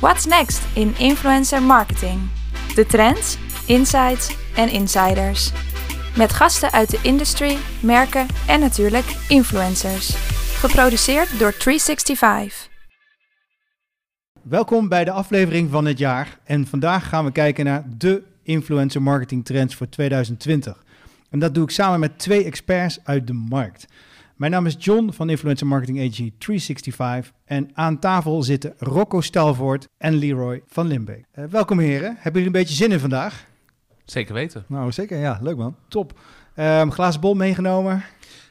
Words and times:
What's 0.00 0.26
next 0.26 0.66
in 0.74 0.94
influencer 0.98 1.62
marketing? 1.62 2.20
De 2.74 2.86
trends, 2.86 3.38
insights 3.66 4.36
en 4.56 4.68
insiders. 4.68 5.52
Met 6.16 6.32
gasten 6.32 6.72
uit 6.72 6.90
de 6.90 6.98
industry, 7.02 7.56
merken 7.82 8.26
en 8.46 8.60
natuurlijk 8.60 9.04
influencers. 9.28 10.14
Geproduceerd 10.58 11.38
door 11.38 11.56
365. 11.56 12.68
Welkom 14.42 14.88
bij 14.88 15.04
de 15.04 15.10
aflevering 15.10 15.70
van 15.70 15.84
het 15.84 15.98
jaar. 15.98 16.38
En 16.44 16.66
vandaag 16.66 17.08
gaan 17.08 17.24
we 17.24 17.32
kijken 17.32 17.64
naar 17.64 17.84
de 17.96 18.22
influencer 18.42 19.02
marketing 19.02 19.44
trends 19.44 19.74
voor 19.74 19.88
2020. 19.88 20.84
En 21.30 21.38
dat 21.38 21.54
doe 21.54 21.64
ik 21.64 21.70
samen 21.70 22.00
met 22.00 22.18
twee 22.18 22.44
experts 22.44 22.98
uit 23.04 23.26
de 23.26 23.32
markt. 23.32 23.86
Mijn 24.36 24.52
naam 24.52 24.66
is 24.66 24.76
John 24.78 25.10
van 25.12 25.30
Influencer 25.30 25.66
Marketing 25.66 25.98
Agency 25.98 26.32
365 26.38 27.32
en 27.44 27.70
aan 27.74 27.98
tafel 27.98 28.42
zitten 28.42 28.74
Rocco 28.78 29.20
Stelvoort 29.20 29.88
en 29.98 30.14
Leroy 30.14 30.62
van 30.66 30.86
Limbeek. 30.86 31.24
Uh, 31.34 31.44
welkom 31.44 31.78
heren, 31.78 32.08
hebben 32.14 32.32
jullie 32.32 32.46
een 32.46 32.52
beetje 32.52 32.74
zin 32.74 32.92
in 32.92 33.00
vandaag? 33.00 33.46
Zeker 34.04 34.34
weten. 34.34 34.64
Nou, 34.68 34.92
zeker. 34.92 35.18
Ja, 35.18 35.38
leuk 35.42 35.56
man. 35.56 35.76
Top. 35.88 36.18
Um, 36.56 36.92
glazen 36.92 37.20
bol 37.20 37.34
meegenomen? 37.34 38.04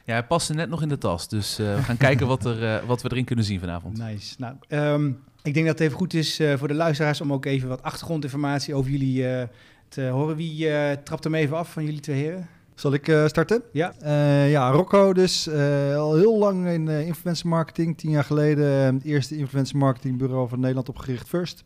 Ja, 0.04 0.12
hij 0.12 0.24
paste 0.24 0.54
net 0.54 0.68
nog 0.68 0.82
in 0.82 0.88
de 0.88 0.98
tas, 0.98 1.28
dus 1.28 1.60
uh, 1.60 1.74
we 1.74 1.82
gaan 1.82 1.96
kijken 1.96 2.26
wat, 2.26 2.44
er, 2.44 2.62
uh, 2.62 2.88
wat 2.88 3.02
we 3.02 3.10
erin 3.10 3.24
kunnen 3.24 3.44
zien 3.44 3.60
vanavond. 3.60 3.98
Nice. 3.98 4.34
Nou, 4.38 4.54
um, 4.68 5.22
ik 5.42 5.54
denk 5.54 5.66
dat 5.66 5.78
het 5.78 5.86
even 5.86 5.98
goed 5.98 6.14
is 6.14 6.40
voor 6.56 6.68
de 6.68 6.74
luisteraars 6.74 7.20
om 7.20 7.32
ook 7.32 7.44
even 7.44 7.68
wat 7.68 7.82
achtergrondinformatie 7.82 8.74
over 8.74 8.90
jullie 8.90 9.48
te 9.88 10.02
horen. 10.02 10.36
Wie 10.36 10.68
trapt 11.02 11.24
hem 11.24 11.34
even 11.34 11.56
af 11.56 11.72
van 11.72 11.84
jullie 11.84 12.00
twee 12.00 12.16
heren? 12.16 12.48
Zal 12.76 12.92
ik 12.92 13.08
uh, 13.08 13.26
starten? 13.26 13.62
Ja. 13.72 13.94
Uh, 14.02 14.50
ja, 14.50 14.70
Rocco 14.70 15.12
dus 15.12 15.48
uh, 15.48 15.96
al 15.96 16.14
heel 16.14 16.38
lang 16.38 16.66
in 16.66 16.88
influencer 16.88 17.48
marketing. 17.48 17.98
Tien 17.98 18.10
jaar 18.10 18.24
geleden 18.24 18.94
het 18.94 19.04
eerste 19.04 19.36
influencer 19.36 19.76
marketing 19.76 20.18
bureau 20.18 20.48
van 20.48 20.60
Nederland 20.60 20.88
opgericht, 20.88 21.28
First. 21.28 21.64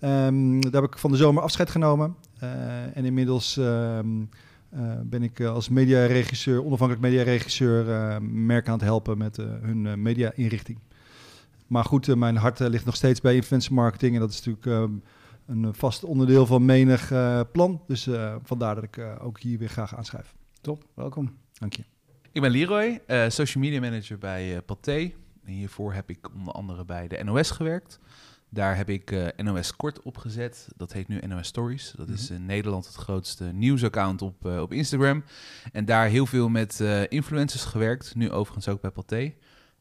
Um, 0.00 0.60
daar 0.60 0.82
heb 0.82 0.92
ik 0.92 0.98
van 0.98 1.10
de 1.10 1.16
zomer 1.16 1.42
afscheid 1.42 1.70
genomen. 1.70 2.16
en 2.94 3.04
inmiddels 3.04 3.56
um, 3.56 4.28
ben 5.02 5.22
ik 5.22 5.40
als 5.40 5.68
mediaregisseur, 5.68 6.64
onafhankelijk 6.64 7.06
mediaregisseur, 7.06 7.84
merken 8.22 8.72
aan 8.72 8.78
het 8.78 8.86
helpen 8.86 9.18
met 9.18 9.36
hun 9.36 10.02
media-inrichting. 10.02 10.78
Maar 11.66 11.84
goed, 11.84 12.16
mijn 12.16 12.36
hart 12.36 12.58
ligt 12.58 12.84
nog 12.84 12.96
steeds 12.96 13.20
bij 13.20 13.34
influencer 13.34 13.74
marketing. 13.74 14.14
En 14.14 14.20
dat 14.20 14.30
is 14.30 14.42
natuurlijk 14.44 15.00
een 15.46 15.74
vast 15.74 16.04
onderdeel 16.04 16.46
van 16.46 16.64
menig 16.64 17.12
plan. 17.52 17.80
Dus 17.86 18.08
vandaar 18.42 18.74
dat 18.74 18.84
ik 18.84 19.00
ook 19.22 19.40
hier 19.40 19.58
weer 19.58 19.68
graag 19.68 19.96
aanschrijf. 19.96 20.34
Top, 20.64 20.84
welkom. 20.94 21.36
Dank 21.52 21.72
je. 21.72 21.84
Ik 22.32 22.40
ben 22.40 22.50
Leroy, 22.50 23.00
uh, 23.06 23.28
social 23.28 23.64
media 23.64 23.80
manager 23.80 24.18
bij 24.18 24.54
uh, 24.54 24.58
Pathé. 24.66 25.12
En 25.44 25.52
hiervoor 25.52 25.92
heb 25.92 26.10
ik 26.10 26.34
onder 26.34 26.54
andere 26.54 26.84
bij 26.84 27.08
de 27.08 27.24
NOS 27.24 27.50
gewerkt. 27.50 27.98
Daar 28.48 28.76
heb 28.76 28.88
ik 28.88 29.10
uh, 29.10 29.26
NOS 29.36 29.76
Kort 29.76 30.02
opgezet. 30.02 30.68
Dat 30.76 30.92
heet 30.92 31.08
nu 31.08 31.20
NOS 31.26 31.46
Stories. 31.46 31.92
Dat 31.96 32.08
is 32.08 32.30
in 32.30 32.46
Nederland 32.46 32.86
het 32.86 32.94
grootste 32.94 33.44
nieuwsaccount 33.44 34.22
op, 34.22 34.44
op 34.44 34.72
Instagram. 34.72 35.24
En 35.72 35.84
daar 35.84 36.08
heel 36.08 36.26
veel 36.26 36.48
met 36.48 36.80
influencers 37.08 37.64
gewerkt. 37.64 38.14
Nu 38.14 38.30
overigens 38.30 38.68
ook 38.68 38.80
bij 38.80 38.90
Pathé. 38.90 39.34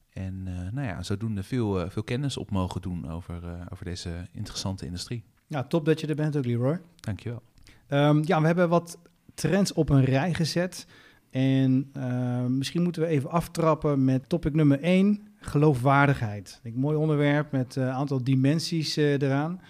En 0.10 0.44
nou 0.74 0.88
ja, 0.88 1.04
zodoende 1.04 1.44
veel, 1.44 1.90
veel 1.90 2.04
kennis 2.04 2.38
op 2.38 2.52
mogen 2.52 2.82
doen 2.82 3.10
over, 3.12 3.68
over 3.70 3.86
deze 3.86 4.28
interessante 4.32 4.86
industrie. 4.86 5.24
Ja, 5.48 5.64
top 5.64 5.86
dat 5.86 6.00
je 6.00 6.08
er 6.08 6.16
bent 6.16 6.38
ook, 6.38 6.46
Leroy. 6.46 6.82
Dankjewel. 6.96 7.42
Um, 7.90 8.22
ja, 8.26 8.40
we 8.40 8.46
hebben 8.46 8.70
wat 8.70 8.98
trends 9.34 9.74
op 9.74 9.90
een 9.90 10.04
rij 10.04 10.34
gezet. 10.34 10.86
En 11.34 11.92
uh, 11.98 12.46
misschien 12.46 12.84
moeten 12.84 13.02
we 13.02 13.08
even 13.08 13.30
aftrappen 13.30 14.06
met 14.06 14.30
topic 14.30 14.54
nummer 14.54 14.82
1, 14.82 15.20
geloofwaardigheid. 15.40 16.60
Een 16.64 16.74
mooi 16.76 16.98
onderwerp 16.98 17.52
met 17.52 17.76
een 17.76 17.84
uh, 17.84 17.96
aantal 17.96 18.24
dimensies 18.24 18.98
uh, 18.98 19.12
eraan. 19.12 19.62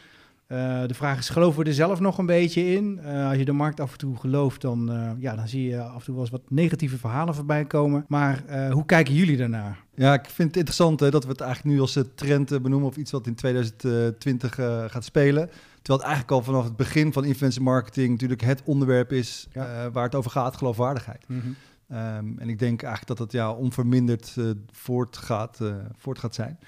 De 0.88 0.94
vraag 0.94 1.18
is, 1.18 1.30
geloven 1.30 1.64
we 1.64 1.70
er 1.70 1.74
zelf 1.74 2.00
nog 2.00 2.18
een 2.18 2.26
beetje 2.26 2.66
in? 2.66 3.06
als 3.06 3.38
je 3.38 3.46
de 3.46 3.52
markt 3.52 3.80
af 3.80 3.92
en 3.92 3.98
toe 3.98 4.18
gelooft, 4.18 4.62
dan, 4.62 4.92
ja, 5.20 5.36
dan 5.36 5.48
zie 5.48 5.70
je 5.70 5.82
af 5.82 6.00
en 6.00 6.04
toe 6.04 6.14
wel 6.14 6.24
eens 6.24 6.32
wat 6.32 6.50
negatieve 6.50 6.98
verhalen 6.98 7.36
voorbij 7.36 7.66
komen. 7.66 8.06
Maar 8.08 8.44
hoe 8.72 8.86
kijken 8.86 9.14
jullie 9.14 9.38
daarnaar? 9.38 9.84
Ja, 9.96 10.14
ik 10.14 10.26
vind 10.26 10.48
het 10.48 10.58
interessant 10.58 11.00
hè, 11.00 11.10
dat 11.10 11.24
we 11.24 11.30
het 11.30 11.42
eigenlijk 11.42 11.76
nu 11.76 11.82
als 11.82 12.00
trend 12.16 12.62
benoemen 12.62 12.90
of 12.90 12.98
iets 12.98 13.12
wat 13.12 13.28
in 13.28 13.36
2020 13.36 14.56
gaat 14.88 15.04
spelen. 15.04 15.50
Terwijl 15.84 16.00
het 16.00 16.08
eigenlijk 16.08 16.32
al 16.32 16.44
vanaf 16.44 16.64
het 16.64 16.76
begin 16.76 17.14
van 17.14 17.26
influencer 17.26 17.62
marketing 17.62 18.10
natuurlijk 18.10 18.42
het 18.42 18.62
onderwerp 18.64 19.12
is 19.12 19.48
ja. 19.52 19.86
uh, 19.86 19.92
waar 19.92 20.04
het 20.04 20.16
over 20.16 20.32
gaat, 20.32 20.58
geloofwaardigheid. 20.58 21.26
Mm 21.28 21.40
-hmm. 21.40 21.56
um, 21.98 22.40
en 22.40 22.50
ik 22.50 22.60
denk 22.60 22.82
eigenlijk 22.84 23.08
dat 23.08 23.18
dat 23.18 23.32
ja, 23.32 23.52
onverminderd 23.52 24.36
uh, 24.40 24.52
voortgaat, 24.72 25.60
uh, 25.62 25.76
voort 25.98 26.20
gaat 26.20 26.36
zijn. 26.36 26.60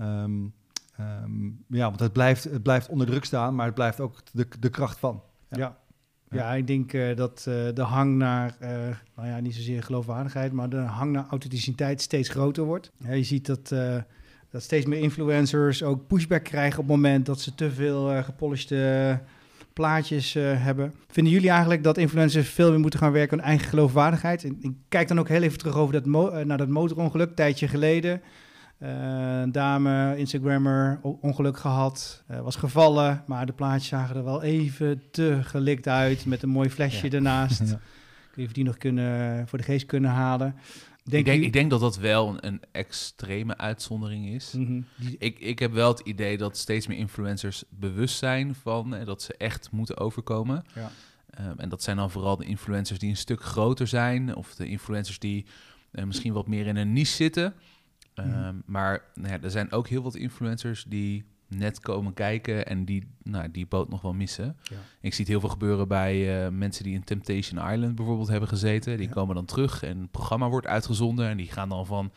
Um, 0.00 0.54
um, 1.00 1.64
ja, 1.68 1.86
want 1.88 2.00
het 2.00 2.12
blijft, 2.12 2.44
het 2.44 2.62
blijft 2.62 2.88
onder 2.88 3.06
druk 3.06 3.24
staan, 3.24 3.54
maar 3.54 3.66
het 3.66 3.74
blijft 3.74 4.00
ook 4.00 4.22
de, 4.32 4.48
de 4.60 4.70
kracht 4.70 4.98
van. 4.98 5.22
Ja. 5.48 5.58
ja. 5.58 5.78
Ja, 6.30 6.54
ik 6.54 6.66
denk 6.66 6.92
uh, 6.92 7.16
dat 7.16 7.44
uh, 7.48 7.54
de 7.74 7.82
hang 7.82 8.16
naar, 8.16 8.56
uh, 8.62 8.68
nou 9.16 9.28
ja, 9.28 9.40
niet 9.40 9.54
zozeer 9.54 9.82
geloofwaardigheid, 9.82 10.52
maar 10.52 10.68
de 10.68 10.76
hang 10.76 11.12
naar 11.12 11.26
authenticiteit 11.30 12.00
steeds 12.00 12.28
groter 12.28 12.64
wordt. 12.64 12.92
Ja, 12.96 13.12
je 13.12 13.24
ziet 13.24 13.46
dat 13.46 13.74
dat 14.50 14.62
steeds 14.62 14.86
meer 14.86 14.98
influencers 14.98 15.82
ook 15.82 16.06
pushback 16.06 16.44
krijgen 16.44 16.78
op 16.78 16.86
het 16.86 16.96
moment 16.96 17.26
dat 17.26 17.40
ze 17.40 17.54
te 17.54 17.70
veel 17.70 18.12
uh, 18.12 18.24
gepolished 18.24 18.72
plaatjes 19.72 20.36
uh, 20.36 20.64
hebben. 20.64 20.94
Vinden 21.08 21.32
jullie 21.32 21.50
eigenlijk 21.50 21.82
dat 21.82 21.98
influencers 21.98 22.48
veel 22.48 22.70
meer 22.70 22.80
moeten 22.80 22.98
gaan 22.98 23.12
werken 23.12 23.38
aan 23.38 23.44
eigen 23.44 23.68
geloofwaardigheid? 23.68 24.44
En, 24.44 24.56
ik 24.60 24.72
kijk 24.88 25.08
dan 25.08 25.18
ook 25.18 25.28
heel 25.28 25.42
even 25.42 25.58
terug 25.58 25.76
over 25.76 26.02
dat 26.02 26.04
naar 26.44 26.58
dat 26.58 26.68
motorongeluk, 26.68 27.28
een 27.28 27.34
tijdje 27.34 27.68
geleden. 27.68 28.20
een 28.78 29.52
dame, 29.52 30.16
Instagrammer, 30.16 30.98
ongeluk 31.02 31.58
gehad, 31.58 32.24
was 32.42 32.56
gevallen, 32.56 33.22
maar 33.26 33.46
de 33.46 33.52
plaatjes 33.52 33.88
zagen 33.88 34.16
er 34.16 34.24
wel 34.24 34.42
even 34.42 35.02
te 35.10 35.38
gelikt 35.42 35.88
uit 35.88 36.26
met 36.26 36.42
een 36.42 36.48
mooi 36.48 36.70
flesje 36.70 37.06
ja. 37.10 37.16
ernaast. 37.16 37.68
ja. 37.70 37.80
Weet 38.34 38.46
of 38.46 38.52
die 38.52 38.64
nog 38.64 38.76
kunnen, 38.76 39.48
voor 39.48 39.58
de 39.58 39.64
geest 39.64 39.86
kunnen 39.86 40.10
halen. 40.10 40.54
Denk 41.04 41.26
ik, 41.26 41.32
denk, 41.32 41.44
ik 41.44 41.52
denk 41.52 41.70
dat 41.70 41.80
dat 41.80 41.96
wel 41.96 42.28
een, 42.28 42.46
een 42.46 42.60
extreme 42.72 43.56
uitzondering 43.56 44.28
is. 44.28 44.52
Mm 44.52 44.66
-hmm. 44.66 44.86
ik, 45.18 45.38
ik 45.38 45.58
heb 45.58 45.72
wel 45.72 45.88
het 45.88 46.00
idee 46.00 46.38
dat 46.38 46.56
steeds 46.56 46.86
meer 46.86 46.98
influencers 46.98 47.64
bewust 47.68 48.18
zijn 48.18 48.54
van 48.54 49.04
dat 49.04 49.22
ze 49.22 49.34
echt 49.36 49.70
moeten 49.70 49.96
overkomen. 49.98 50.64
Ja. 50.74 50.90
Um, 51.40 51.58
en 51.58 51.68
dat 51.68 51.82
zijn 51.82 51.96
dan 51.96 52.10
vooral 52.10 52.36
de 52.36 52.44
influencers 52.44 52.98
die 52.98 53.10
een 53.10 53.16
stuk 53.16 53.42
groter 53.42 53.86
zijn, 53.86 54.34
of 54.36 54.54
de 54.54 54.68
influencers 54.68 55.18
die 55.18 55.46
uh, 55.92 56.04
misschien 56.04 56.32
wat 56.32 56.46
meer 56.46 56.66
in 56.66 56.76
een 56.76 56.92
niche 56.92 57.14
zitten. 57.14 57.54
Um, 58.14 58.26
mm 58.26 58.32
-hmm. 58.32 58.62
Maar 58.66 59.04
nou 59.14 59.28
ja, 59.28 59.40
er 59.42 59.50
zijn 59.50 59.72
ook 59.72 59.88
heel 59.88 60.02
wat 60.02 60.14
influencers 60.14 60.84
die 60.88 61.24
net 61.50 61.80
komen 61.80 62.14
kijken 62.14 62.66
en 62.66 62.84
die 62.84 63.06
nou, 63.22 63.50
die 63.50 63.66
boot 63.66 63.88
nog 63.88 64.00
wel 64.00 64.12
missen. 64.12 64.56
Ja. 64.62 64.76
Ik 65.00 65.10
zie 65.14 65.20
het 65.20 65.28
heel 65.28 65.40
veel 65.40 65.48
gebeuren 65.48 65.88
bij 65.88 66.44
uh, 66.44 66.50
mensen 66.50 66.84
die 66.84 66.94
in 66.94 67.04
Temptation 67.04 67.72
Island 67.72 67.94
bijvoorbeeld 67.94 68.28
hebben 68.28 68.48
gezeten. 68.48 68.96
Die 68.96 69.06
ja. 69.06 69.12
komen 69.12 69.34
dan 69.34 69.44
terug 69.44 69.82
en 69.82 70.00
het 70.00 70.10
programma 70.10 70.48
wordt 70.48 70.66
uitgezonden 70.66 71.28
en 71.28 71.36
die 71.36 71.52
gaan 71.52 71.68
dan 71.68 71.86
van 71.86 72.12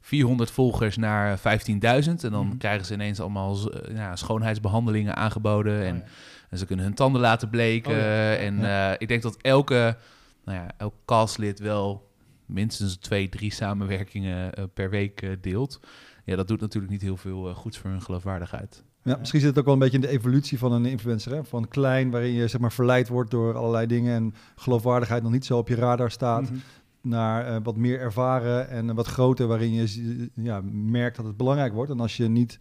400 0.00 0.50
volgers 0.50 0.96
naar 0.96 1.38
15.000 1.38 1.44
en 1.44 2.16
dan 2.30 2.46
mm. 2.46 2.58
krijgen 2.58 2.86
ze 2.86 2.94
ineens 2.94 3.20
allemaal 3.20 3.56
uh, 3.56 3.96
ja, 3.96 4.16
schoonheidsbehandelingen 4.16 5.16
aangeboden 5.16 5.84
en, 5.84 5.96
oh, 5.96 6.02
en, 6.50 6.58
ze 6.58 6.66
kunnen 6.66 6.84
hun 6.84 6.94
tanden 6.94 7.20
laten 7.20 7.50
bleken. 7.50 7.92
Oh, 7.92 8.42
en 8.42 8.58
uh, 8.58 8.92
ik 8.98 9.08
denk 9.08 9.22
dat 9.22 9.36
elke, 9.36 9.96
nou 10.44 10.58
ja, 10.58 10.70
elk 10.76 10.94
castlid 11.04 11.58
wel 11.58 12.08
minstens 12.46 12.96
twee, 12.96 13.28
drie 13.28 13.52
samenwerkingen 13.52 14.52
per 14.74 14.90
week 14.90 15.36
deelt 15.40 15.80
ja, 16.24 16.36
dat 16.36 16.48
doet 16.48 16.60
natuurlijk 16.60 16.92
niet 16.92 17.02
heel 17.02 17.16
veel 17.16 17.48
uh, 17.48 17.54
goeds 17.54 17.78
voor 17.78 17.90
hun 17.90 18.02
geloofwaardigheid. 18.02 18.84
Ja, 19.02 19.16
misschien 19.16 19.40
zit 19.40 19.48
het 19.48 19.58
ook 19.58 19.64
wel 19.64 19.74
een 19.74 19.80
beetje 19.80 19.96
in 19.96 20.02
de 20.02 20.08
evolutie 20.08 20.58
van 20.58 20.72
een 20.72 20.86
influencer. 20.86 21.32
Hè? 21.32 21.44
Van 21.44 21.68
klein, 21.68 22.10
waarin 22.10 22.32
je 22.32 22.48
zeg 22.48 22.60
maar, 22.60 22.72
verleid 22.72 23.08
wordt 23.08 23.30
door 23.30 23.56
allerlei 23.56 23.86
dingen 23.86 24.14
en 24.14 24.34
geloofwaardigheid 24.56 25.22
nog 25.22 25.32
niet 25.32 25.44
zo 25.44 25.58
op 25.58 25.68
je 25.68 25.74
radar 25.74 26.10
staat. 26.10 26.40
Mm 26.40 26.46
-hmm. 26.48 26.60
Naar 27.02 27.50
uh, 27.50 27.56
wat 27.62 27.76
meer 27.76 28.00
ervaren 28.00 28.68
en 28.68 28.94
wat 28.94 29.06
groter, 29.06 29.46
waarin 29.46 29.72
je 29.72 30.28
ja, 30.34 30.60
merkt 30.72 31.16
dat 31.16 31.26
het 31.26 31.36
belangrijk 31.36 31.72
wordt. 31.72 31.90
En 31.90 32.00
als 32.00 32.16
je 32.16 32.28
niet, 32.28 32.58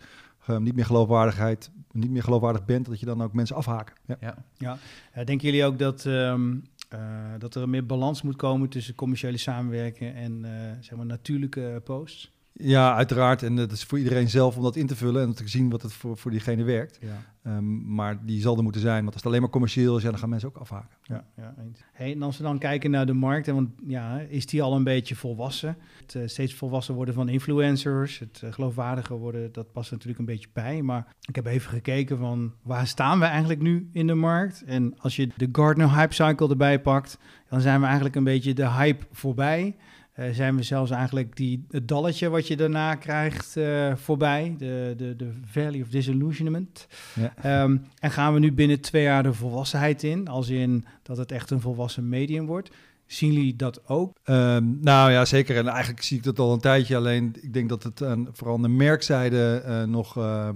uh, 0.49 0.57
niet 0.57 0.75
meer 0.75 0.85
geloofwaardigheid, 0.85 1.71
niet 1.91 2.11
meer 2.11 2.23
geloofwaardig 2.23 2.65
bent, 2.65 2.85
dat 2.85 2.99
je 2.99 3.05
dan 3.05 3.23
ook 3.23 3.33
mensen 3.33 3.55
afhaken. 3.55 3.95
Ja. 4.05 4.17
Ja. 4.19 4.37
ja. 4.57 4.77
Uh, 5.17 5.25
denken 5.25 5.47
jullie 5.47 5.65
ook 5.65 5.79
dat, 5.79 6.05
um, 6.05 6.63
dat 7.37 7.55
er 7.55 7.69
meer 7.69 7.85
balans 7.85 8.21
moet 8.21 8.35
komen 8.35 8.69
tussen 8.69 8.95
commerciële 8.95 9.37
samenwerking 9.37 10.15
en 10.15 10.45
zeg 10.79 10.97
maar 10.97 11.05
natuurlijke 11.05 11.81
posts? 11.83 12.31
Ja, 12.53 12.95
uiteraard. 12.95 13.43
En 13.43 13.55
dat 13.55 13.71
is 13.71 13.83
voor 13.83 13.97
iedereen 13.97 14.29
zelf 14.29 14.57
om 14.57 14.63
dat 14.63 14.75
in 14.75 14.87
te 14.87 14.95
vullen 14.95 15.21
en 15.21 15.33
te 15.33 15.47
zien 15.47 15.69
wat 15.69 15.81
het 15.81 15.93
voor, 15.93 16.17
voor 16.17 16.31
diegene 16.31 16.63
werkt. 16.63 16.99
Ja. 17.01 17.57
Um, 17.57 17.93
maar 17.93 18.25
die 18.25 18.41
zal 18.41 18.57
er 18.57 18.63
moeten 18.63 18.81
zijn. 18.81 18.99
Want 18.99 19.07
als 19.07 19.15
het 19.15 19.25
alleen 19.25 19.41
maar 19.41 19.49
commercieel 19.49 19.97
is, 19.97 20.03
ja, 20.03 20.09
dan 20.09 20.19
gaan 20.19 20.29
mensen 20.29 20.49
ook 20.49 20.57
afhaken. 20.57 20.97
Ja, 21.03 21.25
ja 21.35 21.55
hey, 21.93 22.11
en 22.13 22.21
als 22.21 22.37
we 22.37 22.43
dan 22.43 22.57
kijken 22.57 22.91
naar 22.91 23.05
de 23.05 23.13
markt, 23.13 23.47
en 23.47 23.53
want 23.53 23.69
ja, 23.87 24.19
is 24.19 24.45
die 24.45 24.61
al 24.61 24.75
een 24.75 24.83
beetje 24.83 25.15
volwassen? 25.15 25.77
Het 26.01 26.13
uh, 26.13 26.23
steeds 26.25 26.53
volwassen 26.53 26.95
worden 26.95 27.13
van 27.13 27.29
influencers, 27.29 28.19
het 28.19 28.41
uh, 28.43 28.51
geloofwaardiger 28.51 29.17
worden, 29.17 29.51
dat 29.51 29.71
past 29.71 29.91
natuurlijk 29.91 30.19
een 30.19 30.25
beetje 30.25 30.49
bij. 30.53 30.81
Maar 30.81 31.07
ik 31.27 31.35
heb 31.35 31.45
even 31.45 31.69
gekeken 31.69 32.17
van 32.17 32.53
waar 32.61 32.87
staan 32.87 33.19
we 33.19 33.25
eigenlijk 33.25 33.61
nu 33.61 33.89
in 33.91 34.07
de 34.07 34.13
markt? 34.13 34.63
En 34.63 34.99
als 34.99 35.15
je 35.15 35.29
de 35.37 35.49
Gartner 35.51 35.95
Hype 35.95 36.13
Cycle 36.13 36.49
erbij 36.49 36.81
pakt, 36.81 37.17
dan 37.49 37.61
zijn 37.61 37.79
we 37.79 37.85
eigenlijk 37.85 38.15
een 38.15 38.23
beetje 38.23 38.53
de 38.53 38.69
hype 38.69 39.05
voorbij. 39.11 39.75
Zijn 40.31 40.55
we 40.55 40.63
zelfs 40.63 40.91
eigenlijk 40.91 41.35
die, 41.35 41.65
het 41.69 41.87
dalletje 41.87 42.29
wat 42.29 42.47
je 42.47 42.55
daarna 42.55 42.95
krijgt 42.95 43.57
voorbij. 43.95 44.55
De, 44.57 44.93
de, 44.97 45.15
de 45.15 45.31
Valley 45.45 45.81
of 45.81 45.87
Disillusionment. 45.87 46.87
Ja. 47.15 47.33
Ehm, 47.41 47.77
en 47.99 48.11
gaan 48.11 48.33
we 48.33 48.39
nu 48.39 48.53
binnen 48.53 48.81
twee 48.81 49.03
jaar 49.03 49.23
de 49.23 49.33
volwassenheid 49.33 50.03
in. 50.03 50.27
Als 50.27 50.49
in 50.49 50.85
dat 51.03 51.17
het 51.17 51.31
echt 51.31 51.51
een 51.51 51.61
volwassen 51.61 52.09
medium 52.09 52.45
wordt. 52.45 52.69
Zien 53.09 53.33
jullie 53.33 53.55
dat 53.55 53.87
ook? 53.87 54.17
Um, 54.25 54.77
nou 54.81 55.11
ja, 55.11 55.25
zeker. 55.25 55.57
En 55.57 55.67
eigenlijk 55.67 56.03
zie 56.03 56.17
ik 56.17 56.23
dat 56.23 56.39
al 56.39 56.53
een 56.53 56.59
tijdje. 56.59 56.95
Alleen 56.95 57.35
ik 57.41 57.53
denk 57.53 57.69
dat 57.69 57.83
het 57.83 58.01
uh, 58.01 58.13
vooral 58.31 58.55
aan 58.55 58.61
de 58.61 58.67
merkzijde 58.67 59.63
uh, 59.65 59.83
nog, 59.83 60.17
uh, 60.17 60.49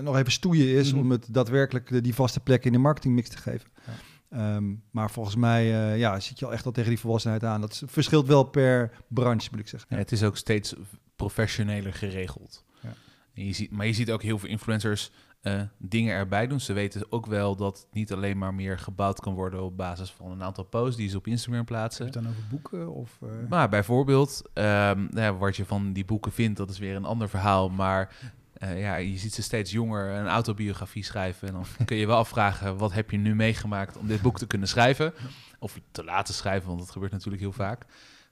nog 0.00 0.16
even 0.16 0.32
stoeien 0.32 0.76
is... 0.76 0.92
Mhm. 0.92 1.00
om 1.00 1.10
het 1.10 1.26
daadwerkelijk 1.30 2.04
die 2.04 2.14
vaste 2.14 2.40
plek 2.40 2.64
in 2.64 2.72
de 2.72 2.78
marketingmix 2.78 3.28
te 3.28 3.36
geven. 3.36 3.68
Ja. 3.86 3.92
Um, 4.30 4.82
maar 4.90 5.10
volgens 5.10 5.36
mij 5.36 5.66
ja, 5.98 6.20
zit 6.20 6.38
je 6.38 6.46
al 6.46 6.52
echt 6.52 6.66
al 6.66 6.72
tegen 6.72 6.90
die 6.90 6.98
volwassenheid 6.98 7.44
aan. 7.44 7.60
Dat 7.60 7.82
verschilt 7.86 8.26
wel 8.26 8.44
per 8.44 8.90
branche, 9.08 9.48
moet 9.50 9.60
ik 9.60 9.68
zeggen. 9.68 9.88
Ja, 9.92 9.96
het 9.96 10.12
is 10.12 10.22
ook 10.22 10.36
steeds 10.36 10.74
professioneler 11.16 11.94
geregeld. 11.94 12.64
Ja. 12.80 12.92
En 13.34 13.44
je 13.44 13.52
ziet, 13.52 13.70
maar 13.70 13.86
je 13.86 13.92
ziet 13.92 14.10
ook 14.10 14.22
heel 14.22 14.38
veel 14.38 14.48
influencers 14.48 15.10
uh, 15.42 15.62
dingen 15.78 16.14
erbij 16.14 16.46
doen. 16.46 16.60
Ze 16.60 16.72
weten 16.72 17.12
ook 17.12 17.26
wel 17.26 17.56
dat 17.56 17.78
het 17.78 17.86
niet 17.92 18.12
alleen 18.12 18.38
maar 18.38 18.54
meer 18.54 18.78
gebouwd 18.78 19.20
kan 19.20 19.34
worden 19.34 19.62
op 19.62 19.76
basis 19.76 20.10
van 20.10 20.30
een 20.30 20.42
aantal 20.42 20.64
posts 20.64 20.96
die 20.96 21.08
ze 21.08 21.16
op 21.16 21.26
Instagram 21.26 21.64
plaatsen. 21.64 22.04
Heb 22.04 22.14
je 22.14 22.20
het 22.20 22.28
dan 22.28 22.36
over 22.36 22.48
boeken? 22.50 22.94
Of, 22.94 23.18
uh... 23.22 23.30
Maar 23.48 23.68
bijvoorbeeld, 23.68 24.42
um, 24.54 25.08
ja, 25.14 25.34
wat 25.34 25.56
je 25.56 25.64
van 25.64 25.92
die 25.92 26.04
boeken 26.04 26.32
vindt, 26.32 26.56
dat 26.56 26.70
is 26.70 26.78
weer 26.78 26.96
een 26.96 27.04
ander 27.04 27.28
verhaal. 27.28 27.68
Maar 27.68 28.32
uh, 28.62 28.80
ja, 28.80 28.96
je 28.96 29.18
ziet 29.18 29.34
ze 29.34 29.42
steeds 29.42 29.70
jonger 29.70 30.10
een 30.10 30.26
autobiografie 30.26 31.04
schrijven. 31.04 31.48
En 31.48 31.54
dan 31.54 31.66
kun 31.86 31.96
je 31.96 32.06
wel 32.06 32.16
afvragen, 32.16 32.76
wat 32.76 32.92
heb 32.92 33.10
je 33.10 33.16
nu 33.16 33.34
meegemaakt 33.34 33.96
om 33.96 34.06
dit 34.06 34.22
boek 34.22 34.38
te 34.38 34.46
kunnen 34.46 34.68
schrijven? 34.68 35.12
Of 35.58 35.80
te 35.90 36.04
laten 36.04 36.34
schrijven, 36.34 36.66
want 36.66 36.78
dat 36.78 36.90
gebeurt 36.90 37.12
natuurlijk 37.12 37.42
heel 37.42 37.52
vaak. 37.52 37.84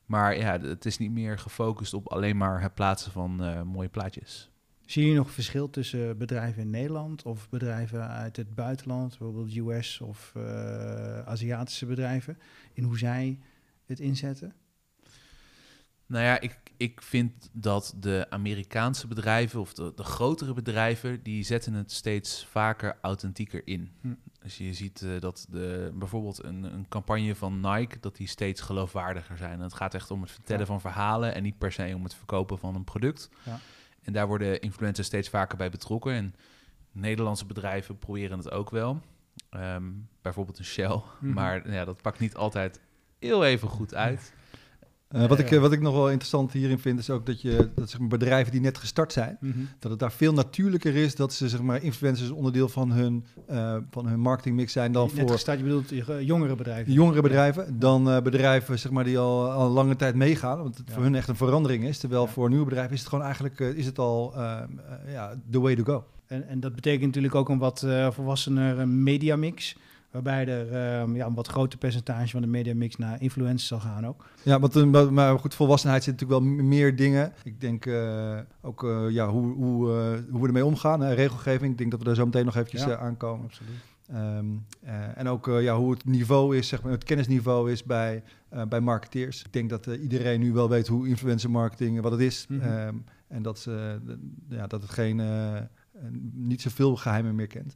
Maar 0.07 0.37
ja, 0.37 0.61
het 0.61 0.87
is 0.87 0.99
niet 0.99 1.11
meer 1.11 1.39
gefocust 1.39 1.95
op 1.95 2.09
alleen 2.09 2.37
maar 2.37 2.63
het 2.63 2.75
plaatsen 2.75 3.13
van 3.13 3.63
mooie 3.67 3.89
plaatjes. 3.89 4.51
Zie 4.89 5.07
je 5.07 5.15
nog 5.15 5.31
verschil 5.31 5.71
tussen 5.71 6.19
bedrijven 6.19 6.63
in 6.63 6.71
Nederland 6.71 7.23
of 7.23 7.49
bedrijven 7.49 8.09
uit 8.09 8.37
het 8.37 8.55
buitenland, 8.55 9.19
bijvoorbeeld 9.19 9.57
US 9.57 10.01
of 10.01 10.33
uh, 10.37 11.19
Aziatische 11.19 11.87
bedrijven, 11.87 12.39
in 12.73 12.85
hoe 12.85 12.99
zij 12.99 13.39
het 13.87 14.01
inzetten? 14.01 14.55
Nou 16.09 16.25
ja, 16.25 16.41
ik, 16.41 16.59
ik 16.77 17.03
vind 17.03 17.51
dat 17.53 17.95
de 17.97 18.27
Amerikaanse 18.31 19.07
bedrijven 19.07 19.61
of 19.61 19.75
de, 19.75 19.93
de 19.95 20.05
grotere 20.05 20.53
bedrijven, 20.53 21.23
die 21.23 21.43
zetten 21.43 21.75
het 21.75 21.93
steeds 21.93 22.47
vaker 22.51 22.99
authentieker 23.01 23.63
in. 23.65 23.93
Hm. 24.01 24.15
Dus 24.43 24.59
je 24.59 24.75
ziet 24.75 25.01
uh, 25.01 25.21
dat 25.21 25.47
de, 25.51 25.91
bijvoorbeeld 25.95 26.45
een, 26.45 26.63
een 26.63 26.89
campagne 26.89 27.35
van 27.35 27.61
Nike, 27.61 28.01
dat 28.01 28.17
die 28.17 28.27
steeds 28.27 28.61
geloofwaardiger 28.61 29.37
zijn. 29.37 29.53
En 29.53 29.61
het 29.61 29.75
gaat 29.75 29.95
echt 29.95 30.11
om 30.11 30.21
het 30.21 30.31
vertellen 30.31 30.67
van 30.67 30.81
verhalen 30.81 31.35
en 31.35 31.43
niet 31.43 31.59
per 31.59 31.73
se 31.73 31.93
om 31.95 32.05
het 32.05 32.15
verkopen 32.15 32.59
van 32.59 32.75
een 32.75 32.85
product. 32.85 33.31
Ja. 33.43 33.59
En 34.03 34.13
daar 34.13 34.27
worden 34.27 34.61
influencers 34.61 35.07
steeds 35.07 35.29
vaker 35.29 35.59
bij 35.59 35.71
betrokken. 35.71 36.13
En 36.13 36.35
Nederlandse 36.93 37.47
bedrijven 37.47 37.99
proberen 37.99 38.39
het 38.39 38.51
ook 38.51 38.71
wel. 38.71 39.01
Ehm, 39.51 39.85
bijvoorbeeld 40.23 40.59
een 40.59 40.65
Shell. 40.65 41.01
Mhm. 41.21 41.33
Maar 41.33 41.71
ja, 41.71 41.85
dat 41.85 42.03
pakt 42.03 42.19
niet 42.19 42.35
altijd 42.35 42.81
heel 43.19 43.45
even 43.45 43.69
goed 43.69 43.95
uit. 43.95 44.33
Uh, 45.15 45.27
wat, 45.27 45.39
ik, 45.39 45.51
wat 45.51 45.73
ik 45.73 45.81
nog 45.81 45.95
wel 45.95 46.11
interessant 46.11 46.53
hierin 46.53 46.79
vind, 46.79 46.99
is 46.99 47.11
ook 47.11 47.27
dat 47.27 47.41
je 47.41 47.69
dat 47.75 47.91
zeg 47.91 48.01
maar, 48.01 48.09
bedrijven 48.09 48.53
die 48.53 48.61
net 48.61 48.79
gestart 48.79 49.13
zijn, 49.13 49.37
mhm. 49.41 49.59
dat 49.79 49.91
het 49.91 50.01
daar 50.01 50.13
veel 50.13 50.33
natuurlijker 50.33 50.97
is 50.97 51.15
dat 51.15 51.33
ze 51.33 51.49
zeg 51.49 51.63
maar, 51.63 51.83
influencers 51.83 52.31
onderdeel 52.31 52.69
van 52.69 52.93
hun, 52.93 53.25
uh, 53.51 53.77
van 53.91 54.07
hun 54.07 54.21
marketingmix 54.21 54.73
zijn 54.73 54.93
dan 54.93 55.11
net 55.15 55.21
voor. 55.21 55.31
Gestart, 55.31 55.59
je 55.59 55.65
bedoelt 55.65 55.93
jongere 56.21 56.55
bedrijven. 56.55 56.93
Jongere 56.93 57.23
bedrijven 57.23 57.79
dan 57.79 58.09
uh, 58.09 58.21
bedrijven 58.21 58.79
zeg 58.79 58.93
maar, 58.93 59.05
die 59.05 59.19
al, 59.19 59.51
al 59.51 59.69
lange 59.69 59.97
tijd 59.97 60.15
meegaan, 60.15 60.63
want 60.63 60.77
het 60.77 60.91
voor 60.91 61.03
hun 61.03 61.15
echt 61.15 61.29
een 61.29 61.37
verandering 61.37 61.85
is. 61.85 61.99
Terwijl 61.99 62.27
voor 62.27 62.49
nieuwe 62.49 62.65
bedrijven 62.65 62.93
is 62.93 63.01
het 63.01 63.09
gewoon 63.09 63.25
eigenlijk 63.25 63.59
is 63.59 63.87
het 63.87 63.99
al 63.99 64.33
ja, 65.07 65.35
the 65.51 65.61
way 65.61 65.77
to 65.77 65.85
go. 65.85 66.05
En, 66.27 66.49
en 66.49 66.61
dat 66.61 66.75
betekent 66.75 67.07
natuurlijk 67.07 67.35
ook 67.35 67.49
een 67.49 67.59
wat 67.59 67.87
volwassener 68.11 68.89
mediamix. 68.89 69.77
Waarbij 70.11 70.47
er 70.47 71.01
um, 71.01 71.17
ja, 71.17 71.27
een 71.27 71.35
wat 71.35 71.49
groter 71.49 71.79
percentage 71.79 72.29
van 72.29 72.41
de 72.41 72.47
media 72.47 72.75
mix 72.75 72.97
naar 72.97 73.23
influencers 73.23 73.67
zal 73.67 73.81
gaan 73.81 74.07
ook. 74.07 74.25
Ja, 74.43 74.61
want, 74.61 74.77
uh, 74.77 75.09
maar 75.09 75.39
goed, 75.39 75.55
volwassenheid 75.55 76.05
zit 76.05 76.21
natuurlijk 76.21 76.41
wel 76.41 76.51
meer 76.65 76.97
dingen. 76.97 77.33
Ik 77.45 77.61
denk 77.61 77.87
uh, 77.87 78.39
ook 78.61 78.83
uh, 78.83 79.11
ja, 79.11 79.29
hoe, 79.29 79.55
hoe, 79.55 79.87
hoe 80.31 80.41
we 80.41 80.47
ermee 80.47 80.65
omgaan, 80.65 81.05
regelgeving. 81.05 81.73
Ik 81.73 81.79
denk 81.79 81.91
dat 81.91 82.01
we 82.01 82.07
daar 82.07 82.15
zo 82.15 82.25
meteen 82.25 82.45
nog 82.45 82.57
eventjes 82.57 82.85
ja, 82.85 82.97
aankomen. 82.97 83.45
Absoluut. 83.45 83.71
Um, 84.15 84.65
en 85.15 85.29
ook 85.29 85.47
ja, 85.47 85.77
hoe 85.77 85.91
het 85.91 86.05
niveau 86.05 86.57
is, 86.57 86.69
zeg 86.69 86.83
maar, 86.83 86.93
het 86.93 87.05
kennisniveau 87.05 87.73
is 87.73 87.85
bij, 87.85 88.23
bij 88.69 88.81
marketeers. 88.81 89.45
Ik 89.45 89.53
denk 89.53 89.71
dat 89.71 89.87
iedereen 89.87 90.41
nu 90.41 90.53
wel 90.53 90.69
weet 90.69 90.87
hoe 90.87 91.09
influencer 91.09 91.51
marketing, 91.51 92.01
wat 92.01 92.13
het 92.13 92.21
is. 92.21 92.47
Mm 92.49 92.61
-hmm. 92.61 92.79
um, 92.79 93.05
en 93.29 93.43
dat, 93.43 93.59
ze, 93.59 93.99
ja, 94.49 94.67
dat 94.67 94.83
het 94.83 94.91
geen, 94.91 95.23
niet 96.33 96.63
zoveel 96.63 96.97
geheimen 96.97 97.35
meer 97.35 97.47
kent. 97.47 97.75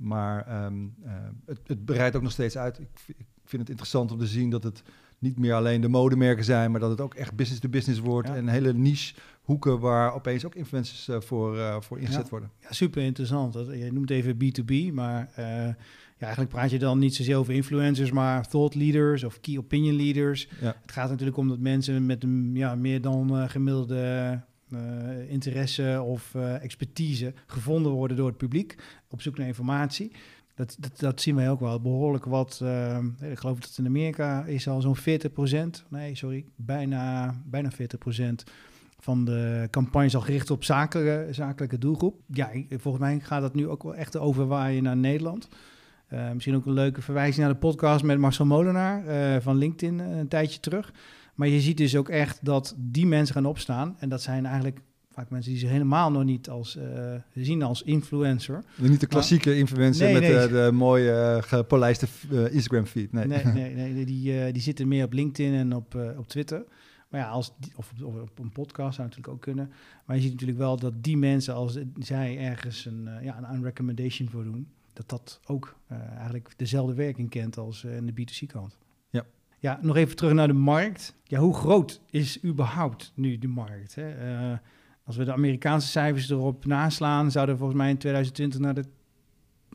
Maar 0.00 0.64
um, 0.64 0.94
uh, 1.04 1.12
het, 1.46 1.60
het 1.66 1.84
breidt 1.84 2.16
ook 2.16 2.22
nog 2.22 2.32
steeds 2.32 2.56
uit. 2.56 2.78
Ik, 2.78 2.88
ik, 3.06 3.26
vind 3.44 3.62
het 3.62 3.70
interessant 3.70 4.12
om 4.12 4.18
te 4.18 4.26
zien 4.26 4.50
dat 4.50 4.62
het 4.62 4.82
niet 5.18 5.38
meer 5.38 5.54
alleen 5.54 5.80
de 5.80 5.88
modemerken 5.88 6.44
zijn, 6.44 6.70
maar 6.70 6.80
dat 6.80 6.90
het 6.90 7.00
ook 7.00 7.14
echt 7.14 7.34
business 7.34 7.60
to 7.60 7.68
business 7.68 8.00
wordt. 8.00 8.28
Ja. 8.28 8.34
En 8.34 8.48
hele 8.48 8.72
niche 8.72 9.14
hoeken 9.42 9.80
waar 9.80 10.14
opeens 10.14 10.44
ook 10.44 10.54
influencers 10.54 11.08
uh, 11.08 11.20
voor, 11.20 11.56
uh, 11.56 11.80
voor 11.80 11.98
ingezet 11.98 12.22
ja. 12.22 12.30
worden. 12.30 12.50
Ja, 12.60 12.72
super 12.72 13.02
interessant. 13.02 13.54
Je 13.54 13.92
noemt 13.92 14.10
even 14.10 14.34
B2B, 14.34 14.92
maar 14.92 15.32
ja, 15.36 16.26
eigenlijk 16.26 16.52
praat 16.52 16.70
je 16.70 16.78
dan 16.78 16.98
niet 16.98 17.14
zozeer 17.14 17.36
over 17.36 17.54
influencers, 17.54 18.10
maar 18.10 18.48
thought 18.48 18.74
leaders 18.74 19.24
of 19.24 19.40
key 19.40 19.58
opinion 19.58 19.96
leaders. 19.96 20.48
Ja. 20.60 20.76
Het 20.82 20.92
gaat 20.92 21.10
natuurlijk 21.10 21.36
om 21.36 21.48
dat 21.48 21.58
mensen 21.58 22.06
met 22.06 22.22
een 22.22 22.50
ja, 22.54 22.74
meer 22.74 23.00
dan 23.00 23.48
gemiddelde 23.48 24.40
uh, 24.72 25.30
interesse 25.30 26.02
of 26.04 26.34
uh, 26.36 26.62
expertise 26.62 27.32
gevonden 27.46 27.92
worden 27.92 28.16
door 28.16 28.26
het 28.26 28.36
publiek 28.36 28.76
op 29.08 29.22
zoek 29.22 29.38
naar 29.38 29.46
informatie. 29.46 30.12
Dat, 30.54 30.76
dat, 30.78 30.98
dat 30.98 31.20
zien 31.20 31.34
wij 31.34 31.50
ook 31.50 31.60
wel 31.60 31.80
behoorlijk 31.80 32.24
wat. 32.24 32.60
Uh, 32.62 32.98
ik 33.20 33.38
geloof 33.38 33.58
dat 33.58 33.74
in 33.78 33.86
Amerika 33.86 34.44
is 34.44 34.68
al 34.68 34.80
zo'n 34.80 34.96
40%, 34.98 35.02
nee, 35.88 36.14
sorry, 36.14 36.44
bijna, 36.56 37.34
bijna 37.46 37.70
40% 37.72 37.76
van 38.98 39.24
de 39.24 39.68
campagnes 39.70 40.14
al 40.14 40.20
gericht 40.20 40.50
op 40.50 40.64
zakelijke, 40.64 41.32
zakelijke 41.32 41.78
doelgroep. 41.78 42.20
Ja, 42.26 42.50
volgens 42.70 43.04
mij 43.04 43.20
gaat 43.20 43.40
dat 43.40 43.54
nu 43.54 43.68
ook 43.68 43.82
wel 43.82 43.94
echt 43.94 44.16
overwaaien 44.16 44.82
naar 44.82 44.96
Nederland. 44.96 45.48
Misschien 46.32 46.54
ook 46.54 46.66
een 46.66 46.72
leuke 46.72 47.02
verwijzing 47.02 47.44
naar 47.44 47.54
de 47.54 47.60
podcast 47.60 48.04
met 48.04 48.18
Marcel 48.18 48.46
Molenaar 48.46 49.02
van 49.42 49.56
LinkedIn 49.56 49.98
een 49.98 50.28
tijdje 50.28 50.60
terug. 50.60 50.92
Maar 51.40 51.48
je 51.48 51.60
ziet 51.60 51.76
dus 51.76 51.96
ook 51.96 52.08
echt 52.08 52.44
dat 52.44 52.74
die 52.78 53.06
mensen 53.06 53.34
gaan 53.34 53.46
opstaan. 53.46 53.96
En 53.98 54.08
dat 54.08 54.22
zijn 54.22 54.46
eigenlijk 54.46 54.80
vaak 55.10 55.30
mensen 55.30 55.50
die 55.50 55.60
zich 55.60 55.70
helemaal 55.70 56.10
nog 56.10 56.24
niet 56.24 56.48
als 56.48 56.76
uh, 56.76 57.14
zien 57.34 57.62
als 57.62 57.82
influencer. 57.82 58.64
Niet 58.76 59.00
de 59.00 59.06
klassieke 59.06 59.48
maar, 59.48 59.58
influencer 59.58 60.04
nee, 60.04 60.12
met 60.12 60.22
nee. 60.22 60.48
De, 60.48 60.48
de, 60.48 60.72
mooie 60.72 61.36
uh, 61.36 61.42
gepolijste 61.42 62.06
uh, 62.30 62.54
Instagram 62.54 62.86
feed. 62.86 63.12
Nee, 63.12 63.26
nee, 63.26 63.44
nee, 63.74 63.74
nee 63.74 64.04
die, 64.04 64.52
die 64.52 64.62
zitten 64.62 64.88
meer 64.88 65.04
op 65.04 65.12
LinkedIn 65.12 65.54
en 65.54 65.74
op, 65.74 66.14
op 66.18 66.28
Twitter. 66.28 66.64
Maar 67.08 67.20
ja, 67.20 67.28
als 67.28 67.52
die, 67.58 67.72
of, 67.76 67.92
of, 68.02 68.14
op 68.14 68.38
een 68.38 68.52
podcast 68.52 68.94
zou 68.94 69.08
natuurlijk 69.08 69.34
ook 69.34 69.42
kunnen. 69.42 69.72
Maar 70.04 70.16
je 70.16 70.22
ziet 70.22 70.32
natuurlijk 70.32 70.58
wel 70.58 70.76
dat 70.76 71.02
die 71.02 71.16
mensen, 71.16 71.54
als 71.54 71.78
zij 71.98 72.38
ergens 72.38 72.84
een, 72.84 73.08
ja, 73.22 73.50
een 73.52 73.62
recommendation 73.62 74.28
voor 74.28 74.44
doen, 74.44 74.68
dat 74.92 75.08
dat 75.08 75.40
ook 75.46 75.76
eigenlijk 76.16 76.52
dezelfde 76.56 76.94
werking 76.94 77.30
kent 77.30 77.58
als 77.58 77.84
in 77.84 78.06
de 78.06 78.12
B2C-kant. 78.12 78.78
Ja, 79.60 79.78
nog 79.82 79.96
even 79.96 80.16
terug 80.16 80.32
naar 80.32 80.46
de 80.46 80.52
markt. 80.52 81.14
Ja, 81.24 81.38
hoe 81.38 81.54
groot 81.54 82.00
is 82.10 82.44
überhaupt 82.44 83.12
nu 83.14 83.38
de 83.38 83.48
markt? 83.48 83.94
Hè? 83.94 84.32
Uh, 84.50 84.56
als 85.04 85.16
we 85.16 85.24
de 85.24 85.32
Amerikaanse 85.32 85.88
cijfers 85.88 86.30
erop 86.30 86.66
naslaan, 86.66 87.30
zouden 87.30 87.54
we 87.54 87.60
volgens 87.60 87.80
mij 87.80 87.90
in 87.90 87.98
2020 87.98 88.60
naar 88.60 88.74
de 88.74 88.84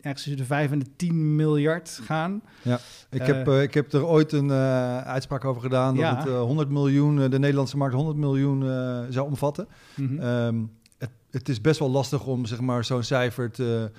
ergens 0.02 0.24
tussen 0.24 0.42
de 0.42 0.48
5 0.48 0.72
en 0.72 0.80
de 0.80 0.96
10 0.96 1.36
miljard 1.36 2.00
gaan. 2.04 2.42
Ja, 2.62 2.80
ik, 3.10 3.22
uh, 3.22 3.28
heb, 3.28 3.48
uh, 3.48 3.62
ik 3.62 3.74
heb 3.74 3.94
er 3.94 4.06
ooit 4.06 4.32
een 4.32 4.48
uh, 4.48 4.98
uitspraak 4.98 5.46
over 5.46 5.62
gedaan 5.62 5.96
ja. 5.96 6.16
dat 6.16 6.24
het 6.24 6.34
100 6.36 6.70
miljoen, 6.70 7.30
de 7.30 7.40
Nederlandse 7.40 7.78
markt 7.78 7.96
100 7.96 8.18
miljoen 8.18 8.62
zou 9.10 9.28
omvatten. 9.28 9.68
Mm 9.96 10.08
-hmm. 10.08 10.28
um, 10.28 10.72
het, 10.98 11.12
het, 11.32 11.50
is 11.50 11.62
best 11.62 11.80
wel 11.80 11.90
lastig 11.90 12.26
om 12.26 12.46
zeg 12.46 12.60
maar 12.60 12.84
zo'n 12.84 13.04
cijfer 13.04 13.52
te, 13.52 13.92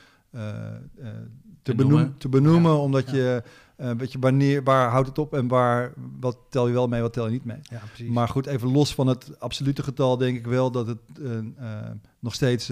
te, 1.62 1.75
benoemen, 1.75 2.14
te 2.19 2.28
benoemen 2.28 2.73
ja. 2.73 2.78
omdat 2.78 3.11
ja. 3.11 3.16
je 3.16 3.43
uh, 3.78 3.90
weet 3.90 4.12
je, 4.12 4.18
wanneer, 4.18 4.62
waar 4.62 4.90
houdt 4.90 5.09
het 5.09 5.18
op 5.18 5.35
en 5.35 5.49
waar, 5.49 5.92
wat 6.21 6.38
tel 6.49 6.66
je 6.66 6.73
wel 6.73 6.88
mee, 6.88 7.00
wat 7.00 7.12
tel 7.12 7.25
je 7.25 7.30
niet 7.30 7.45
mee. 7.45 7.59
Ja, 7.62 7.80
maar 8.09 8.28
goed, 8.28 8.47
even 8.47 8.73
los 8.73 8.95
van 8.95 9.06
het 9.06 9.40
absolute 9.40 9.83
getal, 9.83 10.16
denk 10.16 10.37
ik 10.37 10.47
wel 10.47 10.71
dat 10.71 10.87
het 10.87 10.99
uh, 11.18 11.33
uh, 11.33 11.42
nog 12.18 12.35
steeds 12.35 12.68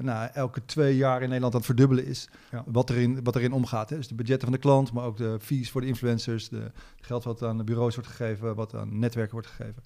nou, 0.00 0.28
elke 0.32 0.64
twee 0.64 0.96
jaar 0.96 1.22
in 1.22 1.26
Nederland 1.26 1.52
aan 1.52 1.58
het 1.58 1.68
verdubbelen 1.68 2.06
is. 2.06 2.28
Ja. 2.50 2.64
Wat, 2.66 2.90
erin, 2.90 3.24
wat 3.24 3.36
erin 3.36 3.52
omgaat. 3.52 3.90
Hè. 3.90 3.96
Dus 3.96 4.08
de 4.08 4.14
budgetten 4.14 4.48
van 4.48 4.56
de 4.56 4.62
klant, 4.62 4.92
maar 4.92 5.04
ook 5.04 5.16
de 5.16 5.36
fees 5.40 5.70
voor 5.70 5.80
de 5.80 5.86
influencers, 5.86 6.48
de 6.48 6.70
geld 7.00 7.24
wat 7.24 7.42
aan 7.42 7.56
de 7.56 7.64
bureaus 7.64 7.94
wordt 7.94 8.10
gegeven, 8.10 8.54
wat 8.54 8.74
aan 8.74 8.98
netwerken 8.98 9.32
wordt 9.32 9.48
gegeven. 9.48 9.82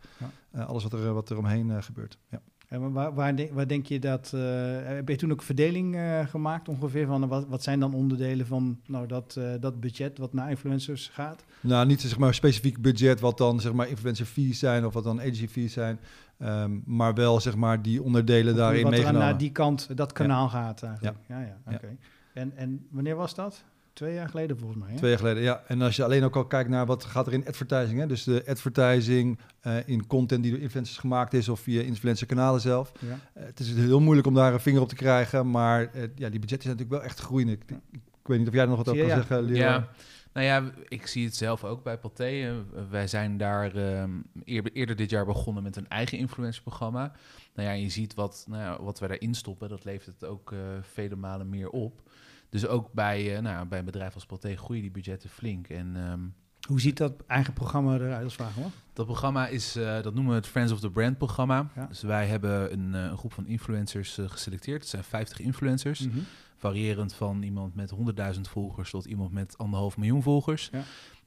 Ja. 0.52 0.62
alles 0.62 0.82
wat 0.82 0.92
er, 0.92 1.12
wat 1.12 1.30
er 1.30 1.38
omheen 1.38 1.82
gebeurt. 1.82 2.18
Ja. 2.30 2.40
En 2.70 2.92
waar, 2.92 3.14
waar, 3.14 3.34
waar, 3.52 3.68
denk 3.68 3.86
je 3.86 3.98
dat... 3.98 4.32
Uh, 4.34 4.40
heb 4.82 5.08
je 5.08 5.16
toen 5.16 5.32
ook 5.32 5.42
verdeling 5.42 5.94
uh, 5.94 6.26
gemaakt 6.26 6.68
ongeveer 6.68 7.06
van... 7.06 7.28
wat, 7.28 7.46
wat 7.48 7.62
zijn 7.62 7.80
dan 7.80 7.94
onderdelen 7.94 8.46
van 8.46 8.80
nou, 8.86 9.06
dat, 9.06 9.36
uh, 9.38 9.52
dat 9.60 9.80
budget 9.80 10.18
wat 10.18 10.32
naar 10.32 10.50
influencers 10.50 11.08
gaat? 11.12 11.44
Nou, 11.60 11.86
niet 11.86 12.00
zeg 12.00 12.18
maar 12.18 12.34
specifiek 12.34 12.80
budget 12.80 13.20
wat 13.20 13.38
dan 13.38 13.60
zeg 13.60 13.72
maar 13.72 13.88
influencer 13.88 14.26
fees 14.26 14.58
zijn... 14.58 14.86
of 14.86 14.94
wat 14.94 15.04
dan 15.04 15.20
agency 15.20 15.48
fees 15.48 15.72
zijn. 15.72 16.00
Um, 16.38 16.82
maar 16.86 17.14
wel 17.14 17.40
zeg 17.40 17.56
maar 17.56 17.82
die 17.82 18.02
onderdelen 18.02 18.56
daarin 18.56 18.82
wat 18.82 18.90
meegenomen. 18.90 19.20
Wat 19.20 19.30
naar 19.30 19.38
die 19.38 19.52
kant, 19.52 19.96
dat 19.96 20.12
kanaal 20.12 20.44
ja. 20.44 20.50
gaat 20.50 20.82
eigenlijk. 20.82 21.16
Ja, 21.26 21.38
ja, 21.38 21.44
ja 21.44 21.56
oké. 21.66 21.74
Okay. 21.74 21.96
En, 22.34 22.52
en 22.56 22.86
wanneer 22.90 23.16
was 23.16 23.34
dat? 23.34 23.64
Twee 23.92 24.14
jaar 24.14 24.28
geleden 24.28 24.58
volgens 24.58 24.80
mij. 24.80 24.90
Hè? 24.90 24.96
Twee 24.96 25.10
jaar 25.10 25.18
geleden, 25.18 25.42
ja. 25.42 25.62
En 25.66 25.82
als 25.82 25.96
je 25.96 26.04
alleen 26.04 26.24
ook 26.24 26.36
al 26.36 26.46
kijkt 26.46 26.70
naar 26.70 26.86
wat 26.86 27.04
gaat 27.04 27.26
er 27.26 27.32
in 27.32 27.46
advertising, 27.46 28.00
hè? 28.00 28.06
dus 28.06 28.24
de 28.24 28.42
advertising 28.46 29.38
uh, 29.66 29.88
in 29.88 30.06
content 30.06 30.42
die 30.42 30.52
door 30.52 30.60
influencers 30.60 30.98
gemaakt 30.98 31.34
is 31.34 31.48
of 31.48 31.60
via 31.60 31.82
influencerkanalen 31.82 32.60
zelf. 32.60 32.92
Ja. 32.98 33.06
Uh, 33.08 33.46
het 33.46 33.60
is 33.60 33.72
heel 33.72 34.00
moeilijk 34.00 34.26
om 34.26 34.34
daar 34.34 34.52
een 34.52 34.60
vinger 34.60 34.80
op 34.80 34.88
te 34.88 34.94
krijgen, 34.94 35.50
maar 35.50 35.82
uh, 35.82 36.02
ja, 36.14 36.28
die 36.28 36.40
budgetten 36.40 36.62
zijn 36.62 36.76
natuurlijk 36.76 36.90
wel 36.90 37.02
echt 37.02 37.20
groeiende. 37.20 37.52
Ik, 37.52 37.62
ik, 37.90 38.00
weet 38.22 38.38
niet 38.38 38.48
of 38.48 38.54
jij 38.54 38.62
er 38.62 38.68
nog 38.68 38.76
wat 38.76 38.88
over 38.88 39.00
kan 39.00 39.10
ja. 39.10 39.16
zeggen, 39.16 39.42
Leo. 39.42 39.56
Ja. 39.56 39.88
Nou 40.32 40.46
ja, 40.46 40.70
ik 40.88 41.06
zie 41.06 41.24
het 41.24 41.36
zelf 41.36 41.64
ook 41.64 41.82
bij 41.82 41.98
Pathé. 41.98 42.64
wij 42.90 43.06
zijn 43.06 43.36
daar 43.36 43.76
um, 43.76 44.24
eerder, 44.44 44.72
eerder, 44.72 44.96
dit 44.96 45.10
jaar 45.10 45.24
begonnen 45.24 45.62
met 45.62 45.76
een 45.76 45.88
eigen 45.88 46.18
influencerprogramma. 46.18 47.12
Nou 47.54 47.68
ja, 47.68 47.74
je 47.74 47.88
ziet 47.88 48.14
wat, 48.14 48.44
nou 48.48 48.62
ja, 48.62 48.82
wat 48.82 48.98
wij 48.98 49.08
daarin 49.08 49.34
stoppen, 49.34 49.68
dat 49.68 49.84
levert 49.84 50.20
het 50.20 50.24
ook 50.24 50.54
vele 50.80 51.16
malen 51.16 51.48
meer 51.48 51.70
op. 51.70 52.02
Dus 52.50 52.66
ook 52.66 52.92
bij, 52.92 53.36
uh, 53.36 53.38
nou, 53.38 53.66
bij 53.66 53.78
een 53.78 53.84
bedrijf 53.84 54.14
als 54.14 54.26
Pathé 54.26 54.56
groeien 54.56 54.82
die 54.82 54.90
budgetten 54.90 55.30
flink. 55.30 55.68
En, 55.68 55.96
um, 55.96 56.34
Hoe 56.68 56.80
ziet 56.80 56.96
dat 56.96 57.26
eigen 57.26 57.52
programma 57.52 57.94
eruit 57.94 58.24
als 58.24 58.34
vraag 58.34 58.54
hoor? 58.54 58.70
Dat 58.92 59.06
programma 59.06 59.46
is, 59.46 59.76
uh, 59.76 60.02
dat 60.02 60.14
noemen 60.14 60.32
we 60.32 60.38
het 60.38 60.46
Friends 60.46 60.72
of 60.72 60.80
the 60.80 60.90
Brand 60.90 61.18
programma. 61.18 61.70
Ja. 61.76 61.86
Dus 61.86 62.02
wij 62.02 62.26
hebben 62.26 62.72
een, 62.72 62.92
uh, 62.94 63.02
een 63.02 63.18
groep 63.18 63.32
van 63.32 63.46
influencers 63.46 64.18
geselecteerd. 64.26 64.80
Het 64.80 64.90
zijn 64.90 65.04
50 65.04 65.40
influencers. 65.40 66.00
Mm 66.00 66.10
-hmm. 66.10 66.24
Variërend 66.56 67.14
van 67.14 67.42
iemand 67.42 67.74
met 67.74 67.90
100.000 67.90 68.40
volgers 68.40 68.90
tot 68.90 69.04
iemand 69.04 69.32
met 69.32 69.58
anderhalf 69.58 69.96
miljoen 69.96 70.22
volgers. 70.22 70.68
Ja. 70.72 70.82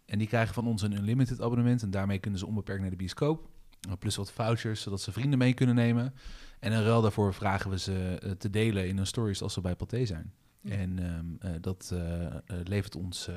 En 0.06 0.18
die 0.18 0.27
krijgen 0.27 0.53
van 0.53 0.68
ons 0.68 0.82
een 0.82 0.98
unlimited 0.98 1.42
abonnement. 1.42 1.82
En 1.84 1.92
daarmee 1.92 2.20
kunnen 2.20 2.39
ze 2.39 2.46
onbeperkt 2.46 2.82
naar 2.82 2.89
de 2.89 2.96
bioscoop. 2.96 3.50
Plus 4.00 4.15
wat 4.15 4.32
vouchers, 4.32 4.82
zodat 4.82 5.01
ze 5.01 5.12
vrienden 5.12 5.39
mee 5.39 5.53
kunnen 5.53 5.75
nemen. 5.75 6.13
En 6.60 6.72
in 6.72 6.82
ruil 6.82 7.01
daarvoor 7.01 7.34
vragen 7.34 7.70
we 7.70 7.80
ze 7.80 8.36
te 8.38 8.50
delen 8.50 8.88
in 8.88 8.98
hun 8.98 9.08
stories 9.08 9.42
als 9.42 9.53
ze 9.53 9.62
bij 9.62 9.75
Pathé 9.75 10.06
zijn. 10.06 10.34
En 10.63 11.03
um, 11.03 11.38
uh, 11.46 11.51
dat 11.62 11.91
uh, 11.93 12.27
levert 12.63 12.96
ons 12.96 13.29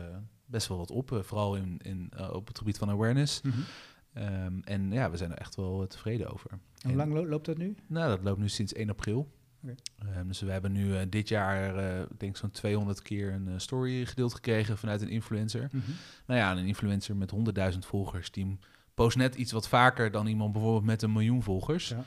best 0.45 0.69
wel 0.69 0.79
wat 0.79 0.91
op, 0.91 1.21
vooral 1.23 1.57
in, 1.57 1.79
in, 1.83 2.11
op 2.33 2.47
het 2.47 2.59
gebied 2.59 2.79
van 2.79 2.91
awareness. 2.91 3.43
Mm 3.43 3.53
-hmm. 3.53 4.45
um, 4.45 4.63
en 4.65 4.93
ja, 4.93 5.11
we 5.11 5.17
zijn 5.17 5.31
er 5.31 5.39
echt 5.39 5.55
wel 5.55 5.87
tevreden 5.87 6.33
over. 6.33 6.51
En 6.51 6.89
hoe 6.89 6.97
lang 6.97 7.13
lo 7.13 7.27
loopt 7.27 7.47
dat 7.47 7.59
nu? 7.59 7.77
Nou, 7.87 8.09
dat 8.09 8.23
loopt 8.23 8.41
nu 8.41 8.49
sinds 8.49 8.73
1 8.73 8.91
april. 8.91 9.33
Okay. 9.63 9.77
Um, 10.19 10.29
dus 10.29 10.41
we 10.41 10.51
hebben 10.51 10.73
nu 10.73 11.09
dit 11.09 11.29
jaar, 11.29 11.85
ik 12.11 12.21
denk 12.21 12.37
zo'n 12.37 12.51
200 12.51 13.03
keer 13.03 13.33
een 13.33 13.61
story 13.61 14.07
gedeeld 14.07 14.35
gekregen 14.35 14.79
vanuit 14.79 15.03
een 15.03 15.09
influencer. 15.09 15.69
Mm 15.73 15.81
-hmm. 15.85 15.95
Nou 16.27 16.41
ja, 16.41 16.57
een 16.57 16.67
influencer 16.67 17.17
met 17.17 17.33
100.000 17.73 17.79
volgers, 17.79 18.31
die 18.31 18.59
post 18.97 19.17
net 19.17 19.35
iets 19.35 19.53
wat 19.53 19.69
vaker 19.69 20.11
dan 20.11 20.27
iemand 20.27 20.53
bijvoorbeeld 20.53 20.85
met 20.85 21.03
een 21.03 21.13
miljoen 21.13 21.43
volgers. 21.43 21.89
Ja. 21.89 22.05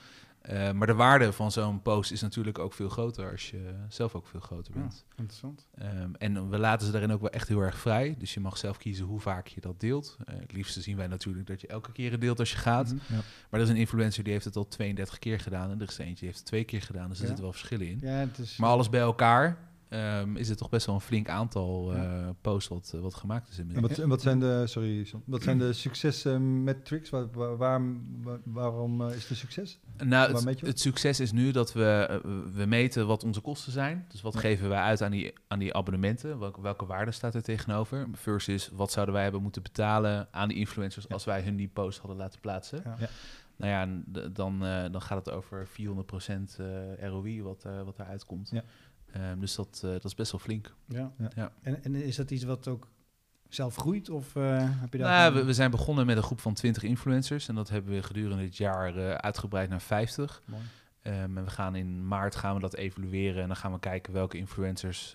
Uh, 0.51 0.71
maar 0.71 0.87
de 0.87 0.93
waarde 0.93 1.33
van 1.33 1.51
zo'n 1.51 1.81
post 1.81 2.11
is 2.11 2.21
natuurlijk 2.21 2.59
ook 2.59 2.73
veel 2.73 2.89
groter 2.89 3.31
als 3.31 3.49
je 3.49 3.73
zelf 3.87 4.15
ook 4.15 4.27
veel 4.27 4.39
groter 4.39 4.73
bent. 4.73 5.05
Ja, 5.07 5.13
interessant. 5.15 5.67
Um, 5.81 6.15
en 6.15 6.49
we 6.49 6.57
laten 6.57 6.85
ze 6.85 6.91
daarin 6.91 7.11
ook 7.11 7.21
wel 7.21 7.29
echt 7.29 7.47
heel 7.47 7.61
erg 7.61 7.77
vrij. 7.77 8.15
Dus 8.19 8.33
je 8.33 8.39
mag 8.39 8.57
zelf 8.57 8.77
kiezen 8.77 9.05
hoe 9.05 9.19
vaak 9.19 9.47
je 9.47 9.61
dat 9.61 9.79
deelt. 9.79 10.17
Uh, 10.19 10.39
het 10.39 10.51
liefste 10.51 10.81
zien 10.81 10.97
wij 10.97 11.07
natuurlijk 11.07 11.47
dat 11.47 11.61
je 11.61 11.67
elke 11.67 11.91
keer 11.91 12.11
het 12.11 12.21
deelt 12.21 12.39
als 12.39 12.51
je 12.51 12.57
gaat. 12.57 12.91
Mm 12.91 12.99
-hmm. 13.07 13.15
ja. 13.15 13.23
Maar 13.49 13.59
er 13.59 13.65
is 13.65 13.71
een 13.71 13.79
influencer 13.79 14.23
die 14.23 14.33
heeft 14.33 14.45
het 14.45 14.55
al 14.55 14.67
32 14.67 15.19
keer 15.19 15.39
gedaan. 15.39 15.71
En 15.71 15.81
er 15.81 15.87
is 15.87 15.97
eentje 15.97 16.15
die 16.15 16.25
heeft 16.25 16.37
het 16.37 16.47
twee 16.47 16.63
keer 16.63 16.81
gedaan. 16.81 17.09
Dus 17.09 17.17
er 17.17 17.21
ja. 17.21 17.27
zitten 17.27 17.43
wel 17.43 17.53
verschillen 17.53 17.87
in. 17.87 17.99
Ja, 18.01 18.09
het 18.09 18.37
is, 18.37 18.57
maar 18.57 18.69
alles 18.69 18.89
bij 18.89 18.99
elkaar 18.99 19.57
um, 19.89 20.37
is 20.37 20.49
het 20.49 20.57
toch 20.57 20.69
best 20.69 20.85
wel 20.85 20.95
een 20.95 21.01
flink 21.01 21.29
aantal 21.29 21.95
uh, 21.95 22.29
posts 22.41 22.69
wat, 22.69 22.95
wat 23.01 23.13
gemaakt 23.13 23.49
is 23.49 23.57
En 23.57 23.81
wat, 23.81 23.97
wat 23.97 24.21
zijn 24.21 24.39
de, 24.39 24.67
sorry, 24.67 25.07
wat 25.25 25.43
zijn 25.43 25.57
de 25.57 25.73
succesmetrics? 25.73 27.09
Waar, 27.09 27.31
waar, 27.31 27.57
waar, 27.57 28.39
waarom 28.43 29.01
uh, 29.01 29.15
is 29.15 29.29
het 29.29 29.37
succes? 29.37 29.79
Nou, 29.97 30.47
het, 30.47 30.61
het, 30.61 30.79
succes 30.79 31.19
is 31.19 31.31
nu 31.31 31.51
dat 31.51 31.73
we, 31.73 32.21
uh, 32.25 32.55
we 32.55 32.65
meten 32.65 33.07
wat 33.07 33.23
onze 33.23 33.41
kosten 33.41 33.71
zijn. 33.71 34.05
Dus 34.07 34.21
wat 34.21 34.33
ja. 34.33 34.39
geven 34.39 34.69
wij 34.69 34.79
uit 34.79 35.01
aan 35.01 35.11
die, 35.11 35.33
aan 35.47 35.59
die 35.59 35.73
abonnementen? 35.73 36.39
Welke, 36.39 36.61
welke 36.61 36.85
waarde 36.85 37.11
staat 37.11 37.35
er 37.35 37.43
tegenover? 37.43 38.07
Versus 38.11 38.69
wat 38.73 38.91
zouden 38.91 39.13
wij 39.13 39.23
hebben 39.23 39.41
moeten 39.41 39.63
betalen 39.63 40.27
aan 40.31 40.47
die 40.47 40.57
influencers 40.57 41.05
ja. 41.07 41.13
als 41.13 41.25
wij 41.25 41.41
hun 41.41 41.55
die 41.55 41.69
post 41.73 41.99
hadden 41.99 42.17
laten 42.17 42.39
plaatsen? 42.39 42.81
Ja. 42.85 43.09
Nou 43.55 43.71
ja, 43.71 44.01
dan, 44.29 44.59
dan 44.91 45.01
gaat 45.01 45.25
het 45.25 45.35
over 45.35 45.67
400% 45.67 45.71
ROI 46.99 47.43
wat, 47.43 47.63
wat 47.85 47.99
eruit 47.99 48.25
komt. 48.25 48.49
Ja. 48.49 48.63
Um, 49.15 49.39
dus 49.39 49.55
dat, 49.55 49.81
uh, 49.85 49.91
dat 49.91 50.05
is 50.05 50.15
best 50.15 50.31
wel 50.31 50.39
flink. 50.39 50.75
Ja. 50.87 51.11
ja. 51.35 51.51
En, 51.61 51.83
en 51.83 51.95
is 51.95 52.15
dat 52.15 52.31
iets 52.31 52.43
wat 52.43 52.67
ook 52.67 52.87
zelf 53.49 53.75
groeit? 53.75 54.09
Of 54.09 54.35
uh, 54.35 54.57
heb 54.61 54.93
je 54.93 54.99
nou, 54.99 55.33
we, 55.33 55.43
we, 55.43 55.53
zijn 55.53 55.71
begonnen 55.71 56.05
met 56.05 56.17
een 56.17 56.23
groep 56.23 56.39
van 56.39 56.53
20 56.53 56.83
influencers. 56.83 57.47
En 57.47 57.55
dat 57.55 57.69
hebben 57.69 57.93
we 57.93 58.03
gedurende 58.03 58.43
dit 58.43 58.57
jaar 58.57 58.97
uh, 58.97 59.11
uitgebreid 59.13 59.69
naar 59.69 59.81
50. 59.81 60.41
Mooi. 60.45 60.61
Um, 61.03 61.37
en 61.37 61.43
we 61.43 61.49
gaan 61.49 61.75
in 61.75 62.07
maart 62.07 62.35
gaan 62.35 62.55
we 62.55 62.61
dat 62.61 62.75
evalueren. 62.75 63.41
En 63.41 63.47
dan 63.47 63.57
gaan 63.57 63.71
we 63.71 63.79
kijken 63.79 64.13
welke 64.13 64.37
influencers 64.37 65.13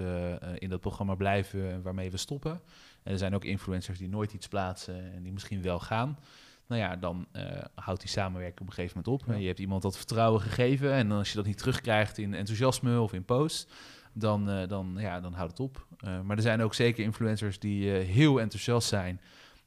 in 0.54 0.68
dat 0.68 0.80
programma 0.80 1.14
blijven 1.14 1.70
en 1.70 1.82
waarmee 1.82 2.10
we 2.10 2.16
stoppen. 2.16 2.60
En 3.02 3.12
er 3.12 3.18
zijn 3.18 3.34
ook 3.34 3.44
influencers 3.44 3.98
die 3.98 4.08
nooit 4.08 4.32
iets 4.32 4.48
plaatsen 4.48 5.12
en 5.14 5.22
die 5.22 5.32
misschien 5.32 5.62
wel 5.62 5.80
gaan 5.80 6.18
nou 6.66 6.80
ja, 6.80 6.96
dan 6.96 7.26
uh, 7.32 7.42
houdt 7.74 8.00
die 8.00 8.10
samenwerking 8.10 8.60
op 8.60 8.66
een 8.66 8.72
gegeven 8.72 9.02
moment 9.04 9.22
op. 9.22 9.28
Ja. 9.28 9.40
Je 9.40 9.46
hebt 9.46 9.58
iemand 9.58 9.82
dat 9.82 9.96
vertrouwen 9.96 10.40
gegeven 10.40 10.92
en 10.92 11.10
als 11.10 11.28
je 11.28 11.36
dat 11.36 11.46
niet 11.46 11.58
terugkrijgt 11.58 12.18
in 12.18 12.34
enthousiasme 12.34 13.00
of 13.00 13.12
in 13.12 13.24
post, 13.24 13.72
dan, 14.12 14.50
uh, 14.50 14.68
dan, 14.68 14.94
ja, 14.98 15.20
dan 15.20 15.32
houdt 15.32 15.50
het 15.50 15.60
op. 15.60 15.86
Uh, 16.04 16.20
maar 16.20 16.36
er 16.36 16.42
zijn 16.42 16.62
ook 16.62 16.74
zeker 16.74 17.04
influencers 17.04 17.58
die 17.58 17.90
heel 17.90 18.40
enthousiast 18.40 18.88
zijn 18.88 19.20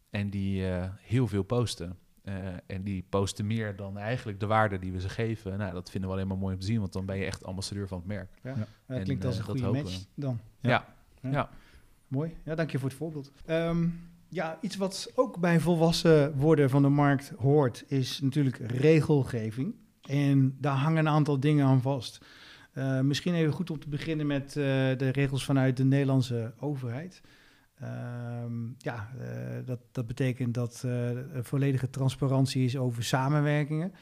en 0.09 0.29
die 0.29 0.63
heel 1.01 1.27
veel 1.27 1.43
posten. 1.43 1.97
en 2.67 2.83
die 2.83 3.05
posten 3.09 3.47
meer 3.47 3.75
dan 3.75 3.97
eigenlijk 3.97 4.39
de 4.39 4.45
waarde 4.45 4.79
die 4.79 4.91
we 4.91 5.01
ze 5.01 5.09
geven. 5.09 5.57
Nou, 5.57 5.73
dat 5.73 5.89
vinden 5.89 6.09
we 6.09 6.15
alleen 6.15 6.27
maar 6.27 6.37
mooi 6.37 6.53
om 6.53 6.59
te 6.59 6.65
zien, 6.65 6.79
want 6.79 6.93
dan 6.93 7.05
ben 7.05 7.17
je 7.17 7.25
echt 7.25 7.45
ambassadeur 7.45 7.87
van 7.87 7.97
het 7.97 8.07
merk. 8.07 8.29
Ja, 8.43 8.55
ja. 8.55 8.95
dat 8.95 9.03
klinkt 9.03 9.25
als 9.25 9.37
een 9.37 9.43
goede 9.43 9.71
match 9.71 10.05
dan. 10.15 10.39
Ja. 10.59 10.85
ja. 11.21 11.29
ja. 11.29 11.49
Mooi. 12.07 12.35
Ja, 12.43 12.55
dank 12.55 12.71
je 12.71 12.79
voor 12.79 12.89
het 12.89 12.97
voorbeeld. 12.97 13.31
Um, 13.45 14.09
ja, 14.29 14.57
iets 14.61 14.75
wat 14.75 15.11
ook 15.15 15.39
bij 15.39 15.59
volwassen 15.59 16.37
worden 16.37 16.69
van 16.69 16.81
de 16.81 16.89
markt 16.89 17.33
hoort, 17.37 17.83
is 17.87 18.21
natuurlijk 18.21 18.57
regelgeving. 18.57 19.75
En 20.01 20.57
daar 20.59 20.75
hangen 20.75 20.97
een 20.97 21.13
aantal 21.13 21.39
dingen 21.39 21.65
aan 21.65 21.81
vast. 21.81 22.25
Uh, 22.73 22.99
misschien 22.99 23.33
even 23.33 23.53
goed 23.53 23.69
om 23.69 23.79
te 23.79 23.89
beginnen 23.89 24.27
met 24.27 24.47
uh, 24.47 24.63
de 24.97 25.09
regels 25.09 25.45
vanuit 25.45 25.77
de 25.77 25.83
Nederlandse 25.83 26.53
overheid. 26.59 27.21
Uh, 27.81 27.87
ja, 28.77 29.09
uh, 29.19 29.25
dat, 29.65 29.79
dat 29.91 30.07
betekent 30.07 30.53
dat 30.53 30.81
er 30.81 31.43
volledige 31.43 31.89
transparantie 31.89 32.65
is 32.65 32.77
over 32.77 33.03
samenwerkingen. 33.03 33.93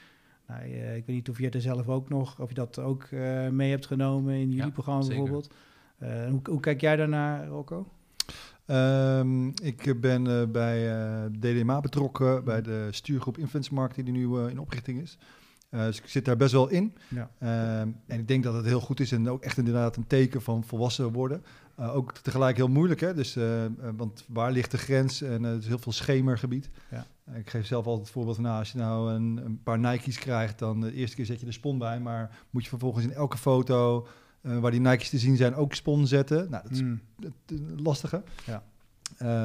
Nou, 0.47 0.63
ik 0.63 1.05
weet 1.05 1.15
niet 1.15 1.29
of 1.29 1.39
je 1.39 1.49
er 1.49 1.61
zelf 1.61 1.87
ook 1.87 2.09
nog, 2.09 2.39
of 2.39 2.49
je 2.49 2.55
dat 2.55 2.79
ook 2.79 3.11
mee 3.51 3.69
hebt 3.69 3.85
genomen 3.85 4.33
in 4.33 4.49
jullie 4.49 4.65
ja, 4.65 4.69
programma 4.69 5.07
bijvoorbeeld. 5.07 5.53
Hoe, 5.99 6.39
hoe, 6.43 6.59
kijk 6.59 6.81
jij 6.81 6.95
daarnaar, 6.95 7.47
Rocco? 7.47 7.87
Um, 8.67 9.53
ik 9.63 10.01
ben 10.01 10.25
uh, 10.25 10.43
bij 10.47 10.97
uh, 10.97 11.25
DDMA 11.39 11.81
betrokken, 11.81 12.43
bij 12.43 12.61
de 12.61 12.87
stuurgroep 12.91 13.37
Influencer 13.37 13.73
Marketing 13.73 14.05
die 14.05 14.15
nu 14.15 14.37
uh, 14.37 14.49
in 14.49 14.59
oprichting 14.59 15.01
is. 15.01 15.17
dus 15.69 15.97
ik 15.97 16.07
zit 16.07 16.25
daar 16.25 16.37
best 16.37 16.51
wel 16.51 16.67
in. 16.67 16.93
Ja. 17.07 17.29
Um, 17.81 18.01
en 18.07 18.19
ik 18.19 18.27
denk 18.27 18.43
dat 18.43 18.53
het 18.53 18.65
heel 18.65 18.79
goed 18.79 18.99
is 18.99 19.11
en 19.11 19.29
ook 19.29 19.43
echt 19.43 19.57
inderdaad 19.57 19.95
een 19.95 20.07
teken 20.07 20.41
van 20.41 20.63
volwassen 20.63 21.11
worden. 21.11 21.43
ook 21.77 22.11
tegelijk 22.11 22.57
heel 22.57 22.67
moeilijk, 22.67 22.99
hè? 22.99 23.13
Dus, 23.13 23.37
want 23.95 24.23
waar 24.27 24.51
ligt 24.51 24.71
de 24.71 24.77
grens? 24.77 25.21
En 25.21 25.43
het 25.43 25.61
is 25.61 25.67
heel 25.67 25.79
veel 25.79 25.91
schemergebied. 25.91 26.69
Ja. 26.89 27.05
ik 27.35 27.49
geef 27.49 27.65
zelf 27.65 27.85
altijd 27.85 28.05
het 28.05 28.13
voorbeeld 28.13 28.35
van, 28.35 28.45
nou, 28.45 28.59
als 28.59 28.71
je 28.71 28.77
nou 28.77 29.13
een, 29.13 29.41
een, 29.45 29.59
paar 29.63 29.79
Nike's 29.79 30.19
krijgt, 30.19 30.59
dan 30.59 30.81
de 30.81 30.93
eerste 30.93 31.15
keer 31.15 31.25
zet 31.25 31.39
je 31.39 31.45
de 31.45 31.51
spon 31.51 31.77
bij, 31.77 31.99
maar 31.99 32.37
moet 32.49 32.63
je 32.63 32.69
vervolgens 32.69 33.03
in 33.03 33.13
elke 33.13 33.37
foto 33.37 34.07
uh, 34.45 34.57
waar 34.57 34.71
die 34.71 34.79
Nike's 34.79 35.09
te 35.09 35.17
zien 35.17 35.37
zijn, 35.37 35.55
ook 35.55 35.73
spon 35.73 36.07
zetten. 36.07 36.49
Nou, 36.49 36.63
dat 36.63 36.71
is 36.71 36.81
mm. 36.81 37.01
het, 37.19 37.59
lastige. 37.79 38.23
Ja. 38.45 38.63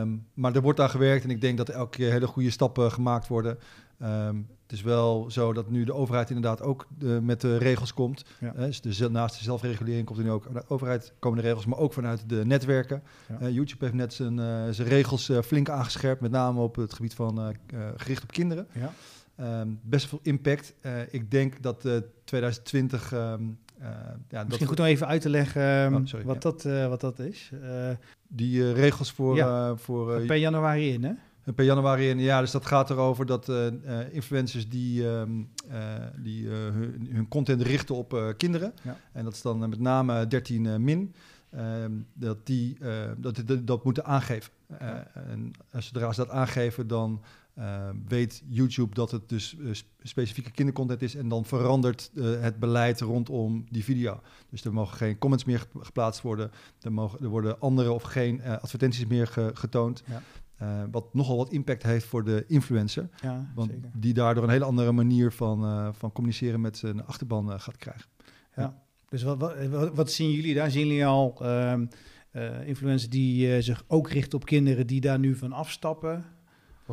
Um, 0.01 0.27
maar 0.35 0.55
er 0.55 0.63
wordt 0.63 0.79
daar 0.79 0.89
gewerkt 0.89 1.25
en 1.25 1.31
ik 1.31 1.41
denk 1.41 1.59
dat 1.59 1.69
er 1.69 1.75
elke 1.75 1.97
keer 1.97 2.11
hele 2.11 2.27
goede 2.27 2.51
stappen 2.51 2.93
gemaakt 2.93 3.29
worden. 3.29 3.59
Um, 4.03 4.49
het 4.63 4.73
is 4.79 4.83
wel 4.83 5.31
zo 5.31 5.53
dat 5.53 5.71
nu 5.71 5.85
de 5.85 5.95
overheid 5.95 6.29
inderdaad 6.29 6.63
ook 6.63 6.87
met 7.23 7.41
de 7.41 7.57
regels 7.57 7.95
komt. 7.95 8.25
Ja. 8.41 8.55
Uh, 8.57 8.73
dus 8.81 8.97
de, 8.97 9.11
naast 9.11 9.39
de 9.39 9.45
zelfregulering 9.45 10.07
komt 10.07 10.19
er 10.19 10.25
nu 10.25 10.31
ook 10.31 10.53
de 10.53 10.65
overheid 10.69 11.13
komen 11.19 11.39
de 11.39 11.45
regels, 11.45 11.67
maar 11.67 11.79
ook 11.79 11.93
vanuit 11.93 12.29
de 12.29 12.45
netwerken. 12.47 13.03
Ja. 13.29 13.47
Uh, 13.47 13.55
YouTube 13.55 13.85
heeft 13.85 13.97
net 13.97 14.15
zijn, 14.15 14.37
zijn 14.75 14.89
regels 14.89 15.31
flink 15.45 15.69
aangescherpt, 15.69 16.21
met 16.21 16.31
name 16.31 16.61
op 16.61 16.77
het 16.77 16.95
gebied 16.95 17.15
van 17.15 17.57
gericht 17.97 18.23
op 18.23 18.33
kinderen. 18.33 18.67
Ja. 18.73 18.93
Um, 19.61 19.81
best 19.83 20.09
veel 20.09 20.21
impact. 20.23 20.75
ik 21.11 21.31
denk 21.31 21.63
dat 21.63 21.89
2020 22.25 23.13
uh, 23.13 23.35
ja, 24.29 24.45
Misschien 24.45 24.67
goed 24.67 24.81
om 24.81 24.85
even 24.85 25.07
uit 25.07 25.21
te 25.21 25.29
leggen 25.29 25.95
oh, 25.95 26.25
wat, 26.25 26.43
dat, 26.43 26.65
uh, 26.65 26.89
wat 26.89 27.01
dat 27.01 27.19
is. 27.19 27.51
Uh, 27.55 27.91
die 28.29 28.73
regels 28.73 29.13
voor... 29.13 29.37
Ja, 29.37 29.77
voor 29.77 30.21
per 30.21 30.37
januari 30.37 30.93
in, 30.93 31.05
hè? 31.05 31.13
per 31.55 31.65
januari. 31.65 32.11
En 32.11 32.19
ja, 32.19 32.41
dus 32.41 32.51
dat 32.51 32.67
gaat 32.67 32.91
erover 32.91 33.27
dat 33.27 33.53
influencers 34.11 34.69
die, 34.69 35.09
ehm, 35.09 35.31
die 36.17 36.49
hun, 36.49 37.09
hun, 37.11 37.29
content 37.29 37.63
richten 37.63 37.95
op 37.95 38.35
kinderen. 38.37 38.73
Ja. 38.83 38.97
En 39.13 39.25
dat 39.25 39.33
is 39.33 39.43
dan 39.43 39.59
met 39.59 39.81
name 39.81 40.27
13 40.27 40.85
min. 40.85 41.15
Ehm, 41.51 41.93
dat 42.13 42.47
die 42.47 42.79
dat, 43.17 43.43
dat, 43.47 43.67
dat 43.67 43.85
moeten 43.85 44.05
aangeven. 44.05 44.53
en 45.13 45.53
zodra 45.79 46.13
ze 46.13 46.21
dat 46.21 46.31
aangeven, 46.31 46.87
dan 46.87 47.23
uh, 47.61 47.89
weet 48.09 48.43
YouTube 48.49 48.95
dat 48.95 49.11
het 49.11 49.29
dus 49.29 49.57
uh, 49.59 49.71
specifieke 50.03 50.51
kindercontent 50.51 51.03
is 51.03 51.15
en 51.15 51.29
dan 51.29 51.45
verandert 51.45 52.11
uh, 52.15 52.41
het 52.41 52.59
beleid 52.59 53.01
rondom 53.01 53.67
die 53.71 53.85
video. 53.85 54.21
Dus 54.51 54.65
er 54.65 54.73
mogen 54.73 54.97
geen 54.97 55.19
comments 55.19 55.45
meer 55.45 55.67
geplaatst 55.79 56.23
worden, 56.23 56.51
er, 56.81 56.93
mogen, 56.93 57.21
er 57.21 57.29
worden 57.29 57.61
andere 57.61 57.93
of 57.93 58.03
geen 58.03 58.43
advertenties 58.43 59.07
meer 59.07 59.27
ge 59.27 59.51
getoond. 59.55 60.03
Ja. 60.07 60.89
wat 60.91 61.15
nogal 61.15 61.37
wat 61.37 61.51
impact 61.51 61.83
heeft 61.83 62.07
voor 62.07 62.25
de 62.25 62.45
influencer. 62.47 63.09
Ja, 63.23 63.53
want 63.55 63.71
zeker. 63.71 63.91
die 63.95 64.15
daardoor 64.15 64.45
een 64.45 64.51
hele 64.51 64.65
andere 64.65 64.93
manier 64.93 65.33
van, 65.33 65.95
van 65.95 66.13
communiceren 66.13 66.61
met 66.61 66.79
zijn 66.79 67.07
achterban 67.07 67.61
gaat 67.61 67.77
krijgen. 67.77 68.07
Ja. 68.57 68.83
Dus 69.09 69.23
wat, 69.23 69.39
wat, 69.39 69.95
wat, 69.95 70.11
zien 70.11 70.31
jullie 70.31 70.55
daar? 70.55 70.71
Zien 70.71 70.87
jullie 70.87 71.07
al 71.07 71.35
ehm, 71.41 71.87
influencers 72.65 73.11
die 73.11 73.63
zich 73.63 73.85
ook 73.87 74.11
richten 74.11 74.39
op 74.39 74.45
kinderen 74.45 74.87
die 74.87 75.01
daar 75.01 75.19
nu 75.19 75.37
van 75.37 75.53
afstappen? 75.53 76.25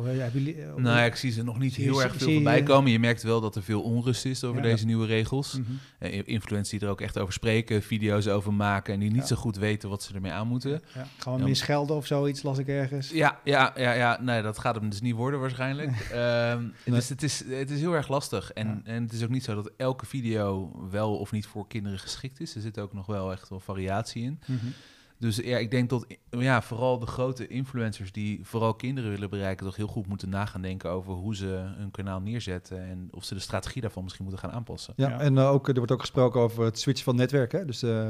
Eh, 0.06 0.74
nou 0.74 0.98
ja, 0.98 1.04
ik 1.04 1.16
zie 1.16 1.30
ze 1.30 1.42
nog 1.42 1.58
niet 1.58 1.74
heel 1.74 2.02
erg 2.02 2.16
veel 2.16 2.32
voorbij 2.32 2.62
komen. 2.62 2.90
Je 2.90 2.98
merkt 2.98 3.22
wel 3.22 3.40
dat 3.40 3.56
er 3.56 3.62
veel 3.62 3.82
onrust 3.82 4.24
is 4.24 4.44
over 4.44 4.62
deze 4.62 4.86
nieuwe 4.86 5.06
regels. 5.06 5.58
Mm 5.58 5.78
influencers 6.24 6.68
die 6.68 6.80
er 6.80 6.88
ook 6.88 7.00
echt 7.00 7.18
over 7.18 7.32
spreken, 7.32 7.82
video's 7.82 8.26
over 8.26 8.54
maken... 8.54 8.94
en 8.94 9.00
die 9.00 9.10
niet 9.10 9.26
zo 9.26 9.36
goed 9.36 9.56
weten 9.56 9.88
wat 9.88 10.02
ze 10.02 10.14
ermee 10.14 10.32
aan 10.32 10.48
moeten. 10.48 10.82
Ja. 10.94 11.06
Gewoon 11.18 11.42
meer 11.42 11.56
schelden 11.56 11.96
of 11.96 12.06
zoiets, 12.06 12.42
las 12.42 12.58
ik 12.58 12.68
ergens. 12.68 13.10
Ja, 13.10 13.40
ja, 13.44 13.72
ja, 13.76 13.92
ja. 13.92 14.20
Nee, 14.20 14.42
dat 14.42 14.58
gaat 14.58 14.74
hem 14.74 14.88
dus 14.88 15.00
niet 15.00 15.14
worden 15.14 15.40
waarschijnlijk. 15.40 16.10
um, 16.54 16.72
Dus 16.84 17.08
het 17.08 17.22
is, 17.22 17.44
het 17.48 17.70
is 17.70 17.80
heel 17.80 17.94
erg 17.94 18.08
lastig. 18.08 18.52
En, 18.52 18.80
en 18.84 19.02
het 19.02 19.12
is 19.12 19.22
ook 19.22 19.28
niet 19.28 19.44
zo 19.44 19.54
dat 19.54 19.70
elke 19.76 20.06
video 20.06 20.72
wel 20.90 21.16
of 21.16 21.32
niet 21.32 21.46
voor 21.46 21.66
kinderen 21.68 21.98
geschikt 21.98 22.40
is. 22.40 22.54
Er 22.54 22.60
zit 22.60 22.78
ook 22.78 22.92
nog 22.92 23.06
wel 23.06 23.32
echt 23.32 23.48
wel 23.48 23.60
variatie 23.60 24.22
in. 24.22 24.40
Mm 24.46 24.58
dus 25.18 25.36
ja, 25.36 25.58
ik 25.58 25.70
denk 25.70 25.90
dat 25.90 26.06
ja, 26.30 26.62
vooral 26.62 26.98
de 26.98 27.06
grote 27.06 27.46
influencers 27.46 28.12
die 28.12 28.40
vooral 28.42 28.74
kinderen 28.74 29.10
willen 29.10 29.30
bereiken, 29.30 29.66
toch 29.66 29.76
heel 29.76 29.86
goed 29.86 30.06
moeten 30.06 30.28
nagaan 30.28 30.62
denken 30.62 30.90
over 30.90 31.12
hoe 31.12 31.36
ze 31.36 31.46
hun 31.76 31.90
kanaal 31.90 32.20
neerzetten 32.20 32.88
en 32.88 33.08
of 33.10 33.24
ze 33.24 33.34
de 33.34 33.40
strategie 33.40 33.82
daarvan 33.82 34.02
misschien 34.02 34.24
moeten 34.24 34.42
gaan 34.44 34.56
aanpassen. 34.56 34.94
Ja, 34.96 35.20
en 35.20 35.34
uh, 35.34 35.50
ook, 35.50 35.68
er 35.68 35.74
wordt 35.74 35.92
ook 35.92 36.00
gesproken 36.00 36.40
over 36.40 36.64
het 36.64 36.78
switchen 36.78 37.04
van 37.04 37.16
netwerken. 37.16 37.66
Dus 37.66 37.82
uh, 37.82 38.08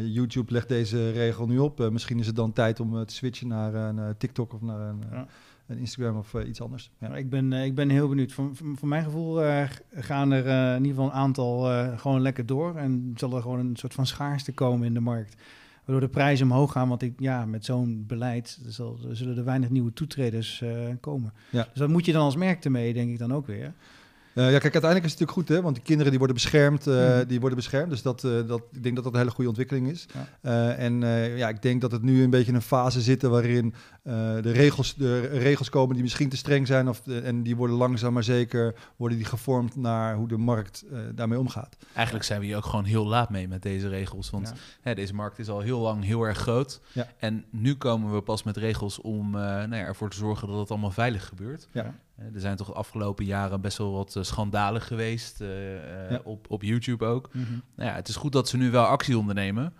YouTube 0.00 0.52
legt 0.52 0.68
deze 0.68 1.10
regel 1.10 1.46
nu 1.46 1.58
op. 1.58 1.90
misschien 1.90 2.18
is 2.18 2.26
het 2.26 2.36
dan 2.36 2.52
tijd 2.52 2.80
om 2.80 3.06
te 3.06 3.14
switchen 3.14 3.48
naar 3.48 3.74
een 3.74 4.16
TikTok 4.16 4.52
of 4.52 4.60
naar 4.60 4.80
een. 4.80 5.02
een 5.66 5.78
Instagram 5.78 6.16
of 6.16 6.34
iets 6.34 6.60
anders. 6.60 6.90
Ja. 6.98 7.16
Ik, 7.16 7.30
ben, 7.30 7.52
ik 7.52 7.74
ben 7.74 7.88
heel 7.88 8.08
benieuwd. 8.08 8.32
Voor, 8.32 8.50
voor 8.54 8.88
mijn 8.88 9.04
gevoel 9.04 9.42
gaan 9.94 10.30
er 10.30 10.74
in 10.76 10.84
ieder 10.84 10.96
geval 10.96 11.04
een 11.04 11.22
aantal 11.22 11.60
gewoon 11.96 12.20
lekker 12.20 12.46
door. 12.46 12.76
En 12.76 13.12
zal 13.16 13.36
er 13.36 13.42
gewoon 13.42 13.58
een 13.58 13.76
soort 13.76 13.94
van 13.94 14.06
schaarste 14.06 14.52
komen 14.52 14.86
in 14.86 14.94
de 14.94 15.00
markt 15.00 15.36
waardoor 15.90 16.08
de 16.08 16.14
prijzen 16.14 16.50
omhoog 16.50 16.72
gaan. 16.72 16.88
Want 16.88 17.02
ik, 17.02 17.12
ja, 17.18 17.46
met 17.46 17.64
zo'n 17.64 18.04
beleid 18.06 18.58
zal, 18.66 18.98
zullen 19.10 19.36
er 19.36 19.44
weinig 19.44 19.70
nieuwe 19.70 19.92
toetreders 19.92 20.60
uh, 20.60 20.70
komen. 21.00 21.32
Ja. 21.50 21.62
Dus 21.62 21.78
dat 21.78 21.88
moet 21.88 22.04
je 22.04 22.12
dan 22.12 22.22
als 22.22 22.36
merk 22.36 22.64
ermee, 22.64 22.92
denk 22.92 23.10
ik 23.10 23.18
dan 23.18 23.32
ook 23.32 23.46
weer. 23.46 23.74
Uh, 24.34 24.44
ja, 24.44 24.58
kijk, 24.58 24.72
uiteindelijk 24.72 25.04
is 25.04 25.10
het 25.10 25.20
natuurlijk 25.20 25.48
goed, 25.48 25.56
hè? 25.56 25.62
want 25.62 25.74
die 25.74 25.84
kinderen 25.84 26.10
die 26.10 26.18
worden 26.18 26.36
beschermd, 26.36 26.86
uh, 26.86 27.18
die 27.26 27.40
worden 27.40 27.58
beschermd. 27.58 27.90
Dus 27.90 28.02
dat, 28.02 28.24
uh, 28.24 28.48
dat, 28.48 28.62
ik 28.72 28.82
denk 28.82 28.94
dat 28.94 29.04
dat 29.04 29.12
een 29.12 29.18
hele 29.18 29.30
goede 29.30 29.48
ontwikkeling 29.48 29.88
is. 29.88 30.06
Ja. 30.42 30.74
en 30.74 31.00
ja, 31.36 31.48
ik 31.48 31.62
denk 31.62 31.80
dat 31.80 31.92
het 31.92 32.02
nu 32.02 32.22
een 32.22 32.30
beetje 32.30 32.48
in 32.48 32.54
een 32.54 32.62
fase 32.62 33.00
zit 33.00 33.22
waarin 33.22 33.74
de, 34.02 34.40
regels, 34.40 34.94
de 34.94 35.20
regels 35.20 35.68
komen 35.68 35.94
die 35.94 36.02
misschien 36.02 36.28
te 36.28 36.36
streng 36.36 36.66
zijn. 36.66 36.88
Of 36.88 37.06
en 37.06 37.42
die 37.42 37.56
worden 37.56 37.76
langzaam 37.76 38.12
maar 38.12 38.24
zeker 38.24 38.74
worden 38.96 39.18
die 39.18 39.26
gevormd 39.26 39.76
naar 39.76 40.14
hoe 40.14 40.28
de 40.28 40.36
markt 40.36 40.84
daarmee 41.14 41.38
omgaat. 41.38 41.76
Eigenlijk 41.94 42.24
zijn 42.24 42.40
we 42.40 42.46
hier 42.46 42.56
ook 42.56 42.64
gewoon 42.64 42.84
heel 42.84 43.06
laat 43.06 43.30
mee 43.30 43.48
met 43.48 43.62
deze 43.62 43.88
regels. 43.88 44.30
Want 44.30 44.52
hè, 44.80 44.94
deze 44.94 45.14
markt 45.14 45.38
is 45.38 45.48
al 45.48 45.60
heel 45.60 45.80
lang 45.80 46.04
heel 46.04 46.22
erg 46.22 46.38
groot. 46.38 46.80
En 47.18 47.44
nu 47.50 47.74
komen 47.74 48.14
we 48.14 48.22
pas 48.22 48.42
met 48.42 48.56
regels 48.56 49.00
om 49.00 49.30
nou 49.30 49.76
ja, 49.76 49.84
ervoor 49.84 50.10
te 50.10 50.16
zorgen 50.16 50.48
dat 50.48 50.58
het 50.58 50.70
allemaal 50.70 50.90
veilig 50.90 51.26
gebeurt. 51.26 51.68
Ja. 51.72 51.94
Er 52.34 52.40
zijn 52.40 52.56
toch 52.56 52.66
de 52.66 52.72
afgelopen 52.72 53.24
jaren 53.24 53.60
best 53.60 53.78
wel 53.78 53.92
wat 53.92 54.16
eh, 54.16 54.22
schandalen 54.22 54.82
geweest, 54.82 55.40
uh, 55.40 55.48
op, 56.24 56.50
op 56.50 56.62
YouTube 56.62 57.04
ook. 57.04 57.28
Mhm. 57.32 57.52
nou 57.76 57.88
ja, 57.90 57.94
het 57.94 58.08
is 58.08 58.16
goed 58.16 58.32
dat 58.32 58.48
ze 58.48 58.56
nu 58.56 58.70
wel 58.70 58.84
actie 58.84 59.18
ondernemen. 59.18 59.72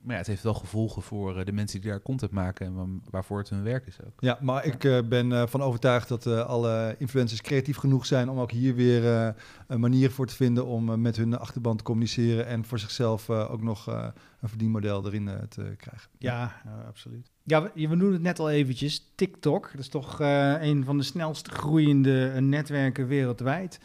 Maar 0.00 0.12
ja, 0.12 0.20
het 0.20 0.26
heeft 0.26 0.42
wel 0.42 0.54
gevolgen 0.54 1.02
voor 1.02 1.44
de 1.44 1.52
mensen 1.52 1.80
die 1.80 1.90
daar 1.90 2.02
content 2.02 2.30
maken 2.30 2.66
en 2.66 3.02
waarvoor 3.10 3.38
het 3.38 3.48
hun 3.48 3.62
werk 3.62 3.86
is 3.86 3.98
ook. 4.06 4.20
Ja, 4.20 4.38
maar 4.40 4.64
ik 4.64 5.08
ben 5.08 5.48
van 5.48 5.62
overtuigd 5.62 6.08
dat 6.08 6.26
alle 6.26 6.94
influencers 6.98 7.40
creatief 7.40 7.76
genoeg 7.76 8.06
zijn 8.06 8.28
om 8.28 8.38
ook 8.38 8.50
hier 8.50 8.74
weer 8.74 9.34
een 9.66 9.80
manier 9.80 10.10
voor 10.10 10.26
te 10.26 10.34
vinden 10.34 10.66
om 10.66 11.00
met 11.00 11.16
hun 11.16 11.38
achterban 11.38 11.76
te 11.76 11.84
communiceren 11.84 12.46
en 12.46 12.64
voor 12.64 12.78
zichzelf 12.78 13.30
ook 13.30 13.62
nog 13.62 13.86
een 13.86 14.48
verdienmodel 14.48 15.06
erin 15.06 15.30
te 15.48 15.74
krijgen. 15.76 16.10
Ja, 16.18 16.62
absoluut. 16.86 17.30
Ja, 17.50 17.62
we, 17.62 17.70
we 17.74 17.94
noemen 17.94 18.12
het 18.12 18.22
net 18.22 18.38
al 18.38 18.50
eventjes. 18.50 19.12
TikTok, 19.14 19.70
dat 19.72 19.80
is 19.80 19.88
toch 19.88 20.20
uh, 20.20 20.62
een 20.62 20.84
van 20.84 20.98
de 20.98 21.02
snelst 21.04 21.48
groeiende 21.48 22.30
eh, 22.34 22.40
netwerken 22.40 23.06
wereldwijd. 23.06 23.80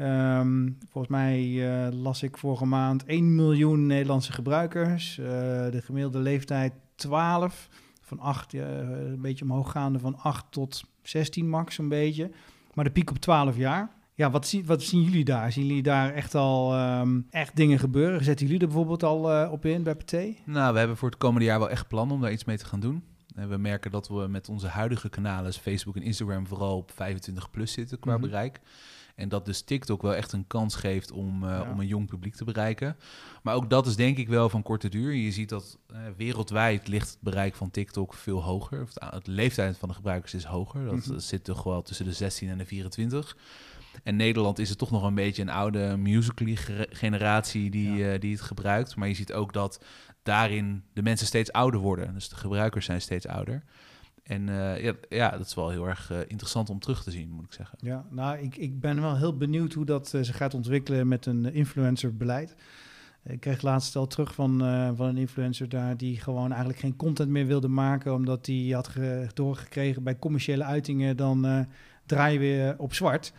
Um, 0.00 0.78
volgens 0.88 1.12
mij 1.12 1.42
uh, 1.42 2.00
las 2.02 2.22
ik 2.22 2.36
vorige 2.36 2.64
maand 2.64 3.04
1 3.04 3.34
miljoen 3.34 3.86
Nederlandse 3.86 4.32
gebruikers. 4.32 5.18
Uh, 5.18 5.26
de 5.70 5.80
gemiddelde 5.84 6.18
leeftijd 6.18 6.72
12. 6.94 7.68
Van 8.00 8.18
8, 8.18 8.52
uh, 8.52 8.62
een 8.78 9.20
beetje 9.20 9.44
omhoog 9.44 9.70
gaande 9.70 9.98
van 9.98 10.16
8 10.16 10.44
tot 10.50 10.84
16 11.02 11.48
max 11.48 11.78
een 11.78 11.88
beetje. 11.88 12.30
Maar 12.74 12.84
de 12.84 12.90
piek 12.90 13.10
op 13.10 13.18
12 13.18 13.56
jaar. 13.56 13.90
Ja, 14.14 14.30
wat, 14.30 14.46
zie, 14.46 14.66
wat 14.66 14.82
zien 14.82 15.02
jullie 15.02 15.24
daar? 15.24 15.52
Zien 15.52 15.66
jullie 15.66 15.82
daar 15.82 16.14
echt 16.14 16.34
al 16.34 16.80
um, 17.00 17.26
echt 17.30 17.56
dingen 17.56 17.78
gebeuren? 17.78 18.24
Zetten 18.24 18.46
jullie 18.46 18.60
er 18.60 18.66
bijvoorbeeld 18.66 19.02
al 19.02 19.50
op 19.50 19.64
in 19.64 19.82
bij 19.82 19.94
PT? 19.94 20.12
Nou, 20.44 20.72
we 20.72 20.78
hebben 20.78 20.96
voor 20.96 21.08
het 21.08 21.18
komende 21.18 21.46
jaar 21.46 21.58
wel 21.58 21.70
echt 21.70 21.88
plan 21.88 22.10
om 22.10 22.20
daar 22.20 22.32
iets 22.32 22.44
mee 22.44 22.58
te 22.58 22.64
gaan 22.64 22.80
doen. 22.80 23.02
En 23.34 23.48
we 23.48 23.56
merken 23.56 23.90
dat 23.90 24.08
we 24.08 24.26
met 24.28 24.48
onze 24.48 24.66
huidige 24.66 25.08
kanalen, 25.08 25.52
Facebook 25.52 25.96
en 25.96 26.02
Instagram, 26.02 26.46
vooral 26.46 26.76
op 26.76 26.90
25 26.94 27.50
plus 27.50 27.72
zitten 27.72 27.98
qua 27.98 28.16
mm 28.16 28.22
-hmm. 28.22 28.30
bereik. 28.30 28.60
En 29.18 29.28
dat 29.28 29.44
dus 29.44 29.60
TikTok 29.60 30.02
wel 30.02 30.14
echt 30.14 30.32
een 30.32 30.46
kans 30.46 30.74
geeft 30.74 31.10
om, 31.10 31.42
uh, 31.42 31.48
ja. 31.48 31.70
om 31.70 31.80
een 31.80 31.86
jong 31.86 32.08
publiek 32.08 32.34
te 32.34 32.44
bereiken. 32.44 32.96
Maar 33.42 33.54
ook 33.54 33.70
dat 33.70 33.86
is 33.86 33.96
denk 33.96 34.16
ik 34.16 34.28
wel 34.28 34.48
van 34.48 34.62
korte 34.62 34.88
duur. 34.88 35.12
Je 35.12 35.32
ziet 35.32 35.48
dat 35.48 35.78
uh, 35.92 35.98
wereldwijd 36.16 36.88
ligt 36.88 37.08
het 37.08 37.18
bereik 37.20 37.54
van 37.54 37.70
TikTok 37.70 38.14
veel 38.14 38.42
hoger. 38.42 38.82
Of 38.82 38.90
het, 38.94 39.26
leeftijd 39.26 39.78
van 39.78 39.88
de 39.88 39.94
gebruikers 39.94 40.34
is 40.34 40.44
hoger. 40.44 40.84
Dat 40.84 40.94
mm 40.94 41.00
-hmm. 41.00 41.18
zit 41.18 41.44
toch 41.44 41.62
wel 41.62 41.82
tussen 41.82 42.04
de 42.04 42.12
16 42.12 42.48
en 42.48 42.58
de 42.58 42.64
24. 42.64 43.36
En 44.02 44.16
Nederland 44.16 44.58
is 44.58 44.68
het 44.68 44.78
toch 44.78 44.90
nog 44.90 45.02
een 45.02 45.14
beetje 45.14 45.42
een 45.42 45.48
oude 45.48 45.96
musical 45.96 46.46
generatie 46.90 47.70
die, 47.70 47.92
ja. 47.92 48.12
uh, 48.12 48.20
die 48.20 48.32
het 48.32 48.40
gebruikt. 48.40 48.96
Maar 48.96 49.08
je 49.08 49.14
ziet 49.14 49.32
ook 49.32 49.52
dat 49.52 49.84
daarin 50.22 50.84
de 50.92 51.02
mensen 51.02 51.26
steeds 51.26 51.52
ouder 51.52 51.80
worden. 51.80 52.14
Dus 52.14 52.28
de 52.28 52.36
gebruikers 52.36 52.84
zijn 52.84 53.00
steeds 53.00 53.26
ouder. 53.26 53.64
En 54.28 54.48
uh, 54.48 54.82
ja, 54.82 54.92
ja, 55.08 55.30
dat 55.30 55.46
is 55.46 55.54
wel 55.54 55.70
heel 55.70 55.88
erg 55.88 56.10
uh, 56.12 56.18
interessant 56.26 56.70
om 56.70 56.78
terug 56.78 57.02
te 57.02 57.10
zien, 57.10 57.30
moet 57.30 57.44
ik 57.44 57.52
zeggen. 57.52 57.78
Ja, 57.80 58.04
nou, 58.10 58.38
ik, 58.38 58.56
ik 58.56 58.80
ben 58.80 59.00
wel 59.00 59.16
heel 59.16 59.36
benieuwd 59.36 59.72
hoe 59.72 59.84
dat 59.84 60.12
uh, 60.14 60.22
zich 60.22 60.36
gaat 60.36 60.54
ontwikkelen 60.54 61.08
met 61.08 61.26
een 61.26 61.52
influencerbeleid. 61.52 62.54
Ik 63.24 63.40
kreeg 63.40 63.62
laatst 63.62 63.96
al 63.96 64.06
terug 64.06 64.34
van, 64.34 64.58
van 64.96 65.06
een 65.06 65.16
influencer 65.16 65.68
daar 65.68 65.96
die 65.96 66.20
gewoon 66.20 66.48
eigenlijk 66.48 66.78
geen 66.80 66.96
content 66.96 67.30
meer 67.30 67.46
wilde 67.46 67.68
maken, 67.68 68.14
omdat 68.14 68.46
hij 68.46 68.68
had 68.70 68.90
doorgekregen 69.34 70.02
bij 70.02 70.18
commerciële 70.18 70.64
uitingen, 70.64 71.16
dan 71.16 71.66
draai 72.06 72.32
je 72.32 72.38
weer 72.38 72.74
op 72.78 72.94
zwart. 72.94 73.32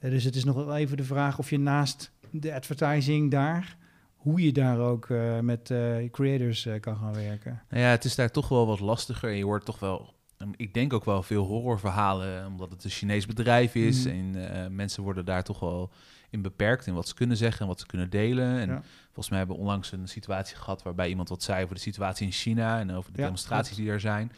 dus 0.00 0.24
het 0.24 0.36
is 0.36 0.44
nog 0.44 0.54
wel 0.56 0.76
even 0.76 0.96
de 0.96 1.04
vraag 1.04 1.38
of 1.38 1.50
je 1.50 1.58
naast 1.58 2.10
de 2.30 2.54
advertising 2.54 3.30
daar 3.30 3.76
hoe 4.24 4.44
je 4.44 4.52
daar 4.52 4.78
ook 4.78 5.08
uh, 5.08 5.38
met 5.38 5.70
uh, 5.70 6.10
creators 6.10 6.66
uh, 6.66 6.80
kan 6.80 6.96
gaan 6.96 7.14
werken. 7.14 7.62
Nou 7.70 7.82
ja, 7.82 7.88
het 7.88 8.04
is 8.04 8.14
daar 8.14 8.30
toch 8.30 8.48
wel 8.48 8.66
wat 8.66 8.80
lastiger. 8.80 9.30
Je 9.30 9.44
hoort 9.44 9.64
toch 9.64 9.78
wel, 9.78 10.14
ik 10.56 10.74
denk 10.74 10.92
ook 10.92 11.04
wel 11.04 11.22
veel 11.22 11.44
horrorverhalen, 11.44 12.46
omdat 12.46 12.70
het 12.70 12.84
een 12.84 12.90
Chinees 12.90 13.26
bedrijf 13.26 13.74
is. 13.74 14.04
Mm. 14.06 14.34
En 14.34 14.74
mensen 14.74 15.02
worden 15.02 15.24
daar 15.24 15.42
toch 15.42 15.60
wel 15.60 15.90
in 16.30 16.42
beperkt 16.42 16.86
in 16.86 16.94
wat 16.94 17.08
ze 17.08 17.14
kunnen 17.14 17.36
zeggen 17.36 17.60
en 17.60 17.66
wat 17.66 17.80
ze 17.80 17.86
kunnen 17.86 18.10
delen. 18.10 18.58
En 18.58 18.68
ja. 18.68 18.82
volgens 19.04 19.28
mij 19.28 19.38
hebben 19.38 19.56
we 19.56 19.62
onlangs 19.62 19.92
een 19.92 20.08
situatie 20.08 20.56
gehad 20.56 20.82
waarbij 20.82 21.08
iemand 21.08 21.28
wat 21.28 21.42
zei 21.42 21.62
over 21.62 21.74
de 21.74 21.80
situatie 21.80 22.26
in 22.26 22.32
China 22.32 22.78
en 22.78 22.92
over 22.92 23.12
de 23.12 23.18
ja, 23.18 23.24
demonstraties 23.24 23.76
die 23.76 23.90
er 23.90 24.00
zijn. 24.00 24.32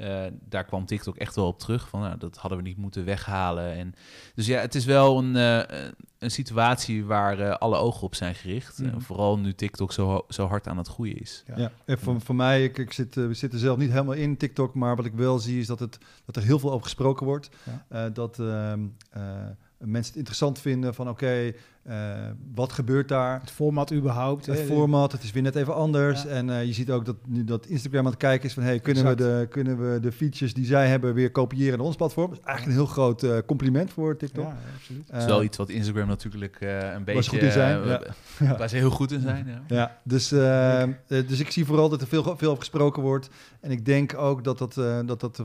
Uh, 0.00 0.24
daar 0.48 0.64
kwam 0.64 0.86
TikTok 0.86 1.16
echt 1.16 1.34
wel 1.34 1.46
op 1.46 1.58
terug. 1.58 1.88
Van, 1.88 2.00
nou, 2.00 2.18
dat 2.18 2.36
hadden 2.36 2.58
we 2.58 2.64
niet 2.64 2.76
moeten 2.76 3.04
weghalen. 3.04 3.72
En, 3.72 3.94
dus 4.34 4.46
ja, 4.46 4.60
het 4.60 4.74
is 4.74 4.84
wel 4.84 5.18
een, 5.18 5.34
uh, 5.34 5.80
een 6.18 6.30
situatie 6.30 7.04
waar 7.04 7.40
uh, 7.40 7.50
alle 7.50 7.76
ogen 7.76 8.02
op 8.02 8.14
zijn 8.14 8.34
gericht. 8.34 8.78
Mm. 8.78 9.00
vooral 9.00 9.38
nu 9.38 9.54
TikTok 9.54 9.92
zo, 9.92 10.24
zo 10.28 10.46
hard 10.46 10.68
aan 10.68 10.78
het 10.78 10.88
groeien 10.88 11.20
is. 11.20 11.44
Ja, 11.46 11.58
ja. 11.58 11.72
En 11.84 11.98
voor, 11.98 12.20
voor 12.20 12.34
mij, 12.34 12.64
ik, 12.64 12.78
ik 12.78 12.92
zit, 12.92 13.14
we 13.14 13.34
zitten 13.34 13.58
zelf 13.58 13.78
niet 13.78 13.90
helemaal 13.90 14.14
in 14.14 14.36
TikTok, 14.36 14.74
maar 14.74 14.96
wat 14.96 15.04
ik 15.04 15.14
wel 15.14 15.38
zie 15.38 15.60
is 15.60 15.66
dat, 15.66 15.78
het, 15.78 15.98
dat 16.24 16.36
er 16.36 16.42
heel 16.42 16.58
veel 16.58 16.70
over 16.70 16.84
gesproken 16.84 17.26
wordt. 17.26 17.50
Ja. 17.88 18.08
dat 18.08 18.38
ehm, 18.38 18.80
mensen 19.86 20.08
het 20.08 20.16
interessant 20.16 20.58
vinden 20.58 20.94
van 20.94 21.08
oké, 21.08 21.52
uh, 21.88 22.14
wat 22.54 22.72
gebeurt 22.72 23.08
daar? 23.08 23.40
Het 23.40 23.50
format 23.50 23.92
überhaupt. 23.92 24.46
Het 24.46 24.60
format, 24.60 25.12
het 25.12 25.22
is 25.22 25.32
weer 25.32 25.42
net 25.42 25.56
even 25.56 25.74
anders. 25.74 26.26
En 26.26 26.48
uh, 26.48 26.64
je 26.64 26.72
ziet 26.72 26.90
ook 26.90 27.04
dat 27.04 27.16
nu 27.26 27.44
dat 27.44 27.66
Instagram 27.66 28.04
aan 28.04 28.10
het 28.10 28.16
kijken 28.16 28.48
is 28.48 28.54
van... 28.54 28.62
hey, 28.62 28.80
kunnen, 28.80 29.04
we 29.04 29.14
de, 29.14 29.46
kunnen 29.50 29.92
we 29.92 30.00
de 30.00 30.12
features 30.12 30.54
die 30.54 30.64
zij 30.64 30.88
hebben 30.88 31.14
weer 31.14 31.30
kopiëren 31.30 31.78
naar 31.78 31.86
ons 31.86 31.96
platform? 31.96 32.30
Dat 32.30 32.38
is 32.38 32.44
eigenlijk 32.44 32.78
een 32.78 32.84
heel 32.84 32.92
groot 32.92 33.22
uh, 33.22 33.38
compliment 33.46 33.92
voor 33.92 34.16
TikTok. 34.16 34.44
Ja, 34.44 34.56
absoluut. 34.76 35.06
Het 35.06 35.20
is 35.20 35.26
wel 35.26 35.42
iets 35.42 35.56
wat 35.56 35.68
Instagram 35.68 36.06
natuurlijk 36.06 36.56
een 36.60 37.04
beetje... 37.04 37.30
goed 37.30 37.42
in 37.42 37.52
zijn. 37.52 37.88
ja. 38.38 38.56
Waar 38.56 38.68
ze 38.68 38.76
heel 38.76 38.90
goed 38.90 39.12
in 39.12 39.20
zijn, 39.20 39.46
ja. 39.46 39.62
ja 39.66 39.98
dus, 40.02 40.28
dus 41.08 41.40
ik 41.40 41.50
zie 41.50 41.64
vooral 41.64 41.88
dat 41.88 42.00
er 42.00 42.06
veel, 42.06 42.22
veel 42.22 42.48
over 42.48 42.58
gesproken 42.58 43.02
wordt. 43.02 43.28
En 43.60 43.70
ik 43.70 43.84
denk 43.84 44.18
ook 44.18 44.44
dat 44.44 44.58
dat, 44.58 44.74
dat, 45.06 45.20
dat 45.20 45.44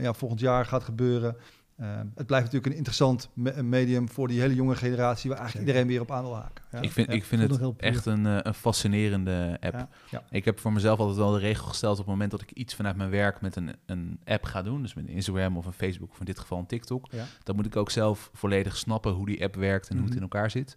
ja, 0.00 0.12
volgend 0.12 0.40
jaar 0.40 0.64
gaat 0.64 0.82
gebeuren... 0.82 1.36
Uh, 1.80 1.86
het 2.14 2.26
blijft 2.26 2.44
natuurlijk 2.44 2.66
een 2.66 2.76
interessant 2.78 3.28
medium 3.62 4.08
voor 4.08 4.28
die 4.28 4.40
hele 4.40 4.54
jonge 4.54 4.76
generatie, 4.76 5.30
waar 5.30 5.38
eigenlijk 5.38 5.68
iedereen 5.68 5.88
weer 5.88 6.00
op 6.00 6.10
aan 6.10 6.22
wil 6.22 6.34
haken. 6.34 6.64
Ja? 6.70 6.80
Ik 6.80 6.92
vind, 6.92 7.12
ik 7.12 7.24
vind 7.24 7.42
het 7.42 7.76
echt 7.76 8.06
een, 8.06 8.24
uh, 8.24 8.38
een 8.42 8.54
fascinerende 8.54 9.56
app. 9.60 9.88
Ja. 10.10 10.22
Ik 10.30 10.44
heb 10.44 10.58
voor 10.58 10.72
mezelf 10.72 10.98
altijd 10.98 11.18
wel 11.18 11.32
de 11.32 11.38
regel 11.38 11.66
gesteld 11.66 11.92
op 11.92 11.98
het 11.98 12.06
moment 12.06 12.30
dat 12.30 12.40
ik 12.40 12.50
iets 12.50 12.74
vanuit 12.74 12.96
mijn 12.96 13.10
werk 13.10 13.40
met 13.40 13.56
een, 13.56 13.76
een 13.86 14.20
app 14.24 14.44
ga 14.44 14.62
doen, 14.62 14.82
dus 14.82 14.94
met 14.94 15.08
een 15.08 15.14
Instagram 15.14 15.56
of 15.56 15.66
een 15.66 15.72
Facebook 15.72 16.10
of 16.10 16.18
in 16.18 16.24
dit 16.24 16.38
geval 16.38 16.58
een 16.58 16.66
TikTok, 16.66 17.08
dan 17.42 17.56
moet 17.56 17.66
ik 17.66 17.76
ook 17.76 17.90
zelf 17.90 18.30
volledig 18.32 18.76
snappen 18.76 19.12
hoe 19.12 19.26
die 19.26 19.44
app 19.44 19.54
werkt 19.54 19.88
en 19.88 19.94
hoe 19.94 20.04
het 20.04 20.14
mhm. 20.14 20.22
in 20.22 20.30
elkaar 20.30 20.50
zit. 20.50 20.76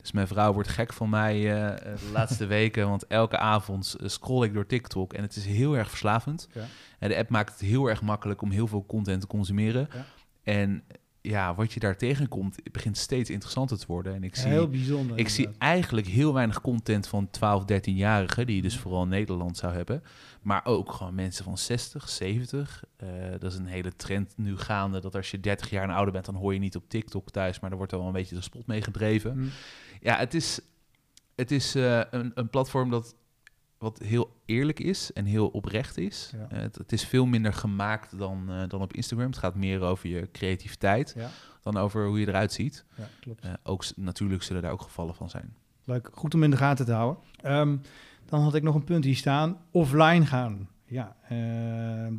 Dus 0.00 0.12
mijn 0.12 0.28
vrouw 0.28 0.52
wordt 0.52 0.68
gek 0.68 0.92
van 0.92 1.10
mij 1.10 1.36
uh, 1.36 1.76
de 1.76 2.10
laatste 2.18 2.46
weken, 2.46 2.88
want 2.88 3.06
elke 3.06 3.38
avond 3.38 3.96
scroll 4.04 4.44
ik 4.44 4.54
door 4.54 4.66
TikTok 4.66 5.12
en 5.12 5.22
het 5.22 5.36
is 5.36 5.44
heel 5.44 5.76
erg 5.76 5.88
verslavend. 5.88 6.48
En 6.98 7.08
de 7.08 7.16
app 7.16 7.30
maakt 7.30 7.50
het 7.52 7.60
heel 7.60 7.86
erg 7.86 8.02
makkelijk 8.02 8.42
om 8.42 8.50
heel 8.50 8.66
veel 8.66 8.86
content 8.86 9.20
te 9.20 9.26
consumeren. 9.26 9.88
En 10.48 10.82
ja, 11.20 11.54
wat 11.54 11.72
je 11.72 11.80
daar 11.80 11.96
tegenkomt, 11.96 12.72
begint 12.72 12.96
steeds 12.96 13.30
interessanter 13.30 13.78
te 13.78 13.86
worden. 13.86 14.14
En 14.14 14.24
ik 14.24 14.36
zie, 14.36 14.48
heel 14.48 14.68
bijzonder. 14.68 15.18
Ik 15.18 15.28
zie 15.28 15.48
eigenlijk 15.58 16.06
heel 16.06 16.34
weinig 16.34 16.60
content 16.60 17.06
van 17.06 17.30
12, 17.30 17.62
13-jarigen, 17.62 18.46
die 18.46 18.56
je 18.56 18.62
dus 18.62 18.78
vooral 18.78 19.02
in 19.02 19.08
Nederland 19.08 19.56
zou 19.56 19.74
hebben. 19.74 20.02
Maar 20.42 20.64
ook 20.64 20.92
gewoon 20.92 21.14
mensen 21.14 21.44
van 21.44 21.58
60, 21.58 22.08
70. 22.08 22.84
Uh, 23.02 23.08
dat 23.38 23.52
is 23.52 23.58
een 23.58 23.66
hele 23.66 23.96
trend 23.96 24.32
nu 24.36 24.56
gaande. 24.56 25.00
Dat 25.00 25.14
als 25.14 25.30
je 25.30 25.40
30 25.40 25.70
jaar 25.70 25.82
en 25.82 25.94
ouder 25.94 26.12
bent, 26.12 26.24
dan 26.24 26.34
hoor 26.34 26.52
je 26.52 26.58
niet 26.58 26.76
op 26.76 26.88
TikTok 26.88 27.30
thuis. 27.30 27.60
Maar 27.60 27.70
er 27.70 27.76
wordt 27.76 27.92
wel 27.92 28.06
een 28.06 28.12
beetje 28.12 28.34
de 28.34 28.40
spot 28.42 28.66
mee 28.66 28.82
gedreven. 28.82 29.38
Mm. 29.38 29.50
Ja, 30.00 30.16
het 30.16 30.34
is, 30.34 30.60
het 31.34 31.50
is 31.50 31.76
uh, 31.76 32.00
een, 32.10 32.32
een 32.34 32.50
platform 32.50 32.90
dat 32.90 33.14
wat 33.78 33.98
heel 33.98 34.36
eerlijk 34.44 34.80
is 34.80 35.12
en 35.12 35.24
heel 35.24 35.48
oprecht 35.48 35.98
is. 35.98 36.32
Eh, 36.48 36.58
het, 36.58 36.76
het, 36.76 36.92
is 36.92 37.04
veel 37.04 37.26
minder 37.26 37.52
gemaakt 37.52 38.18
dan, 38.18 38.44
uh, 38.48 38.62
dan 38.68 38.80
op 38.80 38.92
Instagram. 38.92 39.26
Het 39.26 39.38
gaat 39.38 39.54
meer 39.54 39.80
over 39.80 40.08
je 40.08 40.28
creativiteit 40.32 41.12
ja. 41.16 41.30
dan 41.62 41.76
over 41.76 42.06
hoe 42.06 42.20
je 42.20 42.28
eruit 42.28 42.52
ziet. 42.52 42.84
Ja, 42.96 43.08
klopt. 43.20 43.44
Uh, 43.44 43.52
ook, 43.62 43.84
natuurlijk 43.96 44.42
zullen 44.42 44.62
daar 44.62 44.72
ook 44.72 44.82
gevallen 44.82 45.14
van 45.14 45.30
zijn. 45.30 45.54
Leuk, 45.84 46.08
goed 46.12 46.34
om 46.34 46.42
in 46.42 46.50
de 46.50 46.56
gaten 46.56 46.84
te 46.84 46.92
houden. 46.92 47.22
Um, 47.44 47.80
dan 48.24 48.40
had 48.40 48.54
ik 48.54 48.62
nog 48.62 48.74
een 48.74 48.84
punt 48.84 49.04
hier 49.04 49.16
staan. 49.16 49.58
Offline 49.70 50.26
gaan. 50.26 50.68
Ja, 50.90 51.16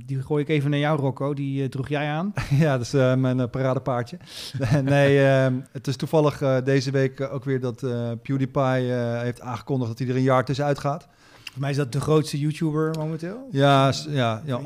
die 0.06 0.22
gooi 0.22 0.44
ik 0.44 0.50
even 0.50 0.70
naar 0.70 0.80
jou, 0.80 1.00
Rocco. 1.00 1.34
Die 1.34 1.70
droeg 1.70 1.88
jij 1.90 2.08
aan. 2.08 2.34
ja, 2.50 2.78
dat 2.78 2.86
is 2.86 2.92
mijn 2.92 3.50
paradepaardje. 3.50 4.18
nee, 4.84 5.26
ehm, 5.28 5.60
het 5.72 5.88
is 5.88 5.96
toevallig 5.96 6.64
deze 6.64 6.92
week 6.92 7.22
ook 7.22 7.44
weer 7.44 7.60
dat 7.60 7.80
PewDiePie 8.22 8.92
heeft 8.94 9.42
aangekondigd 9.42 9.90
dat 9.90 10.00
hij 10.00 10.08
er 10.08 10.16
een 10.16 10.22
jaar 10.22 10.46
tussenuit 10.46 10.80
gaat. 10.80 11.08
Voor 11.52 11.62
mij 11.62 11.70
is 11.70 11.78
dat 11.78 11.92
de 11.92 12.02
grootste 12.02 12.40
YouTuber 12.40 12.96
momenteel. 12.98 13.48
Ja, 13.52 13.94
ja, 14.10 14.42
ja, 14.46 14.62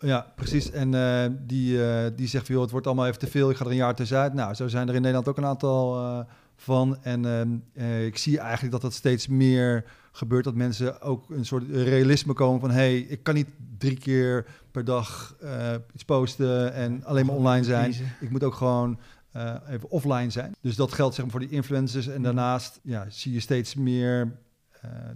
ja 0.00 0.32
precies. 0.34 0.70
En 0.70 0.92
uh, 0.92 1.24
die, 1.46 1.72
uh, 1.72 2.04
die 2.16 2.28
zegt, 2.28 2.46
joh, 2.46 2.60
het 2.60 2.70
wordt 2.70 2.86
allemaal 2.86 3.06
even 3.06 3.18
te 3.18 3.26
veel, 3.26 3.50
ik 3.50 3.56
ga 3.56 3.64
er 3.64 3.70
een 3.70 3.76
jaar 3.76 3.94
tussenuit. 3.94 4.34
Nou, 4.34 4.54
zo 4.54 4.68
zijn 4.68 4.88
er 4.88 4.94
in 4.94 5.00
Nederland 5.00 5.28
ook 5.28 5.36
een 5.36 5.44
aantal 5.44 5.98
uh, 5.98 6.20
van. 6.56 6.98
En 7.02 7.24
ehm, 7.74 8.04
ik 8.06 8.18
zie 8.18 8.38
eigenlijk 8.38 8.72
dat 8.72 8.80
dat 8.80 8.92
steeds 8.92 9.26
meer 9.26 9.84
gebeurt, 10.12 10.44
dat 10.44 10.54
mensen 10.54 11.00
ook 11.00 11.30
een 11.30 11.44
soort 11.44 11.64
realisme 11.70 12.32
komen 12.32 12.60
van, 12.60 12.70
hey, 12.70 12.98
ik 12.98 13.22
kan 13.22 13.34
niet 13.34 13.48
drie 13.78 13.98
keer 13.98 14.46
per 14.70 14.84
dag 14.84 15.36
iets 15.94 16.04
posten 16.04 16.72
en 16.72 17.04
alleen 17.04 17.26
maar 17.26 17.34
online 17.34 17.64
zijn. 17.64 17.94
Ik 18.20 18.30
moet 18.30 18.44
ook 18.44 18.54
gewoon 18.54 18.98
even 19.68 19.90
offline 19.90 20.30
zijn. 20.30 20.54
Dus 20.60 20.76
dat 20.76 20.92
geldt 20.92 21.14
zeg 21.14 21.24
maar, 21.24 21.32
voor 21.32 21.48
die 21.48 21.56
influencers. 21.56 22.06
En 22.06 22.22
daarnaast 22.22 22.80
ja, 22.82 23.06
zie 23.08 23.32
je 23.32 23.40
steeds 23.40 23.74
meer 23.74 24.32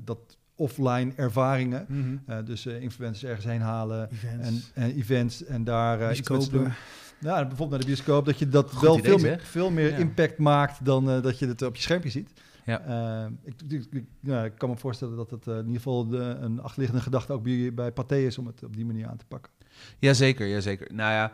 dat 0.05 0.39
offline 0.61 1.13
ervaringen. 1.17 1.85
Mhm. 1.89 2.17
Eh, 2.27 2.45
dus 2.45 2.67
uh, 2.67 2.83
influencers 2.83 3.25
ergens 3.25 3.47
heen 3.47 3.61
halen 3.61 4.09
events. 4.11 4.73
En, 4.75 4.83
en 4.83 4.97
events 4.97 5.45
en 5.45 5.65
daar 5.65 6.01
uh, 6.01 6.19
iets 6.19 6.51
doen. 6.51 6.73
Nou, 7.19 7.39
bijvoorbeeld 7.39 7.71
naar 7.71 7.79
de 7.79 7.87
bioscoop, 7.87 8.25
dat 8.25 8.39
je 8.39 8.49
dat 8.49 8.81
wel 8.81 8.99
veel 8.99 9.19
meer, 9.19 9.41
veel 9.43 9.71
meer 9.71 9.99
impact 9.99 10.39
maakt 10.39 10.85
dan 10.85 11.05
dat 11.05 11.39
je 11.39 11.47
het 11.47 11.63
op 11.63 11.77
je 11.77 11.83
schermpje 11.83 12.11
ziet. 12.11 12.33
Ja. 12.65 13.31
Ik, 13.45 13.55
ik, 13.69 13.87
ik, 13.93 14.53
kan 14.57 14.69
me 14.69 14.77
voorstellen 14.77 15.17
dat 15.17 15.31
het 15.31 15.47
in 15.47 15.57
ieder 15.57 15.75
geval 15.75 16.09
de, 16.09 16.19
een 16.19 16.61
achterliggende 16.61 17.03
gedachte 17.03 17.33
ook 17.33 17.43
bij, 17.43 17.75
bij 17.75 17.93
Pathé 17.93 18.17
is 18.17 18.39
om 18.39 18.47
het 18.47 18.65
op 18.65 18.77
die 18.77 18.85
manier 18.85 19.07
aan 19.07 19.17
te 19.17 19.25
pakken. 19.25 19.53
Jazeker, 19.99 20.47
jazeker. 20.47 20.95
Nou 20.95 21.13
ja, 21.13 21.33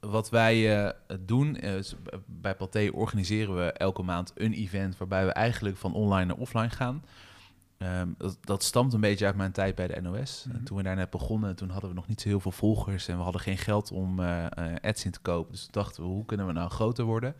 wat 0.00 0.30
wij 0.30 0.94
doen, 1.20 1.56
is, 1.56 1.96
bij 2.26 2.54
Pathé 2.54 2.90
organiseren 2.92 3.56
we 3.56 3.72
elke 3.72 4.02
maand 4.02 4.32
een 4.34 4.52
event 4.52 4.96
waarbij 4.96 5.26
we 5.26 5.32
eigenlijk 5.32 5.76
van 5.76 5.94
online 5.94 6.26
naar 6.26 6.36
offline 6.36 6.70
gaan. 6.70 7.02
Ehm, 7.80 8.08
dat, 8.16 8.38
dat, 8.40 8.62
stamt 8.62 8.92
een 8.92 9.00
beetje 9.00 9.26
uit 9.26 9.36
mijn 9.36 9.52
tijd 9.52 9.74
bij 9.74 9.86
de 9.86 10.00
NOS. 10.00 10.44
Mhm. 10.48 10.64
Toen 10.64 10.76
we 10.76 10.82
daar 10.82 10.96
net 10.96 11.10
begonnen, 11.10 11.56
toen 11.56 11.70
hadden 11.70 11.90
we 11.90 11.96
nog 11.96 12.08
niet 12.08 12.20
zo 12.20 12.28
heel 12.28 12.40
veel 12.40 12.50
volgers 12.50 13.08
en 13.08 13.16
we 13.16 13.22
hadden 13.22 13.40
geen 13.40 13.58
geld 13.58 13.92
om 13.92 14.20
uh, 14.20 14.46
ads 14.82 15.04
in 15.04 15.10
te 15.10 15.20
kopen. 15.20 15.52
Dus 15.52 15.62
toen 15.62 15.72
dachten 15.72 16.02
we, 16.02 16.08
hoe 16.08 16.24
kunnen 16.24 16.46
we 16.46 16.52
nou 16.52 16.70
groter 16.70 17.04
worden? 17.04 17.34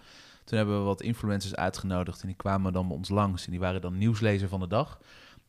Toen 0.45 0.59
hebben 0.59 0.79
we 0.79 0.85
wat 0.85 1.03
influencers 1.03 1.55
uitgenodigd 1.55 2.21
en 2.21 2.27
die 2.27 2.37
kwamen 2.37 2.73
dan 2.73 2.89
bij 2.89 2.97
ons 2.97 3.09
langs 3.09 3.45
en 3.45 3.51
die 3.51 3.61
waren 3.61 3.81
dan 3.81 3.99
nieuwslezer 3.99 4.49
van 4.49 4.61
de 4.61 4.67
dag. 4.67 4.99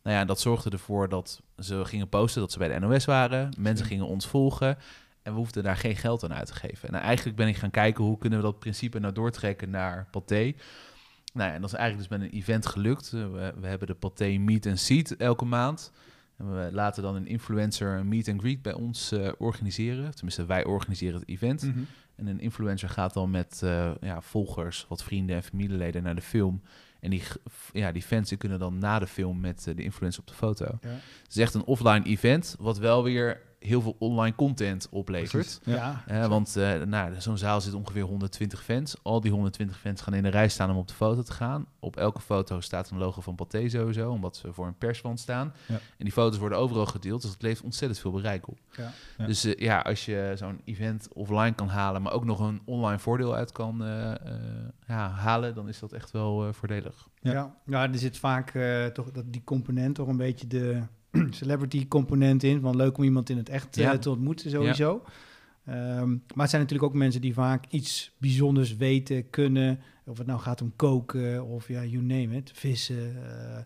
Nou 0.03 0.15
ja, 0.15 0.25
dat 0.25 0.39
zorgde 0.39 0.69
ervoor 0.69 1.09
dat 1.09 1.41
ze 1.57 1.85
gingen 1.85 2.09
posten 2.09 2.41
dat 2.41 2.51
ze 2.51 2.57
bij 2.57 2.67
de 2.67 2.79
NOS 2.79 3.05
waren. 3.05 3.53
Mensen 3.57 3.85
gingen 3.85 4.05
ons 4.05 4.27
volgen 4.27 4.77
en 5.23 5.31
we 5.31 5.37
hoefden 5.37 5.63
daar 5.63 5.77
geen 5.77 5.95
geld 5.95 6.23
aan 6.23 6.33
uit 6.33 6.47
te 6.47 6.53
geven. 6.53 6.89
En 6.89 6.99
eigenlijk 6.99 7.37
ben 7.37 7.47
ik 7.47 7.57
gaan 7.57 7.71
kijken 7.71 8.03
hoe 8.03 8.17
kunnen 8.17 8.39
we 8.39 8.45
dat 8.45 8.59
principe 8.59 8.99
nou 8.99 9.13
doortrekken 9.13 9.69
naar 9.69 10.07
Pathé. 10.11 10.53
Nou 11.33 11.49
ja, 11.49 11.55
en 11.55 11.61
dat 11.61 11.71
is 11.71 11.77
eigenlijk 11.77 12.09
dus 12.09 12.19
met 12.19 12.27
een 12.27 12.37
event 12.37 12.65
gelukt. 12.65 13.13
Eh, 13.13 13.31
we, 13.31 13.53
we 13.59 13.67
hebben 13.67 13.87
de 13.87 13.93
Pathé 13.93 14.37
Meet 14.37 14.65
and 14.65 14.79
Seat 14.79 15.11
elke 15.11 15.45
maand. 15.45 15.91
En 16.37 16.55
we 16.55 16.69
laten 16.71 17.03
dan 17.03 17.15
een 17.15 17.27
influencer 17.27 17.97
een 17.97 18.07
meet 18.07 18.27
and 18.27 18.39
greet 18.39 18.61
bij 18.61 18.73
ons 18.73 19.13
uh, 19.13 19.29
organiseren. 19.37 20.15
Tenminste, 20.15 20.45
wij 20.45 20.65
organiseren 20.65 21.19
het 21.19 21.29
event. 21.29 21.61
Mhm. 21.61 21.79
En 22.15 22.27
een 22.27 22.39
influencer 22.39 22.89
gaat 22.89 23.13
dan 23.13 23.29
met 23.31 23.61
uh, 23.63 23.91
ja, 24.01 24.21
volgers, 24.21 24.85
wat 24.89 25.03
vrienden 25.03 25.35
en 25.35 25.43
familieleden 25.43 26.03
naar 26.03 26.15
de 26.15 26.21
film. 26.21 26.61
En 26.99 27.09
die, 27.09 27.23
ja, 27.73 27.91
die 27.91 28.01
fans 28.01 28.29
die 28.29 28.37
kunnen 28.37 28.59
dan 28.59 28.77
na 28.77 28.99
de 28.99 29.07
film 29.07 29.39
met 29.39 29.63
de 29.63 29.83
influencer 29.83 30.21
op 30.21 30.27
de 30.27 30.33
foto. 30.33 30.65
Ja. 30.81 30.89
Het 30.89 31.29
is 31.29 31.37
echt 31.37 31.53
een 31.53 31.63
offline 31.63 32.03
event, 32.03 32.55
wat 32.59 32.77
wel 32.77 33.03
weer 33.03 33.41
heel 33.61 33.81
veel 33.81 33.95
online 33.99 34.35
content 34.35 34.87
oplevert. 34.89 35.59
Ja. 35.63 36.03
Uh, 36.11 36.27
want 36.27 36.57
uh, 36.57 36.81
nou, 36.81 37.13
zo'n 37.17 37.37
zaal 37.37 37.61
zit 37.61 37.73
ongeveer 37.73 38.03
120 38.03 38.63
fans. 38.63 38.95
Al 39.01 39.21
die 39.21 39.31
120 39.31 39.79
fans 39.79 40.01
gaan 40.01 40.13
in 40.13 40.23
de 40.23 40.29
rij 40.29 40.49
staan 40.49 40.69
om 40.69 40.77
op 40.77 40.87
de 40.87 40.93
foto 40.93 41.21
te 41.21 41.31
gaan. 41.31 41.65
Op 41.79 41.95
elke 41.95 42.21
foto 42.21 42.59
staat 42.59 42.89
een 42.89 42.97
logo 42.97 43.21
van 43.21 43.35
Pathé 43.35 43.69
sowieso, 43.69 44.11
omdat 44.11 44.37
ze 44.37 44.53
voor 44.53 44.67
een 44.67 44.77
perswand 44.77 45.19
staan. 45.19 45.53
Ja. 45.65 45.73
En 45.73 45.81
die 46.05 46.11
foto's 46.11 46.39
worden 46.39 46.57
overal 46.57 46.85
gedeeld, 46.85 47.21
dus 47.21 47.31
het 47.31 47.41
levert 47.41 47.63
ontzettend 47.63 47.99
veel 47.99 48.11
bereik 48.11 48.47
op. 48.47 48.57
Ja. 48.77 49.25
Dus 49.25 49.45
uh, 49.45 49.55
ja, 49.55 49.79
als 49.79 50.05
je 50.05 50.33
zo'n 50.35 50.61
event 50.65 51.07
offline 51.13 51.53
kan 51.53 51.67
halen, 51.67 52.01
maar 52.01 52.13
ook 52.13 52.25
nog 52.25 52.39
een 52.39 52.61
online 52.65 52.99
voordeel 52.99 53.35
uit 53.35 53.51
kan 53.51 53.77
ja, 54.87 55.09
halen, 55.09 55.55
dan 55.55 55.67
is 55.67 55.79
dat 55.79 55.93
echt 55.93 56.11
wel 56.11 56.53
voordelig. 56.53 57.07
Ja. 57.21 57.55
Ja. 57.65 57.91
er 57.91 57.97
zit 57.97 58.17
vaak 58.17 58.51
toch 58.93 59.11
dat 59.11 59.25
die 59.27 59.43
component 59.43 59.95
toch 59.95 60.07
een 60.07 60.17
beetje 60.17 60.47
de 60.47 60.81
celebrity 61.29 61.87
component 61.87 62.43
in. 62.43 62.61
Van 62.61 62.75
leuk 62.75 62.97
om 62.97 63.03
iemand 63.03 63.29
in 63.29 63.37
het 63.37 63.49
echt 63.49 63.77
uh, 63.77 63.91
te 63.91 64.09
ontmoeten 64.09 64.49
sowieso. 64.49 65.03
Um, 65.69 66.23
maar 66.33 66.41
het 66.41 66.49
zijn 66.49 66.61
natuurlijk 66.61 66.83
ook 66.83 66.93
mensen 66.93 67.21
die 67.21 67.33
vaak 67.33 67.65
iets 67.69 68.15
bijzonders 68.17 68.75
weten, 68.75 69.29
kunnen. 69.29 69.79
Of 70.05 70.17
het 70.17 70.27
nou 70.27 70.39
gaat 70.39 70.61
om 70.61 70.73
koken 70.75 71.45
of 71.45 71.67
ja, 71.67 71.85
you 71.85 72.03
name 72.03 72.35
it, 72.35 72.51
vissen. 72.53 73.15
Uh, 73.15 73.57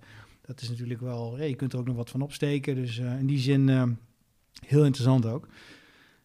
dat 0.41 0.61
is 0.61 0.69
natuurlijk 0.69 1.01
wel, 1.01 1.37
ja, 1.37 1.43
je 1.43 1.55
kunt 1.55 1.73
er 1.73 1.79
ook 1.79 1.85
nog 1.85 1.95
wat 1.95 2.09
van 2.09 2.21
opsteken. 2.21 2.75
Dus 2.75 2.99
uh, 2.99 3.19
in 3.19 3.25
die 3.25 3.39
zin 3.39 3.69
heel 4.65 4.85
interessant 4.85 5.25
ook. 5.25 5.47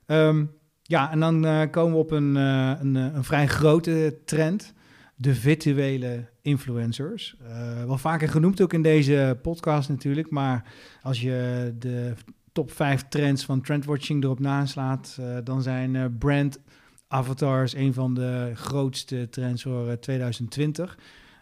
Um, 0.07 0.51
ja, 0.83 1.11
en 1.11 1.21
dan 1.21 1.71
komen 1.71 1.93
we 1.93 1.99
op 1.99 2.11
een, 2.11 2.35
een, 2.35 2.95
een 2.95 3.25
vrij 3.25 3.47
grote 3.47 4.19
trend 4.25 4.75
de 5.21 5.35
virtuele 5.35 6.29
influencers. 6.43 7.37
Uh, 7.43 7.85
wel 7.85 7.99
vaker 7.99 8.29
genoemd 8.29 8.61
ook 8.61 8.73
in 8.73 8.83
deze 8.83 9.39
podcast 9.43 9.89
natuurlijk, 9.89 10.31
maar 10.31 10.65
als 11.03 11.21
je 11.21 11.75
de 11.79 12.15
top 12.53 12.73
5 12.73 13.05
trends 13.09 13.45
van 13.45 13.61
trendwatching 13.61 14.25
erop 14.25 14.41
naslaat, 14.41 15.17
uh, 15.21 15.37
dan 15.45 15.63
zijn 15.63 15.95
uh, 15.95 16.05
brand 16.19 16.61
avatars 17.09 17.75
een 17.75 17.95
van 17.95 18.15
de 18.15 18.51
grootste 18.55 19.29
trends 19.31 19.63
voor 19.63 19.99
2020. 19.99 20.99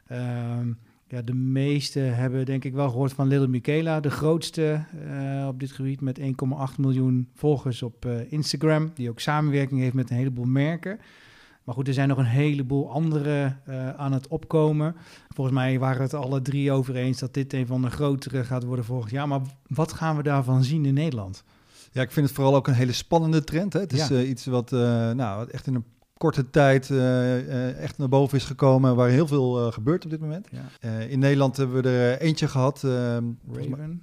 Ehm, 0.06 0.72
ja, 1.08 1.22
de 1.22 1.34
meeste 1.34 1.98
hebben 1.98 2.44
denk 2.44 2.64
ik 2.64 2.72
wel 2.72 2.88
gehoord 2.90 3.12
van 3.12 3.28
Little 3.28 3.48
Michaela, 3.48 4.00
de 4.00 4.10
grootste 4.10 4.84
op 5.48 5.60
dit 5.60 5.72
gebied 5.72 6.00
met 6.00 6.18
1,8 6.18 6.24
miljoen 6.78 7.28
volgers 7.34 7.82
op 7.82 8.06
Instagram, 8.28 8.90
die 8.94 9.10
ook 9.10 9.20
samenwerking 9.20 9.80
heeft 9.80 9.94
met 9.94 10.10
een 10.10 10.16
heleboel 10.16 10.44
merken. 10.44 10.98
Maar 11.68 11.76
goed, 11.76 11.88
er 11.88 11.94
zijn 11.94 12.08
nog 12.08 12.18
een 12.18 12.24
heleboel 12.24 12.90
andere 12.90 13.56
aan 13.96 14.12
het 14.12 14.28
opkomen. 14.28 14.96
Volgens 15.34 15.56
mij 15.56 15.78
waren 15.78 16.02
het 16.02 16.14
alle 16.14 16.42
drie 16.42 16.72
over 16.72 16.96
eens 16.96 17.18
dat 17.18 17.34
dit 17.34 17.52
een 17.52 17.66
van 17.66 17.82
de 17.82 17.90
grotere 17.90 18.44
gaat 18.44 18.64
worden 18.64 18.84
volgend 18.84 19.10
jaar. 19.10 19.28
Maar 19.28 19.40
wat 19.66 19.92
gaan 19.92 20.16
we 20.16 20.22
daarvan 20.22 20.64
zien 20.64 20.84
in 20.84 20.94
Nederland? 20.94 21.44
Ja, 21.92 22.02
ik 22.02 22.10
vind 22.10 22.26
het 22.26 22.34
vooral 22.34 22.54
ook 22.54 22.66
een 22.66 22.74
hele 22.74 22.92
spannende 22.92 23.44
trend. 23.44 23.72
Hè? 23.72 23.80
Het 23.80 23.92
is 23.92 24.10
iets 24.10 24.46
wat 24.46 24.70
nou, 24.70 25.50
echt 25.50 25.66
in 25.66 25.74
een 25.74 25.84
korte 26.16 26.50
tijd 26.50 26.88
uh, 26.88 27.82
echt 27.82 27.98
naar 27.98 28.08
boven 28.08 28.38
is 28.38 28.44
gekomen, 28.44 28.96
waar 28.96 29.08
heel 29.08 29.26
veel 29.26 29.72
gebeurt 29.72 30.04
op 30.04 30.10
dit 30.10 30.20
moment. 30.20 30.48
Ja. 30.50 30.88
in 30.98 31.18
Nederland 31.18 31.56
hebben 31.56 31.82
we 31.82 31.88
er 31.88 32.20
eentje 32.20 32.48
gehad. 32.48 32.82
Raven. 33.52 34.02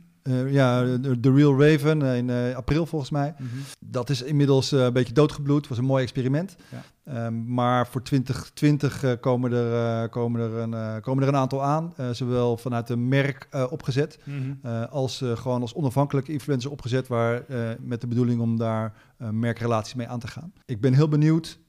ja, 0.51 0.83
de, 0.97 1.31
Real 1.33 1.61
Raven 1.61 2.01
in 2.01 2.55
april 2.55 2.85
volgens 2.85 3.11
mij. 3.11 3.33
Mhm. 3.37 3.47
Dat 3.79 4.09
is 4.09 4.21
inmiddels 4.21 4.71
een 4.71 4.93
beetje 4.93 5.13
doodgebloed. 5.13 5.67
was 5.67 5.77
een 5.77 5.85
mooi 5.85 6.03
experiment. 6.03 6.55
Ja. 6.71 6.83
Ehm, 7.05 7.53
maar 7.53 7.87
voor 7.87 8.01
2020 8.01 9.19
komen, 9.19 9.51
er, 9.51 10.09
komen, 10.09 10.41
er 10.41 10.53
een, 10.53 11.01
komen 11.01 11.23
er 11.23 11.29
een 11.29 11.35
aantal 11.35 11.63
aan. 11.63 11.93
zowel 12.11 12.57
vanuit 12.57 12.89
een 12.89 13.07
merk 13.07 13.47
opgezet 13.69 14.19
mhm. 14.23 14.85
als 14.89 15.23
gewoon 15.33 15.61
als 15.61 15.73
onafhankelijke 15.73 16.31
influencer 16.31 16.71
opgezet. 16.71 17.07
Waar, 17.07 17.43
met 17.79 18.01
de 18.01 18.07
bedoeling 18.07 18.41
om 18.41 18.57
daar 18.57 18.93
merkrelaties 19.31 19.93
mee 19.93 20.07
aan 20.07 20.19
te 20.19 20.27
gaan. 20.27 20.53
Ik 20.65 20.81
ben 20.81 20.93
heel 20.93 21.07
benieuwd 21.07 21.59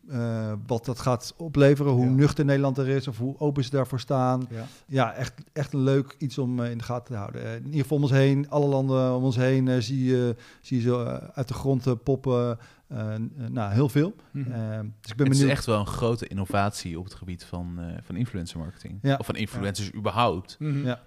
wat 0.67 0.85
dat 0.85 0.99
gaat 0.99 1.35
opleveren, 1.37 1.93
hoe 1.93 2.07
nuchter 2.07 2.45
Nederland 2.45 2.79
er 2.79 2.89
is 2.89 3.09
of 3.09 3.19
hoe 3.19 3.39
open 3.39 3.65
ze 3.65 3.71
daarvoor 3.71 4.01
staan. 4.01 4.47
Ja, 4.51 4.65
ja 4.87 5.15
echt, 5.15 5.33
echt 5.53 5.73
een 5.73 5.83
leuk 5.83 6.15
iets 6.19 6.39
om 6.39 6.63
in 6.63 6.79
de 6.79 6.85
gaten 6.85 7.15
te 7.15 7.19
houden. 7.19 7.57
In 7.57 7.65
ieder 7.65 7.81
geval 7.81 7.97
om 7.97 8.03
ons 8.03 8.13
heen, 8.13 8.51
alle 8.51 8.67
landen 8.67 9.15
om 9.15 9.25
ons 9.25 9.37
heen 9.37 9.83
zie, 9.83 10.05
je, 10.05 10.37
zie 10.61 10.77
je 10.77 10.83
zo 10.83 11.05
uit 11.35 11.49
de 11.49 11.55
grond 11.55 12.03
poppen. 12.03 12.59
Nou, 13.49 13.73
heel 13.73 13.89
veel. 13.89 14.15
Mm 14.33 14.43
-hmm. 14.43 14.95
dus 15.01 15.11
ik 15.11 15.17
ben 15.17 15.27
het 15.27 15.37
is 15.37 15.45
echt 15.45 15.67
wel 15.67 15.81
een 15.81 15.87
grote 15.87 16.27
innovatie 16.27 16.99
op 16.99 17.05
het 17.05 17.15
gebied 17.15 17.45
van, 17.45 17.81
van 18.03 18.17
influencer 18.17 18.59
marketing. 18.59 18.99
Ja. 19.03 19.17
Of 19.17 19.27
van 19.27 19.37
influencers 19.37 19.95
überhaupt. 19.95 20.57
Mm 20.59 20.73
-hmm. 20.73 20.85
Ja. 20.85 21.01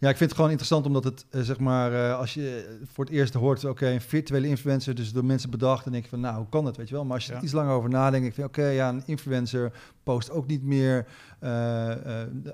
Ja, 0.00 0.08
ik 0.08 0.16
vind 0.16 0.30
het 0.30 0.34
gewoon 0.34 0.50
interessant 0.50 0.86
omdat 0.86 1.04
het, 1.04 1.26
uh, 1.30 1.42
zeg 1.42 1.58
maar, 1.58 1.92
uh, 1.92 2.18
als 2.18 2.34
je 2.34 2.78
voor 2.84 3.04
het 3.04 3.14
eerst 3.14 3.34
hoort, 3.34 3.58
oké, 3.58 3.70
okay, 3.70 3.94
een 3.94 4.00
virtuele 4.00 4.48
influencer, 4.48 4.94
dus 4.94 5.12
door 5.12 5.24
mensen 5.24 5.50
bedacht, 5.50 5.84
dan 5.84 5.92
denk 5.92 6.04
je 6.04 6.10
van, 6.10 6.20
nou, 6.20 6.36
hoe 6.36 6.48
kan 6.48 6.64
dat, 6.64 6.76
weet 6.76 6.88
je 6.88 6.94
wel? 6.94 7.04
Maar 7.04 7.14
als 7.14 7.26
je 7.26 7.32
er 7.32 7.42
iets 7.42 7.52
langer 7.52 7.72
over 7.72 7.90
nadenkt, 7.90 8.24
denk 8.24 8.36
je 8.36 8.44
oké, 8.44 8.60
okay, 8.60 8.74
ja, 8.74 8.88
een 8.88 9.02
influencer 9.06 9.72
post 10.02 10.30
ook 10.30 10.46
niet 10.46 10.62
meer 10.62 11.06
uh, 11.44 11.92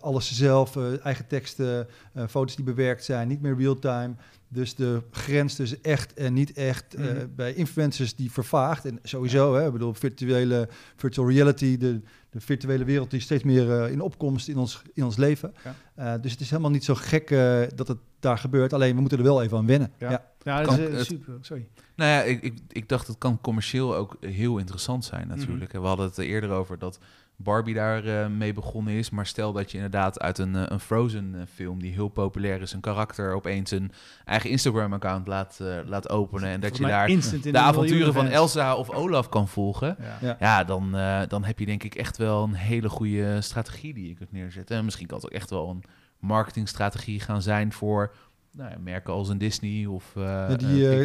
alles 0.01 0.33
zelf, 0.33 0.77
eigen 1.03 1.27
teksten, 1.27 1.89
foto's 2.29 2.57
die 2.57 2.65
bewerkt 2.65 3.05
zijn, 3.05 3.29
niet 3.29 3.41
meer 3.41 3.57
real-time. 3.57 4.15
Dus 4.49 4.75
de 4.75 5.03
grens 5.11 5.55
tussen 5.55 5.79
echt 5.83 6.15
en 6.15 6.33
niet 6.33 6.53
echt 6.53 6.99
mm 6.99 7.13
bij 7.37 7.55
influencers 7.55 8.15
die 8.15 8.33
vervaagt. 8.33 8.85
En 8.85 8.99
sowieso, 9.03 9.55
hè, 9.55 9.67
ik 9.67 9.73
bedoel, 9.73 9.95
virtuele, 9.95 10.69
virtual 10.97 11.29
reality, 11.29 11.77
de, 11.77 12.01
de 12.31 12.41
virtuele 12.41 12.85
wereld 12.85 13.11
die 13.11 13.21
steeds 13.21 13.43
meer 13.43 13.67
uh, 13.67 13.91
in 13.91 14.01
opkomst 14.01 14.49
in 14.49 14.57
ons, 14.57 14.83
in 14.95 15.05
ons 15.05 15.17
leven. 15.17 15.55
Ja. 15.65 16.15
Uh, 16.15 16.23
dus 16.23 16.33
het 16.33 16.41
is 16.41 16.51
helemaal 16.51 16.71
niet 16.71 16.85
zo 16.85 16.95
gek 16.95 17.31
uh, 17.31 17.63
dat 17.75 17.89
het 17.89 17.99
daar 18.21 18.39
gebeurt. 18.39 18.73
Alleen 18.73 18.95
we 18.95 19.01
moeten 19.01 19.19
er 19.19 19.25
wel 19.25 19.43
even 19.43 19.59
aan 19.59 19.67
wennen. 19.67 19.93
Ja, 19.99 20.11
ja. 20.11 20.25
ja 20.43 20.63
dat 20.63 20.67
kan, 20.67 20.79
is 20.79 21.07
super. 21.07 21.39
Sorry. 21.41 21.69
Nou 21.95 22.11
ja, 22.11 22.23
ik, 22.23 22.43
ik, 22.43 22.59
ik 22.69 22.89
dacht 22.89 23.07
het 23.07 23.19
kan 23.19 23.41
commercieel 23.41 23.97
ook 23.97 24.17
heel 24.21 24.59
interessant 24.59 25.05
zijn 25.05 25.29
natuurlijk. 25.29 25.61
Mm 25.61 25.69
-hmm. 25.71 25.81
We 25.81 25.87
hadden 25.87 26.07
het 26.07 26.17
er 26.17 26.25
eerder 26.25 26.51
over 26.51 26.79
dat 26.79 26.99
Barbie 27.37 27.75
daar 27.75 28.05
uh, 28.05 28.27
mee 28.27 28.53
begonnen 28.53 28.95
is. 28.95 29.11
Maar 29.11 29.27
stel 29.27 29.53
dat 29.53 29.71
je 29.71 29.77
inderdaad 29.77 30.21
uit 30.21 30.39
een, 30.39 30.55
uh, 30.55 30.63
een 30.67 30.81
Frozen 30.81 31.33
uh, 31.35 31.43
film 31.55 31.81
die 31.81 31.93
heel 31.93 32.09
populair 32.09 32.61
is, 32.61 32.73
een 32.73 32.81
karakter 32.81 33.35
opeens 33.35 33.71
een 33.71 33.93
eigen 34.25 34.51
Instagram-account 34.51 35.27
laat, 35.27 35.61
laat 35.87 36.09
openen. 36.09 36.49
En 36.49 36.61
dat 36.61 36.77
je 36.77 36.87
daar 36.87 37.07
de 37.43 37.59
avonturen 37.59 38.13
van 38.13 38.27
Elsa 38.27 38.75
of 38.75 38.91
Olaf 38.91 39.29
kan 39.29 39.49
volgen. 39.49 39.97
Ja, 40.21 40.37
ja 40.41 40.65
dan, 40.65 40.91
dan 41.29 41.45
heb 41.45 41.59
je 41.59 41.67
denk 41.67 41.83
ik 41.83 41.95
echt 41.95 42.17
wel 42.17 42.43
een 42.43 42.55
hele 42.55 42.89
goede 42.89 43.41
strategie 43.41 43.95
die 43.95 44.09
je 44.09 44.15
kunt 44.15 44.33
neerzetten. 44.33 44.77
En 44.77 44.85
misschien 44.85 45.07
kan 45.07 45.17
het 45.17 45.27
ook 45.27 45.33
echt 45.33 45.51
wel 45.51 45.69
een 45.69 45.85
marketingstrategie 46.19 47.21
gaan 47.21 47.43
zijn 47.43 47.73
voor 47.73 48.15
nou 48.57 48.71
ja, 48.71 48.77
merken 48.79 49.13
als 49.13 49.29
een 49.29 49.39
Disney 49.39 49.87
of 49.87 50.15
uh, 50.19 50.49
die 50.57 50.81
uh, 50.81 51.01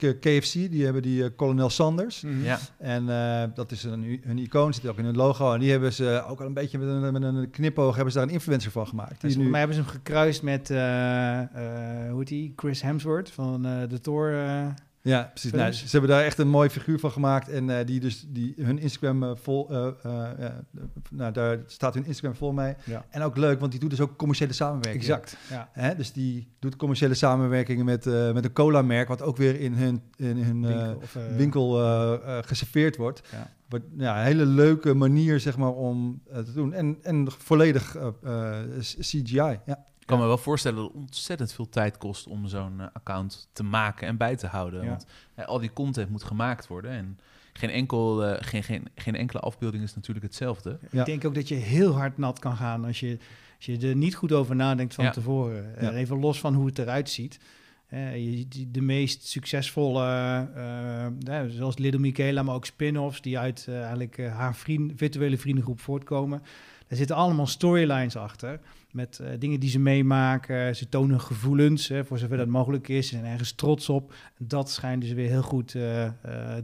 uh, 0.00 0.18
KFC, 0.20 0.52
die 0.52 0.84
hebben 0.84 1.02
die 1.02 1.34
Colonel 1.34 1.70
Sanders. 1.70 2.22
Mm 2.22 2.30
-hmm. 2.30 2.44
Ja. 2.44 2.58
En 2.78 3.06
dat 3.54 3.70
is 3.70 3.84
een, 3.84 4.20
een 4.24 4.38
icoon, 4.38 4.74
zit 4.74 4.86
ook 4.86 4.98
in 4.98 5.04
hun 5.04 5.16
logo. 5.16 5.52
En 5.52 5.60
die 5.60 5.70
hebben 5.70 5.92
ze 5.92 6.24
ook 6.28 6.40
al 6.40 6.46
een 6.46 6.54
beetje 6.54 6.78
met 6.78 6.88
een, 6.88 7.12
met 7.12 7.22
een 7.22 7.50
knipoog 7.50 7.94
hebben 7.94 8.12
ze 8.12 8.18
daar 8.18 8.28
een 8.28 8.34
influencer 8.34 8.70
van 8.70 8.86
gemaakt. 8.86 9.20
Dus 9.20 9.36
nu... 9.36 9.48
mij 9.48 9.58
hebben 9.58 9.76
ze 9.76 9.82
hem 9.82 9.90
gekruist 9.90 10.42
met, 10.42 10.68
hoe 10.68 12.18
heet 12.18 12.28
die, 12.28 12.52
Chris 12.56 12.82
Hemsworth 12.82 13.30
van 13.30 13.62
de 13.62 14.00
Thor... 14.00 14.32
Ja, 15.02 15.30
precies. 15.32 15.52
Nou, 15.52 15.72
ze 15.72 15.88
hebben 15.90 16.10
daar 16.10 16.24
echt 16.24 16.38
een 16.38 16.48
mooi 16.48 16.68
figuur 16.68 16.98
van 16.98 17.10
gemaakt. 17.10 17.48
En 17.48 17.68
uh, 17.68 17.76
die 17.84 18.00
dus 18.00 18.26
die, 18.28 18.54
hun 18.56 18.78
Instagram 18.78 19.22
uh, 19.22 19.30
vol. 19.34 19.72
Uh, 19.72 19.88
nou, 21.10 21.32
daar 21.32 21.58
staat 21.66 21.94
hun 21.94 22.06
Instagram 22.06 22.34
vol 22.34 22.52
mee. 22.52 22.74
Ja. 22.84 23.04
En 23.10 23.22
ook 23.22 23.36
leuk, 23.36 23.60
want 23.60 23.70
die 23.70 23.80
doet 23.80 23.90
dus 23.90 24.00
ook 24.00 24.16
commerciële 24.16 24.52
samenwerking. 24.52 25.02
Exact. 25.02 25.36
Ja. 25.50 25.68
Hè? 25.72 25.96
Dus 25.96 26.12
die 26.12 26.48
doet 26.58 26.76
commerciële 26.76 27.14
samenwerkingen 27.14 27.84
met, 27.84 28.04
met 28.04 28.44
een 28.44 28.52
cola-merk, 28.52 29.08
wat 29.08 29.22
ook 29.22 29.36
weer 29.36 29.60
in 29.60 29.72
hun, 29.72 30.02
in 30.16 30.36
hun 30.36 30.66
winkel, 30.66 30.96
of, 31.02 31.16
winkel 31.36 31.70
geserveerd 32.42 32.96
wordt. 32.96 33.22
Ja. 33.32 33.50
Wat, 33.68 33.82
ja, 33.96 34.18
een 34.18 34.24
hele 34.24 34.46
leuke 34.46 34.94
manier 34.94 35.40
zeg 35.40 35.56
maar, 35.56 35.72
om 35.72 36.22
te 36.32 36.52
doen. 36.52 36.72
En, 36.72 36.98
en 37.02 37.26
volledig 37.30 37.96
CGI. 39.00 39.60
Ja 39.66 39.88
kan 40.10 40.18
me 40.18 40.26
wel 40.26 40.38
voorstellen 40.38 40.78
dat 40.78 40.86
het 40.86 40.96
ontzettend 40.96 41.52
veel 41.52 41.68
tijd 41.68 41.98
kost 41.98 42.26
om 42.26 42.46
zo'n 42.46 42.80
eh, 42.80 42.86
account 42.92 43.48
te 43.52 43.62
maken 43.62 44.08
en 44.08 44.16
bij 44.16 44.36
te 44.36 44.46
houden. 44.46 44.86
Want 44.86 45.06
al 45.46 45.58
die 45.58 45.72
content 45.72 46.10
moet 46.10 46.24
gemaakt 46.24 46.66
worden. 46.66 46.90
En 46.90 47.18
geen, 47.52 47.70
enkel, 47.70 48.28
uh, 48.28 48.36
geen, 48.40 48.62
geen, 48.62 48.88
geen 48.94 49.14
enkele 49.16 49.40
afbeelding 49.40 49.82
is 49.82 49.94
natuurlijk 49.94 50.26
hetzelfde. 50.26 50.78
Ik 50.90 51.04
denk 51.04 51.24
ook 51.24 51.34
dat 51.34 51.48
je 51.48 51.54
heel 51.54 51.92
hard 51.92 52.18
nat 52.18 52.38
kan 52.38 52.56
gaan 52.56 52.84
als 52.84 53.00
je, 53.00 53.18
als 53.56 53.66
je 53.66 53.88
er 53.88 53.96
niet 53.96 54.14
goed 54.14 54.32
over 54.32 54.56
nadenkt 54.56 54.94
van 54.94 55.10
tevoren. 55.10 55.74
Uh, 55.82 55.96
even 55.96 56.18
los 56.18 56.40
van 56.40 56.54
hoe 56.54 56.66
het 56.66 56.78
eruit 56.78 57.10
ziet. 57.10 57.40
Uh, 57.90 58.44
de 58.68 58.80
meest 58.80 59.26
succesvolle, 59.26 60.48
uh, 61.26 61.42
zoals 61.48 61.78
Little 61.78 62.00
Michaela, 62.00 62.42
maar 62.42 62.54
ook 62.54 62.66
spin-offs 62.66 63.20
die 63.20 63.38
uit 63.38 63.66
eigenlijk 63.68 64.18
haar 64.18 64.54
vriend, 64.54 64.92
virtuele 64.96 65.38
vriendengroep 65.38 65.80
voortkomen. 65.80 66.42
Er 66.90 66.96
zitten 66.96 67.16
allemaal 67.16 67.46
storylines 67.46 68.16
achter 68.16 68.60
met 68.90 69.18
uh, 69.22 69.28
dingen 69.38 69.60
die 69.60 69.70
ze 69.70 69.78
meemaken. 69.78 70.76
Ze 70.76 70.88
tonen 70.88 71.20
gevoelens, 71.20 71.88
hè, 71.88 72.04
voor 72.04 72.18
zover 72.18 72.36
dat 72.36 72.48
mogelijk 72.48 72.88
is. 72.88 73.08
Ze 73.08 73.14
zijn 73.14 73.30
ergens 73.32 73.52
trots 73.52 73.88
op. 73.88 74.14
Dat 74.38 74.70
schijnt 74.70 75.02
dus 75.02 75.12
weer 75.12 75.28
heel 75.28 75.42
goed 75.42 75.74
uh, 75.74 76.04
uh, 76.04 76.10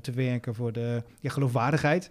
te 0.01 0.13
werken 0.13 0.55
voor 0.55 0.73
de 0.73 1.03
geloofwaardigheid. 1.23 2.11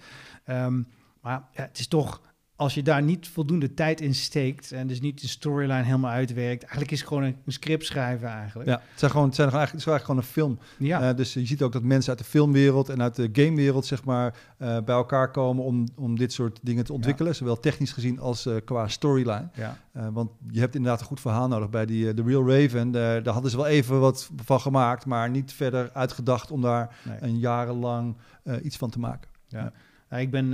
Um, 0.50 0.88
maar 1.22 1.44
ja, 1.54 1.64
het 1.64 1.80
is 1.80 1.88
toch 1.88 2.22
als 2.58 2.74
je 2.74 2.84
daar 2.84 3.02
niet 3.02 3.28
voldoende 3.28 3.74
tijd 3.74 4.02
in 4.02 4.16
steekt 4.16 4.72
en 4.72 4.88
dus 4.88 5.02
niet 5.02 5.22
de 5.22 5.28
storyline 5.28 5.84
helemaal 5.84 6.12
uitwerkt, 6.12 6.62
eigenlijk 6.62 6.92
is 6.92 7.00
het 7.00 7.08
gewoon 7.08 7.24
een, 7.24 7.38
script 7.48 7.86
schrijven 7.86 8.28
eigenlijk. 8.28 8.70
Ja, 8.70 8.82
het 8.90 9.00
zijn 9.00 9.12
gewoon, 9.12 9.26
het 9.26 9.36
zijn 9.36 9.50
eigenlijk, 9.50 9.84
het 9.84 9.88
is 9.88 9.94
eigenlijk 9.94 10.26
gewoon 10.28 10.50
een 10.50 10.58
film. 10.58 10.88
Ja. 10.88 11.10
Uh, 11.10 11.18
dus 11.18 11.34
je 11.34 11.46
ziet 11.46 11.62
ook 11.62 11.72
dat 11.72 11.84
mensen 11.84 12.10
uit 12.10 12.20
de 12.20 12.26
filmwereld 12.26 12.90
en 12.90 13.02
uit 13.02 13.16
de 13.16 13.30
gamewereld 13.34 13.86
zeg 13.86 14.04
maar 14.04 14.36
uh, 14.60 14.78
bij 14.86 14.96
elkaar 14.96 15.32
komen 15.32 15.64
om, 15.64 15.88
om 15.96 16.18
dit 16.18 16.34
soort 16.34 16.60
dingen 16.62 16.84
te 16.84 16.94
ontwikkelen, 16.94 17.36
zowel 17.36 17.60
technisch 17.60 17.92
gezien 17.92 18.20
als 18.20 18.46
uh, 18.46 18.56
qua 18.66 18.88
storyline. 18.88 19.50
Ja. 19.54 19.78
want 20.12 20.32
je 20.52 20.60
hebt 20.60 20.76
inderdaad 20.76 21.00
een 21.00 21.06
goed 21.08 21.20
verhaal 21.20 21.48
nodig 21.48 21.70
bij 21.70 21.86
die 21.86 22.14
The 22.14 22.24
Real 22.24 22.50
Raven. 22.50 22.92
daar 22.92 23.28
hadden 23.28 23.52
ze 23.52 23.58
wel 23.58 23.68
even 23.68 24.00
wat 24.00 24.30
van 24.44 24.62
gemaakt, 24.62 25.06
maar 25.06 25.30
niet 25.30 25.54
verder 25.54 25.90
uitgedacht 25.94 26.52
om 26.52 26.62
daar 26.62 26.96
nee. 27.04 27.18
een 27.22 27.40
jarenlang 27.40 28.16
iets 28.62 28.78
van 28.78 28.90
te 28.90 29.00
maken. 29.00 29.30
Ja, 29.48 29.72
ja. 30.10 30.18
ik 30.18 30.32
ben 30.32 30.54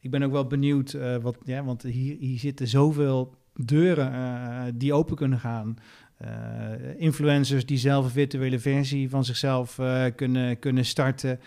ik 0.00 0.10
ben 0.10 0.22
ook 0.22 0.32
wel 0.32 0.46
benieuwd, 0.46 0.92
uh, 0.92 1.16
wat, 1.16 1.36
ja, 1.44 1.64
want 1.64 1.82
hier, 1.82 2.16
hier 2.18 2.38
zitten 2.38 2.68
zoveel 2.68 3.34
deuren 3.54 4.12
uh, 4.12 4.62
die 4.74 4.92
open 4.92 5.16
kunnen 5.16 5.38
gaan. 5.38 5.76
Uh, 6.22 7.00
influencers 7.00 7.66
die 7.66 7.78
zelf 7.78 8.04
een 8.04 8.10
virtuele 8.10 8.58
versie 8.58 9.10
van 9.10 9.24
zichzelf 9.24 9.80
kunnen, 10.14 10.58
kunnen 10.58 10.84
starten. 10.84 11.40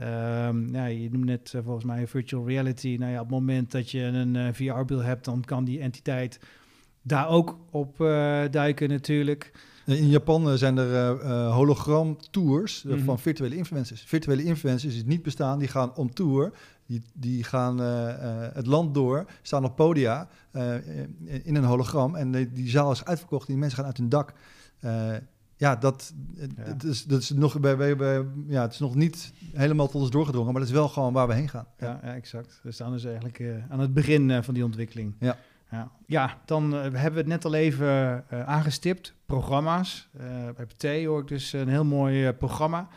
Um, 0.00 0.74
ja, 0.74 0.86
je 0.86 1.08
noemt 1.10 1.24
net 1.24 1.54
volgens 1.64 1.84
mij 1.84 2.06
virtual 2.06 2.48
reality. 2.48 2.96
Nou 2.98 3.12
ja, 3.12 3.20
op 3.20 3.30
het 3.30 3.38
moment 3.38 3.70
dat 3.70 3.90
je 3.90 4.00
een 4.00 4.54
VR-bril 4.54 5.02
hebt, 5.02 5.24
dan 5.24 5.44
kan 5.44 5.64
die 5.64 5.80
entiteit 5.80 6.40
daar 7.02 7.28
ook 7.28 7.58
op 7.70 7.96
duiken 8.50 8.88
natuurlijk. 8.88 9.52
In 9.98 10.08
Japan 10.08 10.58
zijn 10.58 10.78
er 10.78 11.22
uh, 11.22 11.54
hologram 11.54 12.16
tours 12.30 12.82
mm 12.82 12.90
-hmm. 12.90 13.04
van 13.04 13.18
virtuele 13.18 13.56
influencers. 13.56 14.02
Virtuele 14.02 14.42
influencers 14.44 14.94
die 14.94 15.06
niet 15.06 15.22
bestaan, 15.22 15.58
die 15.58 15.68
gaan 15.68 15.94
om 15.94 16.14
tour 16.14 16.52
die, 16.86 17.02
die 17.12 17.44
gaan 17.44 17.80
uh, 17.80 18.14
het 18.52 18.66
land 18.66 18.94
door, 18.94 19.26
staan 19.42 19.64
op 19.64 19.76
podia 19.76 20.28
in 21.42 21.56
een 21.56 21.64
hologram. 21.64 22.14
En 22.14 22.32
die, 22.32 22.52
die 22.52 22.68
zaal 22.68 22.92
is 22.92 23.04
uitverkocht 23.04 23.46
en 23.46 23.52
die 23.52 23.60
mensen 23.60 23.78
gaan 23.78 23.86
uit 23.86 23.96
hun 23.96 24.08
dak. 24.08 24.32
ja, 25.56 25.76
dat, 25.76 26.12
ja. 26.56 26.64
Dat, 26.64 26.84
is, 26.84 27.04
dat 27.04 27.20
is 27.20 27.30
nog, 27.30 27.60
bij, 27.60 27.76
bij, 27.76 27.96
bij, 27.96 28.24
ja, 28.48 28.62
het 28.62 28.72
is 28.72 28.78
nog 28.78 28.94
niet 28.94 29.32
helemaal 29.52 29.86
tot 29.86 30.00
ons 30.00 30.10
doorgedrongen, 30.10 30.52
maar 30.52 30.60
dat 30.60 30.70
is 30.70 30.76
wel 30.76 30.88
gewoon 30.88 31.12
waar 31.12 31.26
we 31.26 31.34
heen 31.34 31.48
gaan. 31.48 31.66
Ja, 31.78 32.00
ja 32.02 32.14
exact. 32.14 32.60
We 32.62 32.72
staan 32.72 32.92
dus 32.92 33.04
eigenlijk 33.04 33.42
aan 33.68 33.80
het 33.80 33.94
begin 33.94 34.42
van 34.42 34.54
die 34.54 34.64
ontwikkeling. 34.64 35.14
Ja. 35.20 35.36
Ja, 35.70 35.90
ja 36.06 36.38
dan 36.44 36.72
hebben 36.72 37.12
we 37.12 37.18
het 37.18 37.26
net 37.26 37.44
al 37.44 37.54
even 37.54 38.24
aangestipt. 38.46 39.14
Programma's. 39.26 40.08
bij 40.56 40.66
PT 40.66 41.04
hoor 41.04 41.20
ik 41.20 41.28
dus 41.28 41.52
een 41.52 41.68
heel 41.68 41.84
mooi 41.84 42.32
programma. 42.32 42.88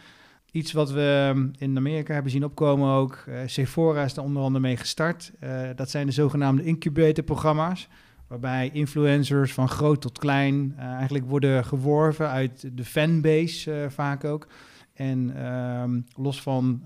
iets 0.51 0.71
wat 0.71 0.91
we 0.91 1.31
ehm, 1.33 1.47
in 1.57 1.77
Amerika 1.77 2.13
hebben 2.13 2.31
zien 2.31 2.43
opkomen 2.43 2.89
ook. 2.89 3.23
Sephora 3.45 4.03
is 4.03 4.17
er 4.17 4.23
onder 4.23 4.43
andere 4.43 4.65
mee 4.65 4.77
gestart. 4.77 5.31
dat 5.75 5.89
zijn 5.89 6.05
de 6.05 6.11
zogenaamde 6.11 6.63
incubator-programma's. 6.63 7.87
Waarbij 8.27 8.69
influencers 8.73 9.53
van 9.53 9.69
groot 9.69 10.01
tot 10.01 10.19
klein 10.19 10.73
eigenlijk 10.77 11.25
worden 11.25 11.65
geworven 11.65 12.29
uit 12.29 12.77
de 12.77 12.85
fanbase 12.85 13.87
vaak 13.89 14.23
ook. 14.23 14.47
En 14.93 15.35
ehm, 15.35 16.01
los 16.15 16.41
van 16.41 16.81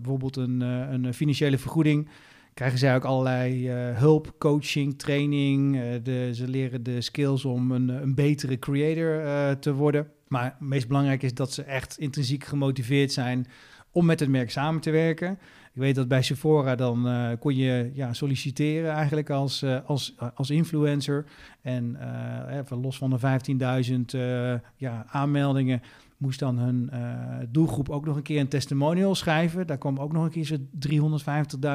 bijvoorbeeld 0.00 0.36
een, 0.36 0.60
een 0.60 1.14
financiële 1.14 1.58
vergoeding 1.58 2.08
krijgen 2.56 2.78
zij 2.78 2.94
ook 2.94 3.04
allerlei 3.04 3.70
uh, 3.70 3.98
hulp, 3.98 4.34
coaching, 4.38 4.98
training. 4.98 5.76
Uh, 5.76 5.82
de, 6.02 6.30
ze 6.34 6.48
leren 6.48 6.82
de 6.82 7.00
skills 7.00 7.44
om 7.44 7.70
een, 7.70 7.88
een 7.88 8.14
betere 8.14 8.58
creator 8.58 9.24
uh, 9.24 9.50
te 9.50 9.72
worden. 9.72 10.10
Maar 10.28 10.44
het 10.44 10.60
meest 10.60 10.88
belangrijk 10.88 11.22
is 11.22 11.34
dat 11.34 11.52
ze 11.52 11.62
echt 11.62 11.98
intrinsiek 11.98 12.44
gemotiveerd 12.44 13.12
zijn 13.12 13.46
om 13.90 14.06
met 14.06 14.20
het 14.20 14.28
merk 14.28 14.50
samen 14.50 14.80
te 14.80 14.90
werken. 14.90 15.38
Ik 15.74 15.82
weet 15.82 15.94
dat 15.94 16.08
bij 16.08 16.22
Sephora 16.22 16.74
dan 16.74 17.08
kon 17.38 17.56
je 17.56 17.90
ja, 17.94 18.12
solliciteren 18.12 18.90
eigenlijk 18.90 19.30
als, 19.30 19.64
als, 19.86 20.14
als 20.34 20.50
influencer. 20.50 21.24
En 21.62 21.96
even 22.50 22.80
los 22.80 22.98
van 22.98 23.10
de 23.10 23.18
15.000 24.58 24.62
ja, 24.76 25.06
aanmeldingen 25.08 25.82
moest 26.16 26.38
dan 26.38 26.58
hun 26.58 26.90
uh, 26.92 27.00
doelgroep 27.48 27.88
ook 27.88 28.04
nog 28.04 28.16
een 28.16 28.22
keer 28.22 28.40
een 28.40 28.48
testimonial 28.48 29.14
schrijven. 29.14 29.66
Daar 29.66 29.78
kwam 29.78 29.98
ook 29.98 30.12
nog 30.12 30.24
een 30.24 30.30
keer 30.30 30.44
zo'n 30.44 30.70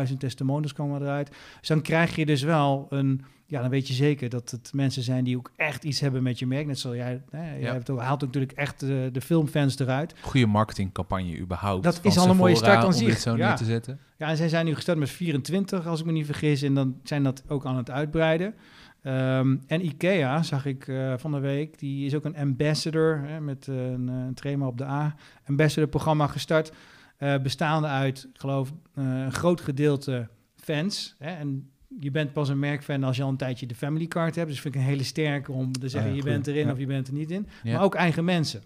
350.000 0.09 0.17
testimonials 0.17 0.73
komen 0.73 1.01
eruit. 1.01 1.31
Dus 1.59 1.67
dan 1.67 1.81
krijg 1.81 2.15
je 2.15 2.25
dus 2.25 2.41
wel 2.41 2.85
een... 2.89 3.21
Ja, 3.45 3.61
dan 3.61 3.69
weet 3.69 3.87
je 3.87 3.93
zeker 3.93 4.29
dat 4.29 4.51
het 4.51 4.71
mensen 4.73 5.03
zijn 5.03 5.23
die 5.23 5.37
ook 5.37 5.51
echt 5.55 5.83
iets 5.83 5.99
hebben 5.99 6.23
met 6.23 6.39
je 6.39 6.47
merk. 6.47 6.65
Net 6.67 6.79
zoals 6.79 6.97
jij, 6.97 7.21
hè, 7.29 7.55
jij 7.55 7.71
hebt 7.71 7.89
ook, 7.89 7.99
haalt 7.99 8.21
natuurlijk 8.21 8.51
echt 8.51 8.79
de, 8.79 9.09
de 9.11 9.21
filmfans 9.21 9.79
eruit. 9.79 10.15
Goede 10.21 10.45
marketingcampagne 10.45 11.37
überhaupt. 11.37 11.83
Dat 11.83 11.99
is 12.01 12.17
al 12.17 12.29
een 12.29 12.35
mooie 12.35 12.55
start 12.55 12.83
aan 12.83 12.93
zich. 12.93 13.19
zo 13.19 13.37
ja. 13.37 13.47
neer 13.47 13.55
te 13.55 13.65
zetten. 13.65 13.99
Ja, 14.17 14.27
en 14.27 14.37
zij 14.37 14.49
zijn 14.49 14.65
nu 14.65 14.75
gestart 14.75 14.97
met 14.97 15.09
24, 15.09 15.87
als 15.87 15.99
ik 15.99 16.05
me 16.05 16.11
niet 16.11 16.25
vergis. 16.25 16.61
En 16.61 16.73
dan 16.73 16.95
zijn 17.03 17.23
dat 17.23 17.43
ook 17.47 17.65
aan 17.65 17.77
het 17.77 17.89
uitbreiden. 17.89 18.53
Ehm, 19.01 19.57
en 19.67 19.85
IKEA 19.85 20.43
zag 20.43 20.65
ik 20.65 20.87
uh, 20.87 21.13
van 21.17 21.31
de 21.31 21.39
week, 21.39 21.79
die 21.79 22.05
is 22.05 22.15
ook 22.15 22.25
een 22.25 22.37
ambassador 22.37 23.21
hè, 23.25 23.39
met 23.39 23.67
uh, 23.67 23.91
een, 23.91 24.07
een 24.07 24.33
trema 24.33 24.67
op 24.67 24.77
de 24.77 24.85
A. 24.85 25.15
Ambassador 25.45 25.89
programma 25.89 26.27
gestart, 26.27 26.71
uh, 27.19 27.37
bestaande 27.37 27.87
uit, 27.87 28.27
ik 28.33 28.39
geloof, 28.39 28.73
een 28.93 29.31
groot 29.31 29.61
gedeelte 29.61 30.27
fans. 30.55 31.15
Hè, 31.17 31.29
en 31.29 31.69
je 31.99 32.11
bent 32.11 32.33
pas 32.33 32.49
een 32.49 32.59
merkfan 32.59 33.03
als 33.03 33.17
je 33.17 33.23
al 33.23 33.29
een 33.29 33.37
tijdje 33.37 33.65
de 33.65 33.75
family 33.75 34.07
card 34.07 34.35
hebt. 34.35 34.49
Dus 34.49 34.61
vind 34.61 34.75
ik 34.75 34.81
een 34.81 34.87
hele 34.87 35.03
sterke 35.03 35.51
om 35.51 35.71
te 35.71 35.89
zeggen, 35.89 36.11
ah, 36.11 36.17
je 36.17 36.23
bent 36.23 36.47
erin 36.47 36.71
of 36.71 36.77
je 36.77 36.85
bent 36.85 37.07
er 37.07 37.13
niet 37.13 37.31
in. 37.31 37.47
Ja. 37.63 37.73
Maar 37.73 37.83
ook 37.83 37.95
eigen 37.95 38.25
mensen. 38.25 38.61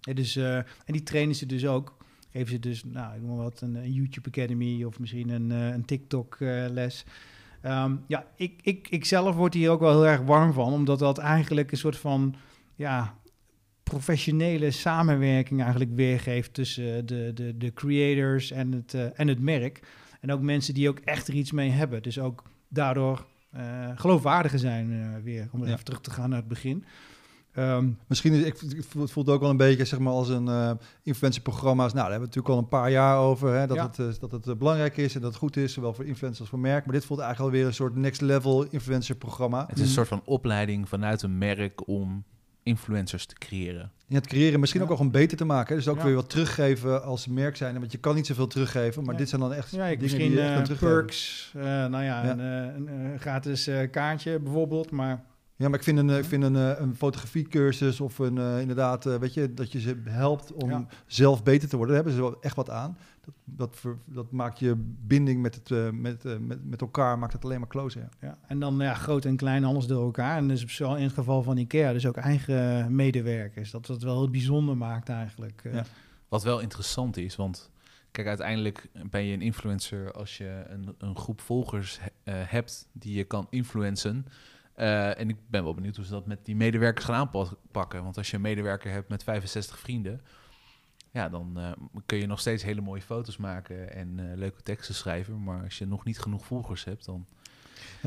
Ja, 0.00 0.12
dus, 0.12 0.36
en 0.36 0.64
die 0.86 1.02
trainen 1.02 1.34
ze 1.34 1.46
dus 1.46 1.66
ook. 1.66 1.96
Geven 2.30 2.48
ze 2.48 2.58
dus, 2.58 2.84
nou, 2.84 3.16
ik 3.16 3.22
noem 3.22 3.36
wat, 3.36 3.60
een, 3.60 3.74
een 3.74 3.92
YouTube 3.92 4.28
Academy 4.28 4.84
of 4.84 4.98
misschien 4.98 5.28
een, 5.28 5.50
een 5.50 5.84
TikTok 5.84 6.36
les. 6.70 7.04
Um, 7.66 8.04
ja, 8.06 8.26
ik, 8.36 8.60
ik, 8.62 8.88
ik 8.90 9.04
zelf 9.04 9.36
word 9.36 9.54
hier 9.54 9.70
ook 9.70 9.80
wel 9.80 9.90
heel 9.90 10.06
erg 10.06 10.20
warm 10.20 10.52
van, 10.52 10.72
omdat 10.72 10.98
dat 10.98 11.18
eigenlijk 11.18 11.70
een 11.70 11.78
soort 11.78 11.96
van 11.96 12.34
ja, 12.74 13.14
professionele 13.82 14.70
samenwerking 14.70 15.60
eigenlijk 15.62 15.90
weergeeft 15.94 16.54
tussen 16.54 17.06
de, 17.06 17.30
de, 17.34 17.56
de 17.56 17.72
creators 17.72 18.50
en 18.50 18.72
het, 18.72 18.94
uh, 18.94 19.04
en 19.14 19.28
het 19.28 19.40
merk. 19.40 19.80
En 20.20 20.32
ook 20.32 20.40
mensen 20.40 20.74
die 20.74 20.88
ook 20.88 20.98
echt 20.98 21.28
er 21.28 21.34
iets 21.34 21.52
mee 21.52 21.70
hebben. 21.70 22.02
Dus 22.02 22.18
ook 22.18 22.42
daardoor 22.68 23.26
uh, 23.56 23.90
geloofwaardiger 23.94 24.58
zijn 24.58 24.90
uh, 24.90 25.08
weer, 25.22 25.48
om 25.52 25.64
ja. 25.64 25.72
even 25.72 25.84
terug 25.84 26.00
te 26.00 26.10
gaan 26.10 26.28
naar 26.28 26.38
het 26.38 26.48
begin. 26.48 26.84
Um, 27.58 27.98
Misschien 28.06 28.32
is, 28.32 28.42
ik, 28.44 28.56
het 28.98 29.10
voelt 29.10 29.28
ook 29.28 29.40
wel 29.40 29.50
een 29.50 29.56
beetje 29.56 29.84
zeg 29.84 29.98
maar, 29.98 30.12
als 30.12 30.28
een 30.28 30.46
uh, 30.46 30.70
influencerprogramma's. 31.02 31.92
Nou, 31.92 32.08
daar 32.08 32.10
hebben 32.10 32.28
we 32.28 32.36
natuurlijk 32.36 32.54
al 32.54 32.58
een 32.58 32.80
paar 32.80 32.90
jaar 32.90 33.18
over. 33.18 33.54
Hè, 33.54 33.66
dat, 33.66 33.78
het, 33.78 33.98
uh, 33.98 34.06
dat 34.20 34.32
het 34.32 34.46
uh, 34.46 34.54
belangrijk 34.54 34.96
is 34.96 35.14
en 35.14 35.20
dat 35.20 35.30
het 35.30 35.38
goed 35.38 35.56
is, 35.56 35.72
zowel 35.72 35.94
voor 35.94 36.04
influencers 36.04 36.40
als 36.40 36.48
voor 36.48 36.58
merk. 36.58 36.84
Maar 36.84 36.94
dit 36.94 37.04
voelt 37.04 37.20
eigenlijk 37.20 37.52
alweer 37.52 37.68
een 37.68 37.74
soort 37.74 37.96
next 37.96 38.20
level 38.20 38.66
influencerprogramma. 38.70 39.66
Het 39.66 39.76
is 39.76 39.82
een 39.82 39.88
soort 39.88 40.08
van 40.08 40.22
opleiding 40.24 40.88
vanuit 40.88 41.22
een 41.22 41.38
merk 41.38 41.88
om 41.88 42.24
influencers 42.62 43.26
te 43.26 43.34
creëren. 43.34 43.90
Ja, 44.06 44.16
het 44.16 44.26
creëren, 44.26 44.60
misschien 44.60 44.80
ja. 44.80 44.86
ook 44.86 44.96
wel 44.96 45.06
gewoon 45.06 45.20
beter 45.20 45.36
te 45.36 45.44
maken. 45.44 45.76
Dus 45.76 45.88
ook 45.88 45.98
ja. 45.98 46.04
weer 46.04 46.14
wat 46.14 46.30
teruggeven 46.30 47.02
als 47.02 47.26
merk 47.26 47.56
zijn. 47.56 47.78
Want 47.78 47.92
je 47.92 47.98
kan 47.98 48.14
niet 48.14 48.26
zoveel 48.26 48.46
teruggeven, 48.46 49.04
maar 49.04 49.16
dit 49.16 49.28
zijn 49.28 49.40
dan 49.40 49.52
echt 49.52 49.70
ja, 49.70 49.84
ik 49.84 49.88
dingen 49.88 50.02
misschien, 50.02 50.28
die 50.28 50.38
je 50.38 50.48
echt 50.48 50.68
kan 50.68 50.76
perks, 50.76 51.50
nou 51.54 52.02
ja, 52.02 52.30
Een, 52.30 52.38
een, 52.38 53.18
gratis 53.18 53.70
kaartje 53.90 54.38
bijvoorbeeld, 54.38 54.90
maar 54.90 55.24
ja, 55.56 55.68
maar 55.68 55.78
ik 55.78 55.84
vind 55.84 55.98
een, 55.98 56.10
ik 56.10 56.24
vind 56.24 56.42
een, 56.42 56.56
eh, 56.56 56.80
een 56.80 56.96
fotografiecursus 56.96 58.00
of 58.00 58.18
een, 58.18 58.36
uh, 58.36 58.60
inderdaad, 58.60 59.06
uh, 59.06 59.16
weet 59.16 59.34
je, 59.34 59.54
dat 59.54 59.72
je 59.72 59.80
ze 59.80 60.02
helpt 60.04 60.52
om 60.52 60.70
ja. 60.70 60.86
zelf 61.06 61.42
beter 61.42 61.68
te 61.68 61.76
worden. 61.76 61.94
Daar 61.94 62.04
hebben 62.04 62.22
ze 62.22 62.30
wel 62.30 62.40
echt 62.42 62.56
wat 62.56 62.70
aan. 62.70 62.98
Dat, 63.24 63.34
dat, 63.44 63.76
ver, 63.76 63.96
dat 64.04 64.30
maakt 64.30 64.58
je 64.58 64.74
binding 65.06 65.42
met, 65.42 65.54
het, 65.54 65.70
uh, 65.70 65.90
met, 65.90 66.24
met, 66.40 66.64
met 66.64 66.80
elkaar, 66.80 67.18
maakt 67.18 67.32
het 67.32 67.44
alleen 67.44 67.58
maar 67.58 67.68
closer. 67.68 68.00
Ja. 68.00 68.08
ja. 68.20 68.38
en 68.46 68.58
dan 68.58 68.78
ja, 68.78 68.94
groot 68.94 69.24
en 69.24 69.36
klein 69.36 69.64
alles 69.64 69.86
door 69.86 70.04
elkaar. 70.04 70.36
En 70.36 70.48
dus 70.48 70.66
zo 70.66 70.94
in 70.94 71.02
het 71.02 71.12
geval 71.12 71.42
van 71.42 71.56
IKEA, 71.56 71.92
dus 71.92 72.06
ook 72.06 72.16
eigen 72.16 72.94
medewerkers. 72.94 73.70
Dat 73.70 73.86
dat 73.86 74.02
wel 74.02 74.18
heel 74.18 74.30
bijzonder 74.30 74.76
maakt 74.76 75.08
eigenlijk. 75.08 75.62
Ja. 75.72 75.84
Wat 76.28 76.42
wel 76.42 76.60
interessant 76.60 77.16
is, 77.16 77.36
want 77.36 77.70
Kijk, 78.16 78.28
uiteindelijk 78.28 78.88
ben 79.10 79.24
je 79.24 79.32
een 79.32 79.42
influencer 79.42 80.12
als 80.12 80.36
je 80.36 80.64
een, 80.68 80.94
een 80.98 81.16
groep 81.16 81.40
volgers 81.40 81.98
he, 82.00 82.08
uh, 82.32 82.50
hebt 82.50 82.88
die 82.92 83.16
je 83.16 83.24
kan 83.24 83.46
influencen. 83.50 84.26
Uh, 84.76 85.18
en 85.18 85.28
ik 85.28 85.36
ben 85.50 85.64
wel 85.64 85.74
benieuwd 85.74 85.96
hoe 85.96 86.04
ze 86.04 86.10
dat 86.10 86.26
met 86.26 86.44
die 86.44 86.56
medewerkers 86.56 87.04
gaan 87.04 87.14
aanpakken. 87.14 88.02
Want 88.02 88.16
als 88.16 88.30
je 88.30 88.36
een 88.36 88.42
medewerker 88.42 88.90
hebt 88.90 89.08
met 89.08 89.22
65 89.22 89.78
vrienden, 89.78 90.20
ja, 91.10 91.28
dan 91.28 91.52
uh, 91.56 91.72
kun 92.06 92.18
je 92.18 92.26
nog 92.26 92.40
steeds 92.40 92.62
hele 92.62 92.80
mooie 92.80 93.02
foto's 93.02 93.36
maken 93.36 93.92
en 93.92 94.18
uh, 94.18 94.36
leuke 94.36 94.62
teksten 94.62 94.94
schrijven. 94.94 95.42
Maar 95.42 95.62
als 95.62 95.78
je 95.78 95.86
nog 95.86 96.04
niet 96.04 96.18
genoeg 96.18 96.46
volgers 96.46 96.84
hebt, 96.84 97.04
dan 97.04 97.26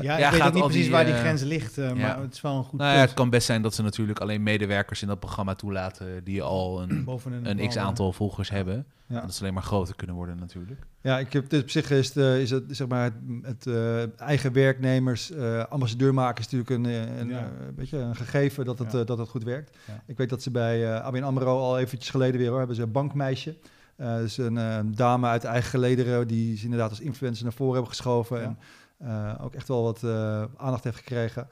ja, 0.02 0.30
ik 0.30 0.42
weet 0.42 0.54
niet 0.54 0.64
precies 0.64 0.88
waar 0.88 1.04
die 1.04 1.14
eh, 1.14 1.20
grens 1.20 1.42
ligt, 1.42 1.78
uh, 1.78 1.92
maar 1.92 2.20
het 2.20 2.34
is 2.34 2.40
wel 2.40 2.56
een 2.56 2.64
goed 2.64 2.78
nou 2.78 2.94
ja, 2.94 3.00
Het 3.00 3.14
kan 3.14 3.30
best 3.30 3.46
zijn 3.46 3.62
dat 3.62 3.74
ze 3.74 3.82
natuurlijk 3.82 4.18
alleen 4.18 4.42
medewerkers 4.42 5.02
in 5.02 5.08
dat 5.08 5.18
programma 5.18 5.54
toelaten... 5.54 6.24
die 6.24 6.42
al 6.42 6.82
een, 6.82 7.08
een, 7.42 7.68
x-aantal 7.68 8.12
volgers 8.12 8.50
hebben. 8.50 8.86
Ja. 9.06 9.20
Dat 9.20 9.34
ze 9.34 9.40
alleen 9.40 9.54
maar 9.54 9.62
groter 9.62 9.96
kunnen 9.96 10.16
worden 10.16 10.38
natuurlijk. 10.38 10.80
Ja, 11.00 11.18
ik 11.18 11.32
heb, 11.32 11.50
dit 11.50 11.62
op 11.62 11.70
zich 11.70 11.90
is, 11.90 12.06
het, 12.06 12.16
uh, 12.16 12.40
is 12.40 12.50
het, 12.50 12.64
zeg 12.68 12.88
maar 12.88 13.04
het, 13.04 13.14
het 13.42 13.66
uh, 13.66 14.20
eigen 14.20 14.52
werknemers, 14.52 15.30
uh, 15.30 15.64
ambassadeur 15.64 16.14
maken 16.14 16.44
is 16.44 16.50
natuurlijk 16.50 16.70
een, 16.70 17.18
een, 17.20 17.28
ja. 17.28 17.50
beetje 17.74 17.98
een 17.98 18.16
gegeven 18.16 18.64
dat 18.64 18.78
het, 18.78 18.92
ja. 18.92 19.04
dat 19.04 19.18
het 19.18 19.28
goed 19.28 19.44
werkt. 19.44 19.76
Ik 20.06 20.16
weet 20.16 20.28
dat 20.28 20.42
ze 20.42 20.50
bij 20.50 21.00
ABN 21.00 21.22
AMRO 21.22 21.58
al 21.58 21.78
eventjes 21.78 22.10
geleden 22.10 22.40
weer 22.40 22.48
hoor, 22.48 22.58
hebben 22.58 22.76
ze 22.76 22.82
een 22.82 22.92
bankmeisje. 22.92 23.56
dus 23.96 24.38
een 24.38 24.94
dame 24.94 25.26
uit 25.26 25.44
eigen 25.44 25.70
gelederen 25.70 26.28
die 26.28 26.56
ze 26.56 26.64
inderdaad 26.64 26.90
als 26.90 27.00
influencer 27.00 27.44
naar 27.44 27.52
voren 27.52 27.72
hebben 27.72 27.90
geschoven. 27.90 28.42
En, 28.42 28.58
ook 29.40 29.54
echt 29.54 29.68
wel 29.68 29.82
wat 29.82 30.02
uh, 30.02 30.44
aandacht 30.56 30.84
heeft 30.84 30.96
gekregen. 30.96 31.48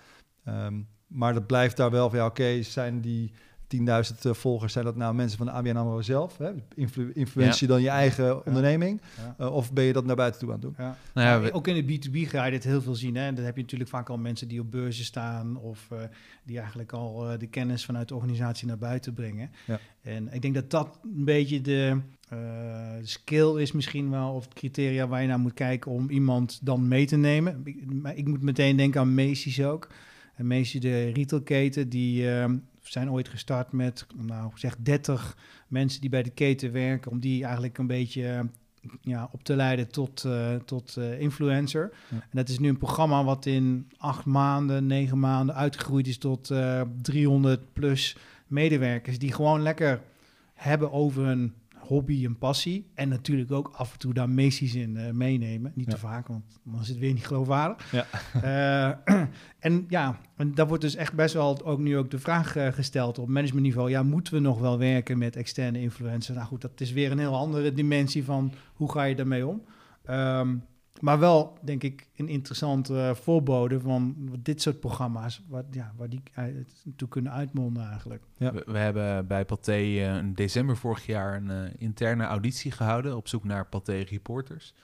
Um, 0.49 0.89
maar 1.07 1.35
dat 1.35 1.47
blijft 1.47 1.77
daar 1.77 1.91
wel 1.91 2.09
van, 2.09 2.19
ja, 2.19 2.27
oké, 2.27 2.63
zijn 2.63 3.01
die 3.01 3.33
10.000 3.77 3.81
uh, 4.27 4.33
volgers, 4.33 4.73
zijn 4.73 4.85
dat 4.85 4.97
nou 4.97 5.15
mensen 5.15 5.39
van 5.39 5.47
de 5.47 5.53
ABN 5.53 5.77
AMRO 5.77 6.03
zelf? 6.03 6.39
Hè? 6.39 6.51
Influ 6.75 7.11
influentie 7.15 7.67
ja. 7.67 7.73
dan 7.73 7.83
je 7.83 7.89
eigen 7.89 8.25
ja. 8.25 8.41
onderneming? 8.45 9.01
Ja. 9.39 9.49
of 9.49 9.73
ben 9.73 9.85
je 9.85 9.93
dat 9.93 10.05
naar 10.05 10.17
buiten 10.17 10.41
toe 10.41 10.49
aan 10.49 10.61
het 10.61 10.77
doen? 10.77 10.87
Nou 11.15 11.43
we... 11.43 11.53
Ook 11.53 11.69
in 11.69 11.87
de 11.87 11.99
B2B 11.99 12.29
ga 12.29 12.45
je 12.45 12.51
dit 12.51 12.65
heel 12.65 12.83
veel 12.83 12.95
zien. 12.95 13.17
Hè? 13.17 13.33
Dan 13.33 13.45
heb 13.45 13.57
je 13.57 13.63
natuurlijk 13.63 13.91
vaak 13.91 14.09
al 14.09 14.19
mensen 14.19 14.49
die 14.49 14.61
op 14.61 14.71
beurzen 14.71 15.05
staan... 15.05 15.57
of 15.57 15.89
die 16.45 16.59
eigenlijk 16.59 16.93
al 16.93 17.39
de 17.39 17.47
kennis 17.47 17.85
vanuit 17.85 18.09
de 18.09 18.15
organisatie 18.15 18.67
naar 18.67 18.79
buiten 18.79 19.15
brengen. 19.15 19.51
En 20.03 20.33
ik 20.33 20.43
denk 20.43 20.55
dat 20.55 20.71
dat 20.71 20.99
een 21.03 21.25
beetje 21.25 21.61
de 21.61 22.01
uh, 22.33 22.39
skill 23.03 23.61
is 23.61 23.73
misschien 23.73 24.11
wel, 24.11 24.33
of 24.33 24.49
criteria 24.49 25.09
waar 25.09 25.23
je 25.23 25.29
naar 25.29 25.39
moet 25.39 25.55
kijken 25.55 25.91
om 25.91 26.11
iemand 26.11 26.59
dan 26.63 26.89
mee 26.89 27.07
te 27.07 27.17
nemen. 27.17 27.61
Ik, 27.65 27.77
ik 28.15 28.27
moet 28.27 28.43
meteen 28.43 28.77
denken 28.77 29.01
aan 29.01 29.15
Macy's 29.15 29.61
ook. 29.61 29.89
En 30.35 30.47
Macy's, 30.47 30.81
de 30.81 31.11
retailketen, 31.11 31.89
die 31.89 32.23
uh, 32.23 32.45
zijn 32.93 33.11
ooit 33.11 33.29
gestart 33.29 33.73
met, 33.73 34.07
nou 34.17 34.51
zeg 34.55 34.77
30 34.79 35.37
mensen 35.69 36.01
die 36.01 36.11
bij 36.11 36.23
de 36.23 36.31
keten 36.31 36.73
werken, 36.73 37.11
om 37.11 37.21
die 37.21 37.45
eigenlijk 37.45 37.79
een 37.79 37.87
beetje 37.87 38.47
ja, 39.01 39.29
op 39.33 39.43
te 39.43 39.57
leiden 39.57 39.89
tot, 39.89 40.25
uh, 40.27 40.55
tot 40.55 40.97
uh, 40.99 41.21
influencer. 41.21 41.93
Ja. 42.09 42.17
En 42.17 42.29
dat 42.31 42.49
is 42.49 42.59
nu 42.59 42.69
een 42.69 42.79
programma 42.79 43.25
wat 43.25 43.47
in 43.47 43.91
acht 43.97 44.25
maanden, 44.25 44.87
negen 44.87 45.19
maanden 45.19 45.55
uitgegroeid 45.55 46.07
is 46.07 46.19
tot 46.19 46.53
300 47.03 47.73
plus 47.73 48.17
medewerkers 48.47 49.19
die 49.19 49.33
gewoon 49.33 49.63
lekker 49.63 50.01
hebben 50.55 50.93
over 50.93 51.25
hun 51.25 51.55
hobby 51.89 52.25
en 52.25 52.39
passie. 52.39 52.91
En 52.95 53.09
natuurlijk 53.09 53.53
ook 53.53 53.71
af 53.75 53.93
en 53.93 53.99
toe 53.99 54.15
daar 54.15 54.31
Macy's 54.31 54.75
in 54.75 54.97
uh, 54.97 55.11
meenemen. 55.11 55.73
Niet 55.75 55.87
ja. 55.87 55.93
te 55.93 55.99
vaak, 55.99 56.27
want 56.27 56.61
dan 56.63 56.81
is 56.81 56.89
het 56.89 56.99
weer 56.99 57.13
niet 57.13 57.27
geloofwaardig. 57.27 57.93
Ja. 57.93 58.07
Uh, 59.07 59.23
en 59.59 59.85
ja, 59.89 60.19
en 60.37 60.55
daar 60.55 60.67
wordt 60.69 60.83
dus 60.83 60.95
echt 60.95 61.15
best 61.15 61.35
wel 61.35 61.65
ook 61.65 61.79
nu 61.79 61.97
ook 61.97 62.11
de 62.11 62.19
vraag 62.19 62.57
uh, 62.57 62.67
gesteld 62.73 63.19
op 63.19 63.29
managementniveau. 63.29 63.91
Ja, 63.91 64.03
moeten 64.03 64.33
we 64.33 64.41
nog 64.41 64.61
wel 64.61 64.79
werken 64.79 65.19
met 65.19 65.37
externe 65.37 65.81
influencers? 65.81 66.37
Nou 66.37 66.49
goed, 66.49 66.61
dat 66.61 66.81
is 66.81 66.93
weer 66.93 67.11
een 67.11 67.19
heel 67.19 67.37
andere 67.37 67.73
dimensie 67.73 68.25
van 68.25 68.53
hoe 68.75 68.93
ga 68.93 69.03
je 69.03 69.15
daarmee 69.15 69.47
om. 69.47 69.63
Um, 70.11 70.63
Maar 71.01 71.19
wel, 71.19 71.59
denk 71.63 71.83
ik, 71.83 72.09
een 72.17 72.29
interessante 72.29 72.93
uh, 72.93 73.15
voorbode 73.15 73.81
van 73.81 74.17
dit 74.43 74.63
soort 74.63 74.81
programma's, 74.81 75.45
wat, 75.49 75.65
ja, 75.71 75.93
waar 75.97 76.09
die 76.09 76.23
toe 76.97 77.09
kunnen 77.09 77.33
uitmonden 77.33 77.89
eigenlijk. 77.89 78.23
Ja. 78.37 78.53
We, 78.53 78.79
hebben 78.79 79.27
bij 79.27 79.45
Pathé 79.45 79.79
uh, 79.79 80.17
in 80.17 80.35
december 80.35 80.77
vorig 80.77 81.07
jaar 81.07 81.37
een 81.37 81.51
uh, 81.51 81.71
interne 81.79 82.25
auditie 82.25 82.71
gehouden 82.71 83.17
op 83.17 83.29
zoek 83.29 83.45
naar 83.45 83.67
Pathé 83.67 84.01
reporters. 84.01 84.75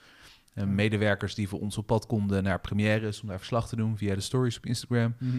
Medewerkers 0.65 1.35
die 1.35 1.47
voor 1.47 1.59
ons 1.59 1.77
op 1.77 1.85
pad 1.85 2.05
konden 2.05 2.43
naar 2.43 2.59
premières 2.59 3.21
om 3.21 3.27
daar 3.27 3.37
verslag 3.37 3.67
te 3.67 3.75
doen 3.75 3.97
via 3.97 4.15
de 4.15 4.21
stories 4.21 4.57
op 4.57 4.65
Instagram. 4.65 5.15
Mm 5.17 5.29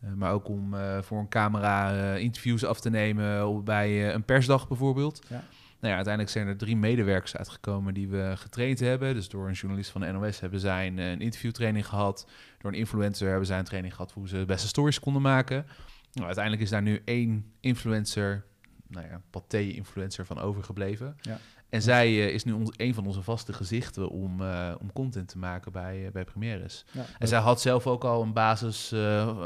-hmm. 0.00 0.18
maar 0.18 0.32
ook 0.32 0.48
om 0.48 0.74
voor 1.00 1.18
een 1.18 1.28
camera 1.28 2.14
interviews 2.14 2.64
af 2.64 2.80
te 2.80 2.90
nemen 2.90 3.64
bij 3.64 4.14
een 4.14 4.24
persdag 4.24 4.68
bijvoorbeeld. 4.68 5.20
Ja. 5.28 5.44
Nou 5.84 5.96
ja, 5.96 6.02
uiteindelijk 6.02 6.36
zijn 6.36 6.48
er 6.48 6.56
drie 6.56 6.76
medewerkers 6.76 7.36
uitgekomen 7.36 7.94
die 7.94 8.08
we 8.08 8.32
getraind 8.36 8.80
hebben. 8.80 9.14
Dus 9.14 9.28
door 9.28 9.48
een 9.48 9.52
journalist 9.52 9.90
van 9.90 10.00
de 10.00 10.12
NOS 10.12 10.40
hebben 10.40 10.60
zij 10.60 10.86
een, 10.86 10.98
een 10.98 11.20
interviewtraining 11.20 11.86
gehad. 11.86 12.26
Door 12.58 12.70
een 12.72 12.78
influencer 12.78 13.28
hebben 13.28 13.46
zij 13.46 13.58
een 13.58 13.64
training 13.64 13.94
gehad 13.94 14.12
hoe 14.12 14.28
ze 14.28 14.36
de 14.36 14.44
beste 14.44 14.68
stories 14.68 15.00
konden 15.00 15.22
maken. 15.22 15.66
Nou, 16.12 16.26
uiteindelijk 16.26 16.64
is 16.64 16.70
daar 16.70 16.82
nu 16.82 17.02
één 17.04 17.52
influencer, 17.60 18.44
nou 18.86 19.06
ja, 19.06 19.20
paté-influencer 19.30 20.26
van 20.26 20.38
overgebleven. 20.38 21.16
Ja. 21.20 21.38
En 21.68 21.82
zij 21.82 22.10
uh, 22.10 22.28
is 22.28 22.44
nu 22.44 22.52
ons, 22.52 22.70
een 22.76 22.94
van 22.94 23.06
onze 23.06 23.22
vaste 23.22 23.52
gezichten 23.52 24.08
om, 24.08 24.40
uh, 24.40 24.74
om 24.80 24.92
content 24.92 25.28
te 25.28 25.38
maken 25.38 25.72
bij, 25.72 26.04
uh, 26.04 26.10
bij 26.10 26.24
Premieres. 26.24 26.84
Ja, 26.90 27.04
en 27.18 27.28
zij 27.28 27.38
had 27.38 27.60
zelf 27.60 27.86
ook 27.86 28.04
al 28.04 28.22
een 28.22 28.32
basis 28.32 28.94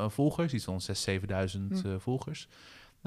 volgers, 0.07 0.53
iets 0.53 0.65
van 0.65 0.81
6.000, 0.81 1.21
7.000 1.21 1.27
hm. 1.69 1.99
volgers. 1.99 2.49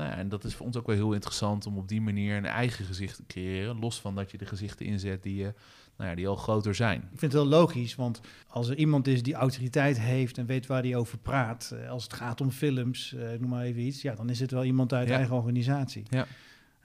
Nou 0.01 0.13
ja, 0.13 0.19
en 0.19 0.29
dat 0.29 0.43
is 0.43 0.55
voor 0.55 0.65
ons 0.65 0.77
ook 0.77 0.87
wel 0.87 0.95
heel 0.95 1.13
interessant 1.13 1.65
om 1.65 1.77
op 1.77 1.87
die 1.87 2.01
manier 2.01 2.37
een 2.37 2.45
eigen 2.45 2.85
gezicht 2.85 3.15
te 3.15 3.23
creëren. 3.27 3.79
Los 3.79 3.99
van 3.99 4.15
dat 4.15 4.31
je 4.31 4.37
de 4.37 4.45
gezichten 4.45 4.85
inzet 4.85 5.23
die, 5.23 5.35
je, 5.35 5.53
nou 5.97 6.09
ja, 6.09 6.15
die 6.15 6.27
al 6.27 6.35
groter 6.35 6.75
zijn. 6.75 7.01
Ik 7.01 7.19
vind 7.19 7.21
het 7.21 7.33
wel 7.33 7.45
logisch, 7.45 7.95
want 7.95 8.21
als 8.47 8.69
er 8.69 8.77
iemand 8.77 9.07
is 9.07 9.23
die 9.23 9.33
autoriteit 9.33 9.99
heeft 9.99 10.37
en 10.37 10.45
weet 10.45 10.65
waar 10.65 10.81
hij 10.81 10.95
over 10.95 11.17
praat, 11.17 11.71
eh, 11.73 11.89
als 11.89 12.03
het 12.03 12.13
gaat 12.13 12.41
om 12.41 12.51
films, 12.51 13.13
uh, 13.13 13.29
noem 13.39 13.49
maar 13.49 13.63
even 13.63 13.81
iets, 13.81 14.01
ja, 14.01 14.15
dan 14.15 14.29
is 14.29 14.39
het 14.39 14.51
wel 14.51 14.63
iemand 14.63 14.93
uit 14.93 15.09
eigen 15.09 15.35
organisatie. 15.35 16.03
Ja. 16.09 16.25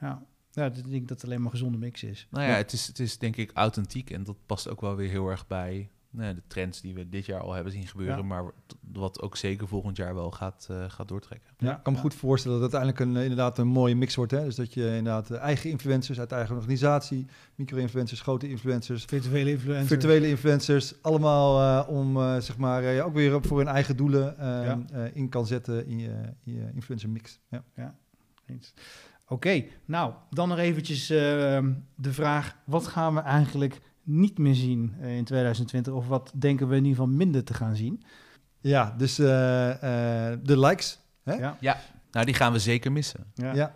ja. 0.01 0.23
Ja, 0.51 0.65
ik 0.65 0.91
denk 0.91 1.09
dat 1.09 1.21
het 1.21 1.25
alleen 1.25 1.43
maar 1.43 1.53
een 1.53 1.59
gezonde 1.59 1.79
mix 1.79 2.03
is. 2.03 2.27
Nou 2.31 2.45
ja, 2.45 2.57
Het, 2.57 2.73
is, 2.73 2.87
het 2.87 2.99
is 2.99 3.19
denk 3.19 3.37
ik 3.37 3.51
authentiek 3.55 4.11
en 4.11 4.25
dat 4.25 4.37
past 4.47 4.69
ook 4.69 4.81
wel 4.81 4.97
weer 4.97 5.09
heel 5.09 5.29
erg 5.29 5.47
bij 5.47 5.91
nee, 6.17 6.35
de 6.35 6.43
trends 6.47 6.81
die 6.81 6.95
we 6.95 7.09
dit 7.09 7.27
jaar 7.27 7.41
al 7.41 7.53
hebben 7.53 7.73
zien 7.73 7.87
gebeuren, 7.87 8.27
maar 8.27 8.45
wat 8.93 9.23
ook 9.23 9.37
zeker 9.37 9.69
volgend 9.69 9.97
jaar 9.97 10.15
wel 10.15 10.31
gaat, 10.31 10.69
uh, 10.71 10.85
gaat 10.89 11.09
doortrekken. 11.09 11.51
Ja, 11.59 11.77
ik 11.77 11.83
kan 11.83 11.93
me 11.93 11.99
goed 11.99 12.15
voorstellen 12.15 12.61
dat 12.61 12.73
het 12.73 12.81
uiteindelijk 12.81 13.17
een, 13.17 13.23
inderdaad 13.23 13.59
een 13.59 13.67
mooie 13.69 13.95
mix 13.95 14.15
wordt. 14.15 14.33
Hè? 14.33 14.45
Dus 14.45 14.55
dat 14.55 14.75
je 14.75 14.87
inderdaad 14.87 15.31
eigen 15.31 15.71
influencers 15.71 16.19
uit 16.19 16.33
eigen 16.33 16.57
organisatie, 16.57 17.27
micro-influencers, 17.55 18.21
grote 18.21 18.49
influencers, 18.49 19.05
virtuele 19.05 19.51
influencers, 19.51 19.89
virtuele 19.89 20.29
influencers 20.29 21.03
allemaal 21.03 21.61
uh, 21.61 21.89
om 21.89 22.17
uh, 22.17 22.37
zeg 22.39 22.57
maar 22.57 23.03
ook 23.03 23.15
weer 23.15 23.43
voor 23.43 23.59
hun 23.59 23.69
eigen 23.69 23.97
doelen 23.97 24.39
ehm, 24.39 25.11
in 25.13 25.29
kan 25.29 25.47
zetten 25.47 25.87
in 25.87 25.99
je, 25.99 26.15
in 26.45 26.53
je 26.53 26.71
influencer 26.75 27.09
mix. 27.09 27.41
Ja, 27.49 27.65
ja. 27.75 27.97
eens. 28.47 28.75
Oké, 29.29 29.65
nou 29.85 30.15
dan 30.31 30.49
nog 30.49 30.59
eventjes 30.59 31.11
ehm, 31.11 31.73
de 31.95 32.13
vraag: 32.13 32.57
wat 32.65 32.87
gaan 32.87 33.15
we 33.15 33.21
eigenlijk 33.21 33.81
niet 34.07 34.39
meer 34.39 34.55
zien 34.55 34.95
uh, 35.01 35.17
in 35.17 35.25
2020? 35.25 35.93
Of 35.93 36.09
wat 36.09 36.33
denken 36.35 36.69
we 36.69 36.77
in 36.77 36.85
ieder 36.85 36.99
geval 36.99 37.17
minder 37.17 37.45
te 37.45 37.55
gaan 37.55 37.77
zien? 37.77 38.03
Ja, 38.61 38.95
dus 38.99 39.19
uh, 39.19 39.27
de 39.27 40.59
likes. 40.59 40.99
Hè? 41.23 41.35
Ja. 41.35 41.57
ja, 41.61 41.81
nou 42.11 42.27
die 42.27 42.35
gaan 42.35 42.53
we 42.53 42.59
zeker 42.59 42.93
missen. 42.93 43.25
Ja. 43.35 43.55
ja. 43.55 43.75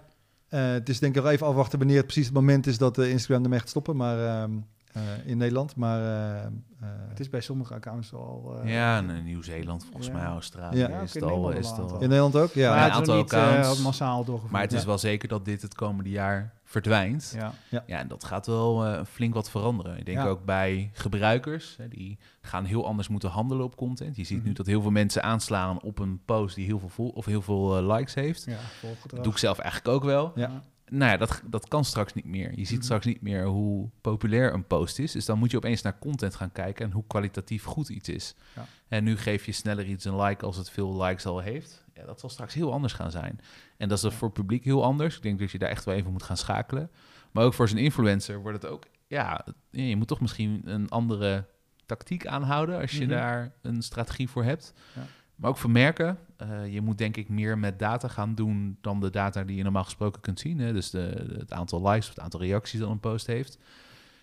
het 0.48 0.88
is 0.88 0.98
denk 0.98 1.16
ik 1.16 1.22
wel 1.22 1.32
even 1.32 1.46
afwachten 1.46 1.78
wanneer 1.78 1.96
het 1.96 2.06
precies 2.06 2.24
het 2.24 2.34
moment 2.34 2.66
is 2.66 2.78
dat 2.78 2.98
Instagram 2.98 3.42
ermee 3.42 3.58
gaat 3.58 3.68
stoppen. 3.68 3.96
Maar 3.96 4.42
ehm, 4.42 4.52
uh, 4.96 5.02
in 5.24 5.38
Nederland, 5.38 5.76
maar... 5.76 6.00
Uh, 6.00 6.88
het 7.08 7.20
is 7.20 7.28
bij 7.28 7.40
sommige 7.40 7.74
accounts 7.74 8.14
al... 8.14 8.60
ja, 8.64 8.98
in 8.98 9.24
Nieuw-Zeeland, 9.24 9.84
volgens 9.84 10.10
mij 10.10 10.22
Australië 10.24 10.78
ja. 10.78 11.00
is, 11.00 11.14
het 11.14 11.22
al, 11.22 11.50
is 11.50 11.68
het 11.68 11.78
al... 11.78 11.92
In 11.92 12.08
Nederland 12.08 12.36
ook, 12.36 12.52
ja. 12.52 12.74
Maar 12.74 12.84
een 12.84 12.92
aantal 12.92 13.16
niet, 13.16 13.32
accounts. 13.32 13.82
massaal 13.82 14.24
doorgevoerd. 14.24 14.52
Maar 14.52 14.62
het 14.62 14.72
is 14.72 14.84
wel 14.84 14.98
zeker 14.98 15.28
dat 15.28 15.44
dit 15.44 15.62
het 15.62 15.74
komende 15.74 16.10
jaar 16.10 16.54
verdwijnt. 16.70 17.32
Ja, 17.36 17.52
ja. 17.68 17.84
ja 17.86 17.98
en 17.98 18.08
dat 18.08 18.24
gaat 18.24 18.46
wel 18.46 19.04
flink 19.04 19.34
wat 19.34 19.50
veranderen. 19.50 19.98
Ik 19.98 20.06
denk 20.06 20.26
ook 20.26 20.44
bij 20.44 20.90
gebruikers, 20.92 21.76
hè, 21.76 21.88
die 21.88 22.18
gaan 22.40 22.64
heel 22.64 22.86
anders 22.86 23.08
moeten 23.08 23.30
handelen 23.30 23.64
op 23.64 23.76
content. 23.76 24.16
Je 24.16 24.24
ziet 24.24 24.30
mm 24.30 24.38
-hmm. 24.38 24.48
nu 24.48 24.54
dat 24.54 24.66
heel 24.66 24.82
veel 24.82 24.90
mensen 24.90 25.22
aanslaan 25.22 25.80
op 25.82 25.98
een 25.98 26.20
post 26.24 26.54
die 26.54 26.64
heel 26.64 26.78
veel, 26.88 27.08
of 27.08 27.24
heel 27.24 27.42
veel 27.42 27.82
likes 27.82 28.14
heeft. 28.14 28.44
Ja, 28.44 28.58
dat 29.06 29.24
doe 29.24 29.32
ik 29.32 29.38
zelf 29.38 29.58
eigenlijk 29.58 29.94
ook 29.94 30.04
wel. 30.04 30.32
Ja 30.34 30.62
nou 30.90 31.10
ja, 31.10 31.16
dat, 31.16 31.42
dat 31.46 31.68
kan 31.68 31.84
straks 31.84 32.14
niet 32.14 32.24
meer. 32.24 32.50
Je 32.50 32.64
ziet 32.64 32.76
mhm. 32.76 32.84
straks 32.84 33.06
niet 33.06 33.22
meer 33.22 33.44
hoe 33.44 33.88
populair 34.00 34.52
een 34.52 34.66
post 34.66 34.98
is. 34.98 35.12
Dus 35.12 35.24
dan 35.24 35.38
moet 35.38 35.50
je 35.50 35.56
opeens 35.56 35.82
naar 35.82 35.98
content 35.98 36.34
gaan 36.34 36.52
kijken 36.52 36.84
en 36.84 36.92
hoe 36.92 37.04
kwalitatief 37.06 37.64
goed 37.64 37.88
iets 37.88 38.08
is. 38.08 38.34
Ja. 38.56 38.66
En 38.88 39.04
nu 39.04 39.16
geef 39.16 39.46
je 39.46 39.52
sneller 39.52 39.86
iets 39.86 40.04
een 40.04 40.20
like 40.20 40.44
als 40.44 40.56
het 40.56 40.70
veel 40.70 41.02
likes 41.02 41.26
al 41.26 41.38
heeft. 41.38 41.84
Ja, 41.94 42.04
dat 42.04 42.20
zal 42.20 42.28
straks 42.28 42.54
heel 42.54 42.72
anders 42.72 42.92
gaan 42.92 43.10
zijn. 43.10 43.40
En 43.76 43.88
dat 43.88 43.98
is 43.98 44.04
ja. 44.04 44.10
voor 44.10 44.28
het 44.28 44.36
publiek 44.36 44.64
heel 44.64 44.84
anders. 44.84 45.16
Ik 45.16 45.22
denk 45.22 45.38
dat 45.38 45.50
je 45.50 45.58
daar 45.58 45.70
echt 45.70 45.84
wel 45.84 45.94
even 45.94 46.12
moet 46.12 46.22
gaan 46.22 46.36
schakelen. 46.36 46.90
Maar 47.30 47.44
ook 47.44 47.54
voor 47.54 47.68
zijn 47.68 47.84
influencer 47.84 48.40
wordt 48.40 48.62
het 48.62 48.72
ook... 48.72 48.84
Ja, 49.06 49.46
je 49.70 49.96
moet 49.96 50.08
toch 50.08 50.20
misschien 50.20 50.62
een 50.64 50.88
andere 50.88 51.46
tactiek 51.86 52.26
aanhouden... 52.26 52.80
als 52.80 52.90
je 52.90 53.04
mhm. 53.04 53.08
daar 53.08 53.52
een 53.62 53.82
strategie 53.82 54.28
voor 54.28 54.44
hebt. 54.44 54.72
Ja. 54.94 55.06
Maar 55.40 55.50
ook 55.50 55.56
voor 55.56 55.70
merken. 55.70 56.18
Uh, 56.42 56.72
je 56.72 56.80
moet 56.80 56.98
denk 56.98 57.16
ik 57.16 57.28
meer 57.28 57.58
met 57.58 57.78
data 57.78 58.08
gaan 58.08 58.34
doen 58.34 58.76
dan 58.80 59.00
de 59.00 59.10
data 59.10 59.44
die 59.44 59.56
je 59.56 59.62
normaal 59.62 59.84
gesproken 59.84 60.20
kunt 60.20 60.40
zien. 60.40 60.58
Hè? 60.58 60.72
Dus 60.72 60.90
de, 60.90 61.36
het 61.38 61.52
aantal 61.52 61.88
likes 61.88 62.08
of 62.08 62.14
het 62.14 62.20
aantal 62.20 62.40
reacties 62.40 62.80
dat 62.80 62.90
een 62.90 63.00
post 63.00 63.26
heeft. 63.26 63.58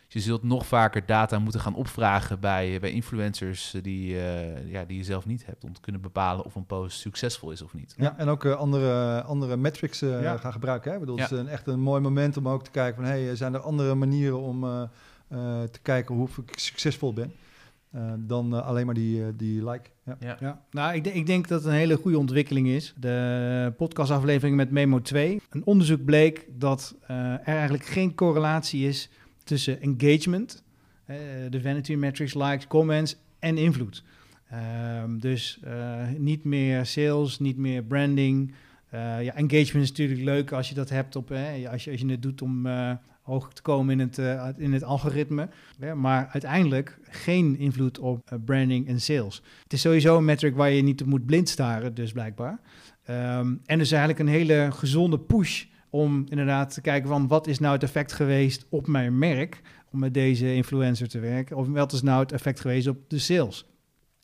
Dus 0.06 0.24
je 0.24 0.30
zult 0.30 0.44
nog 0.44 0.66
vaker 0.66 1.06
data 1.06 1.40
moeten 1.40 1.62
gaan 1.62 1.76
opvragen 1.76 2.40
bij, 2.40 2.80
bij 2.80 2.92
influencers 2.92 3.76
die, 3.82 4.14
uh, 4.14 4.72
ja, 4.72 4.86
die 4.86 4.98
je 4.98 5.04
zelf 5.04 5.26
niet 5.26 5.46
hebt. 5.46 5.64
Om 5.64 5.74
te 5.74 5.82
kunnen 5.82 6.02
bepalen 6.02 6.46
of 6.46 6.56
een 6.56 6.66
post 6.66 7.00
succesvol 7.00 7.52
is 7.52 7.62
of 7.62 7.74
niet. 7.74 7.94
Ja, 7.98 8.18
en 8.18 8.28
ook 8.28 8.44
uh, 8.44 8.56
andere, 8.56 9.22
andere 9.22 9.58
metrics 9.58 10.00
ja. 10.00 10.38
gaan 10.38 10.52
gebruiken. 10.52 10.90
Hè? 10.90 10.96
Ik 10.96 11.00
bedoel, 11.00 11.18
ja. 11.18 11.24
Het 11.24 11.32
is 11.32 11.40
een, 11.40 11.48
echt 11.48 11.68
een 11.68 11.80
mooi 11.80 12.02
moment 12.02 12.38
om 12.38 12.50
ook 12.50 12.64
te 12.64 12.72
kijken 12.72 12.96
van... 12.96 13.12
Hey, 13.12 13.36
zijn 13.36 13.54
er 13.54 13.60
andere 13.60 13.96
manieren 13.96 14.40
om 14.40 14.90
te 15.72 15.80
kijken 15.82 16.16
hoe 16.16 16.30
ik 16.46 16.60
succesvol 16.60 17.14
ben? 17.14 17.34
Uh, 17.96 18.14
dan 18.20 18.54
uh, 18.54 18.68
alleen 18.68 18.86
maar 18.86 18.96
die, 18.96 19.20
uh, 19.20 19.28
die 19.36 19.70
like. 19.70 19.90
Ja. 20.06 20.18
ja. 20.20 20.38
ja. 20.40 20.62
Nou, 20.72 20.96
ik, 20.96 21.08
ik, 21.08 21.26
denk 21.26 21.48
dat 21.48 21.64
het 21.64 21.72
een 21.72 21.78
hele 21.78 21.96
goede 21.98 22.18
ontwikkeling 22.18 22.68
is. 22.68 22.94
De 22.98 23.74
podcastaflevering 23.78 24.56
met 24.56 24.72
Memo 24.72 25.02
2. 25.02 25.42
Een 25.50 25.66
onderzoek 25.66 26.06
bleek 26.06 26.48
dat 26.50 26.96
er 27.08 27.40
eigenlijk 27.40 27.86
geen 27.86 28.16
correlatie 28.16 28.88
is 28.88 29.10
tussen 29.44 29.82
engagement, 29.82 30.64
de 31.50 31.62
vanity 31.62 31.96
metrics, 31.96 32.34
likes, 32.34 32.68
comments 32.68 33.18
en 33.40 33.58
invloed. 33.58 34.04
Ehm, 34.50 35.18
dus 35.18 35.60
niet 36.18 36.44
meer 36.44 36.86
sales, 36.86 37.40
niet 37.40 37.58
meer 37.58 37.84
branding. 37.84 38.54
ja, 38.92 39.34
engagement 39.34 39.84
is 39.84 39.90
natuurlijk 39.90 40.22
leuk 40.22 40.52
als 40.52 40.70
je 40.70 40.76
dat 40.76 40.90
hebt 40.90 41.16
op, 41.16 41.32
als, 41.72 41.84
je, 41.84 41.92
als 41.92 42.02
je 42.02 42.12
het 42.12 42.22
doet 42.22 42.42
om 42.42 42.68
hoog 43.28 43.54
te 43.54 43.62
komen 43.62 44.00
in 44.00 44.08
het, 44.08 44.18
uh, 44.18 44.48
in 44.58 44.74
het 44.74 44.84
algoritme. 44.84 45.50
Ja, 45.80 45.96
maar 45.96 46.28
uiteindelijk 46.32 47.00
geen 47.04 47.58
invloed 47.58 48.00
op 48.00 48.32
uh, 48.32 48.40
branding 48.46 48.88
en 48.88 49.02
sales. 49.02 49.42
Het 49.64 49.74
is 49.74 49.82
sowieso 49.82 50.18
een 50.18 50.26
metric 50.26 50.56
waar 50.56 50.70
je 50.70 50.82
niet 50.82 51.02
op 51.02 51.08
moet 51.08 51.26
blind 51.26 51.50
staren, 51.50 51.94
dus 51.94 52.12
blijkbaar. 52.12 52.60
Um, 53.10 53.62
en 53.66 53.78
dus 53.78 53.92
eigenlijk 53.92 54.20
een 54.20 54.28
hele 54.28 54.68
gezonde 54.72 55.20
push 55.20 55.66
om 55.90 56.26
inderdaad 56.30 56.74
te 56.74 56.82
kijken 56.82 57.10
van 57.10 57.28
wat 57.28 57.48
is 57.48 57.60
nou 57.60 57.74
het 57.74 57.84
effect 57.84 58.14
geweest 58.14 58.66
op 58.70 58.88
mijn 58.88 59.18
merk 59.18 59.62
om 59.92 60.00
met 60.00 60.14
deze 60.14 60.54
influencer 60.54 61.08
te 61.08 61.20
werken. 61.20 61.58
Of 61.58 61.68
wat 61.68 61.94
is 61.94 62.02
nou 62.02 62.20
het 62.20 62.32
effect 62.32 62.60
geweest 62.60 62.88
op 62.88 62.98
de 63.08 63.20
sales. 63.20 63.66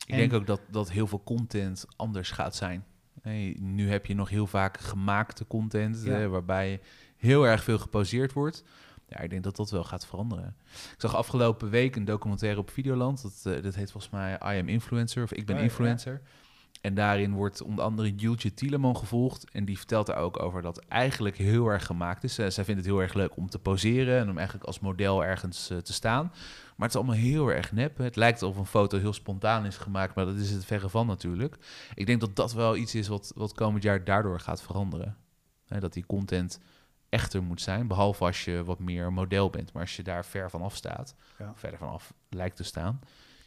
Ik 0.06 0.12
en, 0.12 0.18
denk 0.18 0.32
ook 0.32 0.46
dat, 0.46 0.60
dat 0.70 0.90
heel 0.90 1.06
veel 1.06 1.22
content 1.24 1.86
anders 1.96 2.30
gaat 2.30 2.56
zijn. 2.56 2.84
Hey, 3.22 3.56
nu 3.60 3.88
heb 3.88 4.06
je 4.06 4.14
nog 4.14 4.28
heel 4.28 4.46
vaak 4.46 4.78
gemaakte 4.80 5.46
content, 5.46 6.02
ja. 6.04 6.26
waarbij 6.28 6.80
heel 7.16 7.46
erg 7.46 7.64
veel 7.64 7.78
geposeerd 7.78 8.32
wordt. 8.32 8.64
Ja, 9.14 9.20
ik 9.20 9.30
denk 9.30 9.42
dat 9.42 9.56
dat 9.56 9.70
wel 9.70 9.84
gaat 9.84 10.06
veranderen. 10.06 10.56
Ik 10.72 11.00
zag 11.00 11.14
afgelopen 11.14 11.70
week 11.70 11.96
een 11.96 12.04
documentaire 12.04 12.60
op 12.60 12.70
Videoland. 12.70 13.22
Dat, 13.22 13.54
uh, 13.54 13.62
dat 13.62 13.74
heet 13.74 13.90
volgens 13.90 14.12
mij 14.12 14.34
I 14.34 14.60
Am 14.60 14.68
Influencer 14.68 15.22
of 15.22 15.32
Ik 15.32 15.46
Ben 15.46 15.56
oh, 15.56 15.62
Influencer. 15.62 16.20
En 16.80 16.94
daarin 16.94 17.32
wordt 17.32 17.62
onder 17.62 17.84
andere 17.84 18.14
Jultje 18.14 18.54
Tieleman 18.54 18.96
gevolgd. 18.96 19.50
En 19.50 19.64
die 19.64 19.76
vertelt 19.76 20.06
daar 20.06 20.16
ook 20.16 20.42
over 20.42 20.62
dat 20.62 20.78
eigenlijk 20.78 21.36
heel 21.36 21.66
erg 21.66 21.86
gemaakt 21.86 22.24
is. 22.24 22.38
Uh, 22.38 22.48
zij 22.48 22.64
vindt 22.64 22.80
het 22.80 22.90
heel 22.90 23.00
erg 23.02 23.14
leuk 23.14 23.36
om 23.36 23.50
te 23.50 23.58
poseren 23.58 24.18
en 24.18 24.30
om 24.30 24.36
eigenlijk 24.36 24.66
als 24.66 24.80
model 24.80 25.24
ergens 25.24 25.70
uh, 25.70 25.78
te 25.78 25.92
staan. 25.92 26.24
Maar 26.24 26.88
het 26.88 26.88
is 26.88 26.96
allemaal 26.96 27.14
heel 27.14 27.52
erg 27.52 27.72
nep. 27.72 27.98
Het 27.98 28.16
lijkt 28.16 28.42
alsof 28.42 28.58
een 28.58 28.66
foto 28.66 28.98
heel 28.98 29.12
spontaan 29.12 29.66
is 29.66 29.76
gemaakt, 29.76 30.14
maar 30.14 30.24
dat 30.24 30.36
is 30.36 30.50
het 30.50 30.64
verre 30.64 30.88
van 30.88 31.06
natuurlijk. 31.06 31.56
Ik 31.94 32.06
denk 32.06 32.20
dat 32.20 32.36
dat 32.36 32.52
wel 32.52 32.76
iets 32.76 32.94
is 32.94 33.08
wat, 33.08 33.32
wat 33.34 33.52
komend 33.52 33.82
jaar 33.82 34.04
daardoor 34.04 34.40
gaat 34.40 34.62
veranderen. 34.62 35.16
dat 35.66 35.92
die 35.92 36.06
content 36.06 36.60
echter 37.14 37.42
moet 37.42 37.60
zijn. 37.60 37.86
Behalve 37.86 38.24
als 38.24 38.44
je 38.44 38.64
wat 38.64 38.78
meer 38.78 39.12
model 39.12 39.50
bent. 39.50 39.72
Maar 39.72 39.82
als 39.82 39.96
je 39.96 40.02
daar 40.02 40.24
ver 40.24 40.50
van 40.50 40.62
af 40.62 40.76
staat, 40.76 41.14
ja. 41.38 41.52
verder 41.54 41.78
vanaf 41.78 42.14
lijkt 42.28 42.56
te 42.56 42.64
staan, 42.64 43.00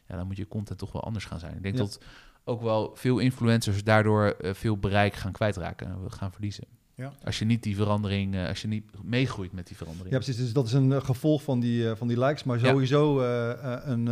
ja, 0.08 0.16
dan 0.16 0.28
moet 0.28 0.38
je 0.38 0.48
content 0.48 0.80
toch 0.80 0.92
wel 0.92 1.04
anders 1.04 1.26
gaan 1.26 1.40
zijn. 1.40 1.56
Ik 1.56 1.64
denk 1.64 1.78
dat 1.78 2.00
ook 2.44 2.62
wel 2.62 2.92
veel 2.96 3.20
influencers 3.20 3.84
daardoor 3.84 4.36
uh, 4.42 4.54
veel 4.54 4.78
bereik 4.78 5.14
gaan 5.14 5.32
kwijtraken 5.32 5.88
en 5.88 6.04
we 6.04 6.10
gaan 6.10 6.32
verliezen. 6.32 6.64
Ja. 6.96 7.14
Als 7.24 7.40
je 7.40 7.46
niet 7.46 7.64
die 7.64 7.76
verandering, 7.76 8.36
uh, 8.36 8.48
als 8.48 8.62
je 8.62 8.68
niet 8.68 8.84
meegroeit 9.04 9.52
met 9.52 9.68
die 9.68 9.78
verandering. 9.78 10.12
Ja, 10.12 10.18
precies. 10.18 10.38
Dus 10.38 10.54
dat 10.54 10.66
is 10.66 10.74
een 10.74 11.02
gevolg 11.02 11.44
van 11.44 11.60
die, 11.60 11.96
van 11.96 12.08
die 12.08 12.20
likes, 12.20 12.44
maar 12.44 12.60
sowieso 12.60 13.22
een, 13.22 14.08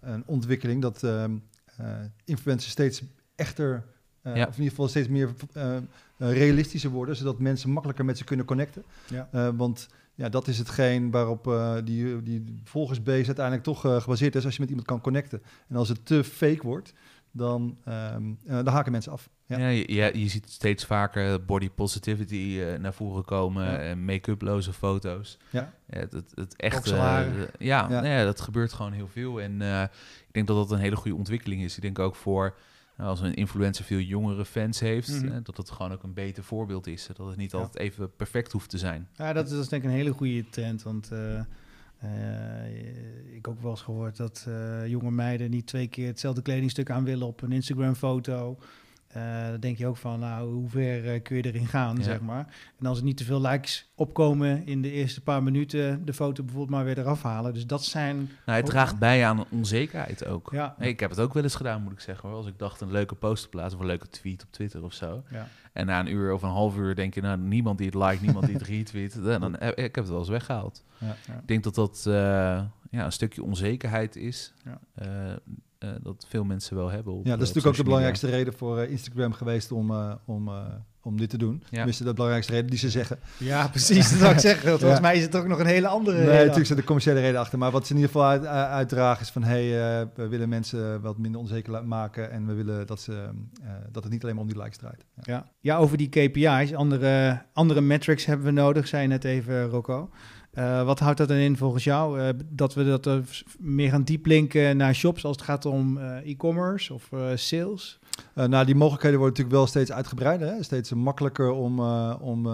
een 0.00 0.22
ontwikkeling 0.26 0.82
dat 0.82 1.02
ehm, 1.02 1.36
influencers 2.24 2.72
steeds 2.72 3.02
echter, 3.34 3.84
of 4.30 4.36
in 4.36 4.44
ieder 4.44 4.68
geval 4.68 4.88
steeds 4.88 5.08
meer 5.08 5.30
realistischer 6.18 6.90
worden, 6.90 7.16
zodat 7.16 7.38
mensen 7.38 7.70
makkelijker 7.70 8.04
met 8.04 8.18
ze 8.18 8.24
kunnen 8.24 8.46
connecten. 8.46 8.84
Ja. 9.08 9.54
want 9.54 9.88
ja, 10.18 10.28
dat 10.28 10.48
is 10.48 10.58
hetgeen 10.58 11.10
waarop 11.10 11.46
uh, 11.46 11.74
die, 11.84 12.22
die 12.22 12.60
volgersbase 12.64 13.26
uiteindelijk 13.26 13.64
toch 13.64 13.86
uh, 13.86 14.00
gebaseerd 14.00 14.34
is 14.34 14.44
als 14.44 14.54
je 14.54 14.60
met 14.60 14.68
iemand 14.68 14.86
kan 14.86 15.00
connecten. 15.00 15.42
En 15.68 15.76
als 15.76 15.88
het 15.88 16.06
te 16.06 16.24
fake 16.24 16.62
wordt, 16.62 16.92
dan, 17.30 17.76
um, 17.88 18.38
uh, 18.44 18.52
dan 18.52 18.66
haken 18.66 18.92
mensen 18.92 19.12
af. 19.12 19.28
Ja, 19.46 19.58
ja 19.58 19.68
je, 19.68 20.18
je, 20.18 20.28
ziet 20.28 20.50
steeds 20.50 20.84
vaker 20.84 21.44
body 21.44 21.70
positivity 21.70 22.60
naar 22.78 22.92
voren 22.92 23.24
komen, 23.24 23.80
en 23.80 24.04
make-uploze 24.04 24.72
foto's. 24.72 25.38
Ja. 25.50 25.72
ja 25.86 25.98
het, 25.98 26.12
het, 26.12 26.32
het 26.34 26.56
echte, 26.56 26.94
ja, 27.58 27.90
ja. 27.90 28.04
ja. 28.04 28.24
dat 28.24 28.40
gebeurt 28.40 28.72
gewoon 28.72 28.92
heel 28.92 29.08
veel. 29.08 29.40
En 29.40 29.60
ik 30.26 30.32
denk 30.32 30.46
dat 30.46 30.56
dat 30.56 30.70
een 30.70 30.78
hele 30.78 30.96
goede 30.96 31.16
ontwikkeling 31.16 31.62
is. 31.62 31.76
Ik 31.76 31.82
denk 31.82 31.98
ook 31.98 32.14
voor 32.14 32.42
nou, 32.44 32.54
als 32.98 33.20
een 33.20 33.34
influencer 33.34 33.84
veel 33.84 33.98
jongere 33.98 34.44
fans 34.44 34.80
heeft, 34.80 35.22
mhm. 35.22 35.42
dat 35.42 35.56
het 35.56 35.70
gewoon 35.70 35.92
ook 35.92 36.02
een 36.02 36.14
beter 36.14 36.44
voorbeeld 36.44 36.86
is. 36.86 37.08
Dat 37.16 37.26
het 37.26 37.36
niet 37.36 37.54
altijd 37.54 37.76
even 37.76 38.16
perfect 38.16 38.52
hoeft 38.52 38.70
te 38.70 38.78
zijn. 38.78 39.08
Ja, 39.14 39.32
dat 39.32 39.44
is, 39.44 39.50
dat 39.52 39.60
is 39.60 39.68
denk 39.68 39.82
ik 39.82 39.88
een 39.88 39.94
hele 39.94 40.12
goede 40.12 40.48
trend. 40.48 40.82
Want 40.82 41.12
uh, 41.12 41.40
uh, 42.04 43.34
ik 43.34 43.48
ook 43.48 43.62
wel 43.62 43.70
eens 43.70 43.82
gehoord 43.82 44.16
dat 44.16 44.44
uh, 44.48 44.86
jonge 44.86 45.10
meiden 45.10 45.50
niet 45.50 45.66
twee 45.66 45.88
keer 45.88 46.06
hetzelfde 46.06 46.42
kledingstuk 46.42 46.90
aan 46.90 47.04
willen 47.04 47.26
op 47.26 47.42
een 47.42 47.52
Instagram-foto. 47.52 48.58
Uh, 49.16 49.48
dan 49.48 49.60
denk 49.60 49.78
je 49.78 49.86
ook 49.86 49.96
van, 49.96 50.20
nou, 50.20 50.52
hoe 50.52 50.68
ver 50.68 51.14
uh, 51.14 51.22
kun 51.22 51.36
je 51.36 51.42
erin 51.42 51.66
gaan, 51.66 52.02
zeg 52.02 52.20
maar. 52.20 52.46
En 52.80 52.86
als 52.86 52.98
er 52.98 53.04
niet 53.04 53.16
te 53.16 53.24
veel 53.24 53.40
likes 53.40 53.90
opkomen 53.94 54.66
in 54.66 54.82
de 54.82 54.90
eerste 54.90 55.20
paar 55.20 55.42
minuten, 55.42 56.04
de 56.04 56.12
foto 56.12 56.42
bijvoorbeeld 56.42 56.76
maar 56.76 56.84
weer 56.84 56.98
eraf 56.98 57.22
halen. 57.22 57.54
Dus 57.54 57.66
dat 57.66 57.84
zijn... 57.84 58.16
Nou, 58.46 58.58
het 58.58 58.66
draagt 58.66 58.98
bij 58.98 59.26
aan 59.26 59.44
onzekerheid 59.50 60.26
ook. 60.26 60.48
Ja. 60.52 60.74
ik 60.78 61.00
heb 61.00 61.10
het 61.10 61.20
ook 61.20 61.34
wel 61.34 61.42
eens 61.42 61.54
gedaan, 61.54 61.82
moet 61.82 61.92
ik 61.92 62.00
zeggen. 62.00 62.28
Hoor. 62.28 62.38
Als 62.38 62.46
ik 62.46 62.58
dacht 62.58 62.80
een 62.80 62.90
leuke 62.90 63.14
post 63.14 63.42
te 63.42 63.48
plaatsen 63.48 63.74
of 63.74 63.80
een 63.80 63.90
leuke 63.90 64.08
tweet 64.08 64.42
op 64.42 64.52
Twitter 64.52 64.84
of 64.84 64.92
zo. 64.92 65.22
Ja. 65.30 65.48
En 65.72 65.86
na 65.86 66.00
een 66.00 66.12
uur 66.12 66.32
of 66.32 66.42
een 66.42 66.48
half 66.48 66.76
uur 66.76 66.94
denk 66.94 67.14
je, 67.14 67.20
nou, 67.20 67.38
niemand 67.38 67.78
die 67.78 67.86
het 67.86 67.94
like, 67.94 68.24
niemand 68.24 68.46
die 68.46 68.54
het 68.54 68.66
retweet. 68.72 69.22
Dan, 69.22 69.40
dan, 69.40 69.54
ik 69.60 69.76
heb 69.76 69.94
het 69.94 70.08
wel 70.08 70.18
eens 70.18 70.28
weggehaald. 70.28 70.84
Ja, 70.98 71.16
ik 71.26 71.46
denk 71.46 71.64
dat 71.64 71.74
dat 71.74 72.04
uh, 72.08 72.14
ja, 72.90 73.04
een 73.04 73.12
stukje 73.12 73.42
onzekerheid 73.42 74.16
is. 74.16 74.52
Uh, 75.84 75.90
dat 76.02 76.26
veel 76.28 76.44
mensen 76.44 76.76
wel 76.76 76.90
hebben. 76.90 77.12
Op, 77.12 77.24
ja, 77.24 77.30
dat 77.30 77.40
is 77.40 77.46
natuurlijk 77.46 77.66
ook 77.66 77.76
de 77.76 77.82
belangrijkste 77.82 78.26
reden 78.26 78.52
voor 78.52 78.78
uh, 78.78 78.90
Instagram 78.90 79.32
geweest 79.32 79.72
om, 79.72 79.90
uh, 79.90 80.12
om, 80.24 80.50
om 81.02 81.16
dit 81.16 81.30
te 81.30 81.38
doen. 81.38 81.62
Ja. 81.62 81.68
Tenminste, 81.70 82.04
de 82.04 82.12
belangrijkste 82.12 82.52
reden 82.52 82.70
die 82.70 82.78
ze 82.78 82.90
zeggen. 82.90 83.18
Ja, 83.36 83.68
precies, 83.68 84.10
dat 84.10 84.18
zou 84.18 84.32
ik 84.32 84.38
zeggen. 84.38 84.78
Volgens 84.78 85.00
mij 85.00 85.16
is 85.16 85.22
het 85.22 85.36
ook 85.36 85.46
nog 85.46 85.58
een 85.58 85.66
hele 85.66 85.88
andere 85.88 86.16
Nee, 86.18 86.38
natuurlijk 86.38 86.66
zit 86.66 86.76
de 86.76 86.84
commerciële 86.84 87.20
reden 87.20 87.40
achter. 87.40 87.58
Maar 87.58 87.70
wat 87.70 87.86
ze 87.86 87.92
in 87.92 87.98
ieder 88.00 88.12
geval 88.12 88.28
uit, 88.28 88.46
uitdragen 88.46 89.22
is 89.22 89.30
van... 89.30 89.42
hé, 89.42 89.70
hey, 89.70 90.08
we 90.14 90.28
willen 90.28 90.48
mensen 90.48 91.00
wat 91.00 91.18
minder 91.18 91.40
onzeker 91.40 91.84
maken... 91.84 92.30
en 92.30 92.46
we 92.46 92.52
willen 92.52 92.86
dat, 92.86 93.00
ze, 93.00 93.28
dat 93.92 94.02
het 94.02 94.12
niet 94.12 94.22
alleen 94.22 94.34
maar 94.34 94.44
om 94.44 94.50
die 94.50 94.62
likes 94.62 94.76
draait. 94.76 95.04
Ja, 95.14 95.22
ja. 95.32 95.50
ja 95.60 95.76
over 95.76 95.96
die 95.96 96.08
KPI's, 96.08 96.74
andere, 96.74 97.42
andere 97.52 97.80
metrics 97.80 98.24
hebben 98.24 98.46
we 98.46 98.52
nodig, 98.52 98.88
zei 98.88 99.02
je 99.02 99.08
net 99.08 99.24
even, 99.24 99.68
Rocco. 99.68 100.10
Uh, 100.58 100.84
wat 100.84 100.98
houdt 100.98 101.18
dat 101.18 101.28
dan 101.28 101.36
in 101.36 101.56
volgens 101.56 101.84
jou? 101.84 102.20
Uh, 102.20 102.28
dat 102.48 102.74
we 102.74 102.84
dat 102.84 103.06
uh, 103.06 103.14
meer 103.58 103.90
gaan 103.90 104.02
dieplinken 104.02 104.76
naar 104.76 104.94
shops 104.94 105.24
als 105.24 105.36
het 105.36 105.44
gaat 105.44 105.66
om 105.66 105.98
e-commerce 105.98 106.94
of 106.94 107.10
sales? 107.34 107.98
nou, 108.34 108.64
die 108.64 108.74
mogelijkheden 108.74 109.18
worden 109.18 109.36
natuurlijk 109.36 109.56
wel 109.56 109.66
steeds 109.66 109.92
uitgebreider. 109.92 110.48
Hè? 110.48 110.62
Steeds 110.62 110.92
makkelijker 110.92 111.50
om, 111.50 111.80
om 112.20 112.48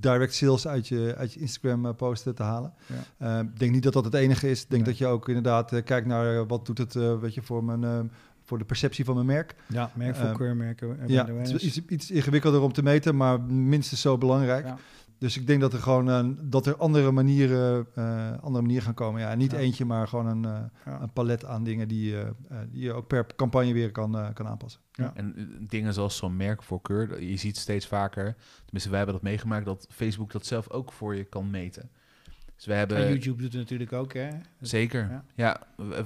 direct 0.00 0.34
sales 0.34 0.68
uit 0.68 0.88
je, 0.88 1.14
uit 1.18 1.32
je 1.32 1.40
Instagram 1.40 1.96
posten 1.96 2.34
te 2.34 2.42
halen. 2.42 2.72
Ja. 3.18 3.40
Ik 3.40 3.58
denk 3.58 3.72
niet 3.72 3.82
dat 3.82 3.92
dat 3.92 4.04
het 4.04 4.14
enige 4.14 4.50
is. 4.50 4.62
Ik 4.62 4.70
denk 4.70 4.84
dat 4.84 4.98
je 4.98 5.06
ook 5.06 5.28
inderdaad 5.28 5.82
kijkt 5.84 6.06
naar 6.06 6.46
wat 6.46 6.66
doet 6.66 6.78
het 6.78 6.94
weet 6.94 7.34
je, 7.34 7.42
voor 7.42 7.64
mijn 7.64 8.10
voor 8.48 8.58
de 8.58 8.64
perceptie 8.64 9.04
van 9.04 9.14
mijn 9.14 9.26
merk. 9.26 9.54
Ja, 9.66 9.90
merkvoorkeur, 9.94 10.56
merken. 10.56 10.98
Ja, 11.06 11.26
het 11.26 11.54
is 11.54 11.62
iets, 11.62 11.80
iets, 11.88 12.10
ingewikkelder 12.10 12.60
om 12.60 12.72
te 12.72 12.82
meten, 12.82 13.16
maar 13.16 13.40
minstens 13.42 14.00
zo 14.00 14.18
belangrijk. 14.18 14.66
Ja. 14.66 14.78
Dus 15.18 15.36
ik 15.36 15.46
denk 15.46 15.60
dat 15.60 15.72
er 15.72 15.78
gewoon 15.78 16.08
uh, 16.08 16.36
dat 16.42 16.66
er 16.66 16.76
andere 16.76 17.10
manieren, 17.10 17.86
uh, 17.98 18.30
andere 18.40 18.62
manieren 18.62 18.84
gaan 18.84 18.94
komen. 18.94 19.20
Ja, 19.20 19.34
niet 19.34 19.52
eentje, 19.52 19.84
maar 19.84 20.08
gewoon 20.08 20.26
een, 20.26 20.42
uh, 20.44 20.94
een, 21.00 21.12
palet 21.12 21.44
aan 21.44 21.64
dingen 21.64 21.88
die, 21.88 22.14
die 22.70 22.82
je 22.82 22.92
ook 22.92 23.06
per 23.06 23.26
campagne 23.36 23.72
weer 23.72 23.92
kan, 23.92 24.32
kan 24.34 24.46
aanpassen. 24.46 24.80
Ja. 24.92 25.12
En 25.14 25.56
dingen 25.68 25.94
zoals 25.94 26.16
zo'n 26.16 26.36
merkvoorkeur, 26.36 27.22
je 27.22 27.36
ziet 27.36 27.56
steeds 27.56 27.86
vaker, 27.86 28.36
tenminste 28.60 28.88
wij 28.88 28.98
hebben 28.98 29.16
dat 29.16 29.24
meegemaakt, 29.24 29.64
dat 29.64 29.86
Facebook 29.90 30.32
dat 30.32 30.46
zelf 30.46 30.70
ook 30.70 30.92
voor 30.92 31.14
je 31.14 31.24
kan 31.24 31.50
meten. 31.50 31.90
Dus 32.58 32.66
we 32.66 32.72
hebben... 32.72 32.96
En 32.96 33.08
YouTube 33.08 33.42
doet 33.42 33.52
het 33.52 33.60
natuurlijk 33.60 33.92
ook, 33.92 34.12
hè? 34.12 34.28
Zeker. 34.60 35.22
Ja, 35.34 35.60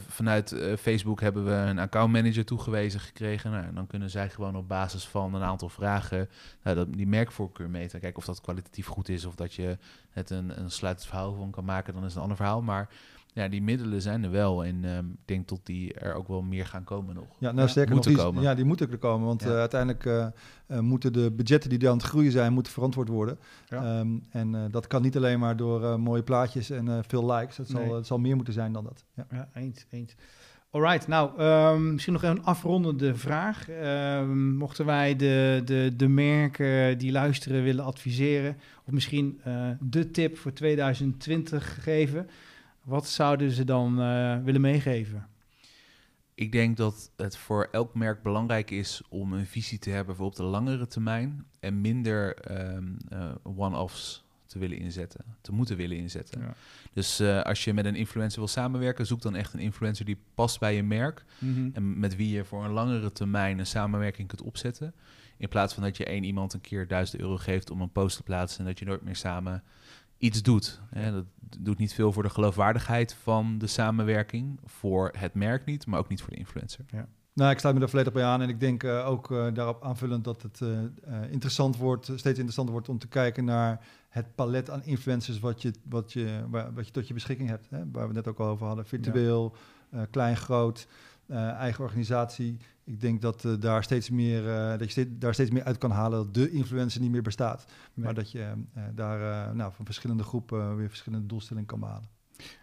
vanuit 0.07 0.53
uh, 0.53 0.76
Facebook 0.76 1.20
hebben 1.20 1.44
we 1.44 1.50
een 1.50 1.78
accountmanager 1.78 2.44
toegewezen 2.44 3.00
gekregen. 3.00 3.50
Nou, 3.50 3.64
en 3.64 3.74
dan 3.74 3.86
kunnen 3.86 4.11
zij 4.11 4.30
gewoon 4.30 4.57
op 4.57 4.68
basis 4.68 5.05
van 5.05 5.34
een 5.34 5.42
aantal 5.42 5.68
vragen 5.68 6.28
nou, 6.62 6.76
dat, 6.76 6.92
die 6.92 7.07
merkvoorkeur 7.07 7.70
meten. 7.70 8.00
Kijken 8.00 8.18
of 8.18 8.24
dat 8.24 8.40
kwalitatief 8.40 8.86
goed 8.86 9.09
is 9.09 9.24
of 9.24 9.34
dat 9.34 9.55
je 9.55 9.78
het 10.12 10.30
een, 10.30 10.60
een 10.60 10.70
sluitend 10.70 11.06
verhaal 11.06 11.34
van 11.34 11.50
kan 11.50 11.64
maken. 11.64 11.94
Dan 11.94 12.02
is 12.02 12.08
het 12.08 12.16
een 12.16 12.22
ander 12.22 12.36
verhaal. 12.36 12.62
Maar 12.62 12.88
ja, 13.34 13.48
die 13.48 13.62
middelen 13.62 14.02
zijn 14.02 14.24
er 14.24 14.30
wel. 14.30 14.64
En 14.64 14.84
um, 14.84 15.10
ik 15.10 15.28
denk 15.28 15.48
dat 15.48 15.60
die 15.62 15.94
er 15.94 16.14
ook 16.14 16.28
wel 16.28 16.42
meer 16.42 16.66
gaan 16.66 16.84
komen 16.84 17.14
nog. 17.14 17.26
Ja, 17.38 17.52
nou 17.52 17.68
sterker 17.68 17.94
nog, 17.94 18.04
die, 18.04 18.16
komen. 18.16 18.42
ja, 18.42 18.54
die 18.54 18.64
moeten 18.64 18.90
er 18.90 18.98
komen. 18.98 19.26
Want 19.26 19.42
ja. 19.42 19.48
uh, 19.48 19.54
uiteindelijk 19.54 20.04
uh, 20.04 20.26
uh, 20.66 20.78
moeten 20.78 21.12
de 21.12 21.30
budgetten 21.30 21.70
die 21.70 21.78
er 21.78 21.88
aan 21.88 21.96
het 21.96 22.06
groeien 22.06 22.32
zijn, 22.32 22.52
moeten 22.52 22.72
verantwoord 22.72 23.08
worden. 23.08 23.38
Ja. 23.68 23.98
Um, 23.98 24.22
en 24.30 24.70
dat 24.70 24.86
kan 24.86 25.02
niet 25.02 25.16
alleen 25.16 25.38
maar 25.38 25.56
door 25.56 26.00
mooie 26.00 26.22
plaatjes 26.22 26.70
en 26.70 27.04
veel 27.04 27.32
likes. 27.32 27.56
Het, 27.56 27.72
nee. 27.72 27.86
zal, 27.86 27.94
het 27.94 28.06
zal 28.06 28.18
meer 28.18 28.36
moeten 28.36 28.54
zijn 28.54 28.72
dan 28.72 28.84
dat. 28.84 29.04
Ja, 29.14 29.26
ja 29.30 29.48
eens, 29.54 29.86
eens. 29.90 30.14
Alright, 30.74 31.06
nou, 31.06 31.42
um, 31.42 31.92
misschien 31.92 32.12
nog 32.12 32.22
een 32.22 32.44
afrondende 32.44 33.14
vraag. 33.14 33.68
Um, 33.68 34.54
mochten 34.56 34.86
wij 34.86 35.16
de, 35.16 35.62
de, 35.64 35.92
de 35.96 36.08
merken 36.08 36.98
die 36.98 37.12
luisteren 37.12 37.62
willen 37.62 37.84
adviseren, 37.84 38.56
of 38.84 38.92
misschien 38.92 39.40
uh, 39.46 39.70
de 39.80 40.10
tip 40.10 40.38
voor 40.38 40.52
2020 40.52 41.82
geven, 41.82 42.28
wat 42.82 43.06
zouden 43.06 43.50
ze 43.50 43.64
dan 43.64 44.00
uh, 44.00 44.36
willen 44.44 44.60
meegeven? 44.60 45.28
Ik 46.34 46.52
denk 46.52 46.76
dat 46.76 47.10
het 47.16 47.36
voor 47.36 47.68
elk 47.72 47.94
merk 47.94 48.22
belangrijk 48.22 48.70
is 48.70 49.02
om 49.08 49.32
een 49.32 49.46
visie 49.46 49.78
te 49.78 49.90
hebben 49.90 50.16
voor 50.16 50.26
op 50.26 50.36
de 50.36 50.42
langere 50.42 50.86
termijn 50.86 51.46
en 51.60 51.80
minder 51.80 52.50
um, 52.50 52.96
uh, 53.12 53.30
one-offs 53.56 54.24
te 54.53 54.59
willen 54.59 54.78
inzetten, 54.78 55.24
te 55.40 55.53
moeten 55.53 55.76
willen 55.76 55.96
inzetten. 55.96 56.40
Ja. 56.40 56.55
Dus 56.92 57.20
uh, 57.20 57.42
als 57.42 57.64
je 57.64 57.74
met 57.74 57.84
een 57.84 57.94
influencer 57.94 58.38
wil 58.38 58.48
samenwerken, 58.48 59.07
zoek 59.07 59.22
dan 59.22 59.34
echt 59.34 59.53
een 59.53 59.61
influencer 59.61 60.05
die 60.05 60.18
past 60.34 60.61
bij 60.61 60.74
je 60.74 60.82
merk 60.82 61.24
mm 61.38 61.55
-hmm. 61.55 61.70
en 61.74 61.98
met 61.98 62.16
wie 62.16 62.34
je 62.34 62.44
voor 62.44 62.64
een 62.64 62.70
langere 62.70 63.12
termijn 63.12 63.59
een 63.59 63.66
samenwerking 63.66 64.28
kunt 64.28 64.42
opzetten. 64.42 64.94
In 65.36 65.48
plaats 65.48 65.74
van 65.74 65.82
dat 65.82 65.96
je 65.96 66.05
één 66.05 66.24
iemand 66.24 66.53
een 66.53 66.61
keer 66.61 66.86
duizend 66.86 67.20
euro 67.20 67.36
geeft 67.36 67.70
om 67.70 67.80
een 67.80 67.92
post 67.92 68.16
te 68.16 68.22
plaatsen 68.22 68.61
en 68.61 68.66
dat 68.66 68.78
je 68.78 68.84
nooit 68.84 69.03
meer 69.03 69.16
samen 69.16 69.62
iets 70.18 70.42
doet. 70.42 70.80
Hè. 70.90 71.12
Dat 71.12 71.24
doet 71.59 71.78
niet 71.78 71.94
veel 71.94 72.12
voor 72.12 72.22
de 72.22 72.30
geloofwaardigheid 72.30 73.14
van 73.22 73.59
de 73.59 73.66
samenwerking, 73.66 74.61
voor 74.64 75.12
het 75.18 75.34
merk 75.34 75.64
niet, 75.64 75.86
maar 75.86 75.98
ook 75.98 76.09
niet 76.09 76.20
voor 76.20 76.30
de 76.30 76.36
influencer. 76.36 76.84
Ja. 76.90 77.09
Nou, 77.34 77.50
ik 77.50 77.59
sluit 77.59 77.74
me 77.74 77.80
daar 77.80 77.90
volledig 77.90 78.12
bij 78.12 78.24
aan 78.24 78.42
en 78.42 78.48
ik 78.48 78.61
denk 78.61 78.82
uh, 78.82 79.09
ook 79.09 79.30
uh, 79.30 79.46
daarop 79.55 79.84
aanvullend 79.84 80.24
dat 80.24 80.42
het 80.42 80.61
uh, 80.61 80.78
interessant 81.30 81.76
wordt, 81.76 82.05
steeds 82.05 82.24
interessanter 82.24 82.72
wordt 82.72 82.88
om 82.88 82.98
te 82.98 83.09
kijken 83.09 83.44
naar 83.44 83.80
het 84.12 84.34
palet 84.34 84.70
aan 84.70 84.84
influencers 84.84 85.38
wat 85.38 85.62
je, 85.62 85.72
wat 85.88 86.12
je, 86.12 86.44
waar, 86.50 86.74
wat 86.74 86.86
je 86.86 86.92
tot 86.92 87.08
je 87.08 87.14
beschikking 87.14 87.48
hebt. 87.48 87.70
Hè? 87.70 87.90
Waar 87.92 88.08
we 88.08 88.14
net 88.14 88.28
ook 88.28 88.38
al 88.38 88.46
over 88.46 88.66
hadden, 88.66 88.86
virtueel, 88.86 89.56
ja. 89.90 90.04
klein, 90.04 90.36
groot, 90.36 90.86
eigen 91.28 91.84
organisatie. 91.84 92.56
Ik 92.84 93.00
denk 93.00 93.22
dat, 93.22 93.44
uh, 93.44 93.52
daar, 93.60 93.82
steeds 93.82 94.10
meer, 94.10 94.42
dat 94.78 94.80
je 94.80 94.90
steeds, 94.90 95.10
daar 95.12 95.34
steeds 95.34 95.50
meer 95.50 95.64
uit 95.64 95.78
kan 95.78 95.90
halen 95.90 96.18
dat 96.18 96.34
de 96.34 96.50
influencer 96.50 97.00
niet 97.00 97.10
meer 97.10 97.22
bestaat. 97.22 97.64
Nee. 97.94 98.04
Maar 98.04 98.14
dat 98.14 98.30
je 98.30 98.52
daar 98.94 99.54
nou, 99.54 99.72
van 99.72 99.84
verschillende 99.84 100.22
groepen 100.22 100.76
weer 100.76 100.88
verschillende 100.88 101.26
doelstellingen 101.26 101.68
kan 101.68 101.80
behalen. 101.80 102.08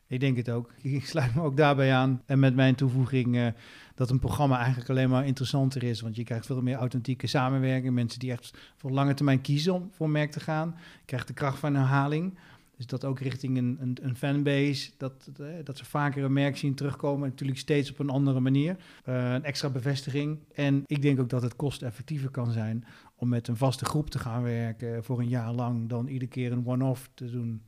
Ik 0.08 0.20
denk 0.20 0.38
het 0.38 0.50
ook. 0.50 0.74
Ik 0.82 1.06
sluit 1.06 1.36
me 1.36 1.42
ook 1.42 1.58
daarbij 1.58 1.94
aan. 1.94 2.22
En 2.26 2.40
met 2.40 2.56
mijn 2.56 2.76
toevoeging 2.76 3.54
dat 3.96 4.10
een 4.10 4.20
programma 4.20 4.58
eigenlijk 4.58 4.90
alleen 4.90 5.10
maar 5.10 5.26
interessanter 5.26 5.84
is. 5.84 6.02
Want 6.02 6.16
je 6.16 6.24
krijgt 6.24 6.46
veel 6.46 6.62
meer 6.62 6.76
authentieke 6.76 7.28
samenwerking. 7.28 7.94
Mensen 7.94 8.20
die 8.20 8.32
echt 8.32 8.58
voor 8.76 8.92
lange 8.92 9.14
termijn 9.14 9.42
kiezen 9.42 9.74
om 9.74 9.90
voor 9.92 10.06
een 10.06 10.12
merk 10.12 10.32
te 10.32 10.40
gaan. 10.40 10.76
Je 10.78 11.06
krijgt 11.06 11.28
de 11.28 11.34
kracht 11.34 11.60
van 11.60 11.76
herhaling. 11.76 12.38
Dus 12.80 12.88
dat 12.88 13.06
ook 13.06 13.20
richting 13.20 13.58
een, 13.58 13.78
een, 13.80 13.98
een 14.02 14.16
fanbase, 14.16 14.92
dat, 14.98 15.30
dat 15.64 15.78
ze 15.78 15.86
vaker 15.86 16.24
een 16.24 16.34
merk 16.34 16.58
zien 16.58 16.76
terugkomen. 16.76 17.30
Natuurlijk 17.30 17.60
steeds 17.60 17.92
op 17.92 18.00
een 18.00 18.10
andere 18.10 18.40
manier. 18.40 18.76
Uh, 19.06 19.34
een 19.34 19.44
extra 19.44 19.70
bevestiging. 19.70 20.40
En 20.54 20.84
ik 20.86 21.02
denk 21.02 21.20
ook 21.20 21.30
dat 21.30 21.42
het 21.42 21.56
kosteffectiever 21.56 22.30
kan 22.30 22.52
zijn 22.52 22.86
om 23.16 23.30
met 23.30 23.48
een 23.48 23.58
vaste 23.58 23.86
groep 23.86 24.10
te 24.10 24.20
gaan 24.20 24.44
werken 24.44 25.04
voor 25.04 25.20
een 25.20 25.28
jaar 25.28 25.54
lang 25.54 25.90
dan 25.90 26.08
iedere 26.08 26.32
keer 26.32 26.52
een 26.52 26.68
one-off 26.68 27.10
te 27.14 27.32
doen. 27.32 27.62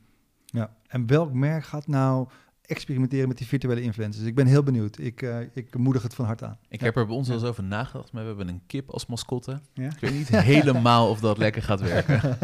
Ja, 0.52 0.70
en 0.86 1.06
welk 1.06 1.32
merk 1.32 1.64
gaat 1.64 1.86
nou 1.86 2.28
experimenteren 2.62 3.28
met 3.28 3.38
die 3.38 3.46
virtuele 3.46 3.82
influencers. 3.82 4.26
Ik 4.26 4.34
ben 4.34 4.46
heel 4.46 4.62
benieuwd. 4.62 4.98
Ik, 4.98 5.22
uh, 5.22 5.40
ik 5.52 5.76
moedig 5.76 6.02
het 6.02 6.14
van 6.14 6.24
harte 6.24 6.46
aan. 6.46 6.58
Ik 6.68 6.80
heb 6.80 6.96
er 6.96 7.06
bij 7.06 7.16
ons 7.16 7.28
wel 7.28 7.36
eens 7.36 7.46
over 7.46 7.64
nagedacht, 7.64 8.12
maar 8.12 8.22
we 8.22 8.28
hebben 8.28 8.48
een 8.48 8.62
kip 8.66 8.90
als 8.90 9.06
mascotte. 9.06 9.60
Ja? 9.74 9.86
Ik 9.86 9.98
weet 10.00 10.12
niet 10.12 10.28
helemaal 10.28 11.08
of 11.08 11.20
dat 11.20 11.38
lekker 11.38 11.62
gaat 11.62 11.80
werken. 11.80 12.20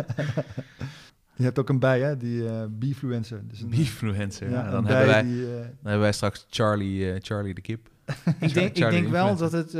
Je 1.34 1.44
hebt 1.44 1.58
ook 1.58 1.68
een 1.68 1.78
bij, 1.78 2.00
hè? 2.00 2.16
Die 2.16 2.42
uh, 2.42 2.62
Beefluencer. 2.68 3.48
Dus 3.48 3.60
een 3.60 3.68
Beefluencer, 3.68 4.50
ja. 4.50 4.70
Dan, 4.70 4.86
hebben 4.86 5.06
wij, 5.06 5.22
die, 5.22 5.40
uh... 5.40 5.50
dan 5.50 5.62
hebben 5.82 6.00
wij 6.00 6.12
straks 6.12 6.46
Charlie, 6.50 7.20
Charlie 7.20 7.54
de 7.54 7.60
kip. 7.60 7.88
ik 8.40 8.54
denk, 8.54 8.76
ik 8.76 8.90
denk 8.90 9.08
wel 9.08 9.36
dat 9.36 9.52
het 9.52 9.70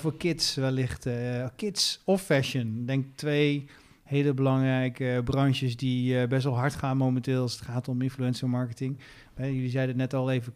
voor 0.00 0.16
kids 0.16 0.54
wellicht... 0.54 1.06
kids 1.56 2.02
of 2.04 2.22
fashion. 2.22 2.76
Ik 2.80 2.86
denk 2.86 3.06
twee 3.14 3.68
hele 4.06 4.34
belangrijke 4.34 5.20
branches 5.24 5.76
die 5.76 6.14
uh, 6.14 6.26
best 6.26 6.44
wel 6.44 6.56
hard 6.56 6.74
gaan 6.74 6.96
momenteel 6.96 7.40
als 7.40 7.52
het 7.52 7.62
gaat 7.62 7.88
om 7.88 8.02
influencer 8.02 8.48
marketing. 8.48 8.98
jullie 9.36 9.70
zeiden 9.70 10.00
het 10.00 10.10
net 10.10 10.20
al 10.20 10.30
even, 10.30 10.52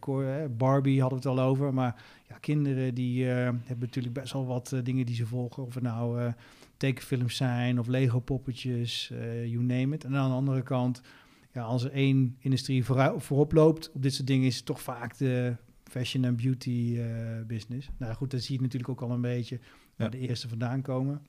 Barbie 0.57 1.01
hadden 1.01 1.23
we 1.23 1.29
het 1.29 1.39
al 1.39 1.45
over, 1.45 1.75
maar 1.75 2.03
ja, 2.29 2.37
kinderen 2.39 2.95
die 2.95 3.25
uh, 3.25 3.31
hebben 3.35 3.79
natuurlijk 3.79 4.15
best 4.15 4.33
wel 4.33 4.47
wat 4.47 4.73
uh, 4.75 4.81
dingen 4.83 5.07
die 5.07 5.15
ze 5.15 5.27
volgen. 5.27 5.67
Of 5.67 5.75
het 5.75 5.83
nou 5.83 6.33
tekenfilms 6.77 7.37
zijn 7.37 7.79
of 7.79 7.87
Lego 7.87 8.21
poppetjes, 8.21 9.13
you 9.45 9.63
name 9.63 9.95
it. 9.95 10.05
En 10.05 10.17
aan 10.17 10.29
de 10.29 10.35
andere 10.35 10.63
kant, 10.63 11.03
ja, 11.53 11.63
als 11.63 11.85
er 11.85 11.93
één 11.93 12.37
industrie 12.39 12.85
vooruit, 12.85 13.23
voorop 13.23 13.53
loopt 13.53 13.93
op 13.93 14.03
dit 14.03 14.15
soort 14.15 14.27
dingen, 14.27 14.47
is 14.47 14.57
het 14.57 14.65
toch 14.67 14.81
vaak 14.81 15.17
de 15.17 15.57
fashion 15.85 16.25
en 16.25 16.37
beauty 16.37 17.01
business. 17.47 17.89
Nou 17.97 18.15
goed, 18.15 18.31
dat 18.31 18.43
zie 18.43 18.57
je 18.57 18.63
natuurlijk 18.63 18.91
ook 18.91 19.03
al 19.03 19.11
een 19.11 19.21
beetje 19.21 19.61
waar 19.97 20.11
de 20.11 20.19
eerste 20.19 20.49
vandaan 20.49 20.83
komen. 20.83 21.23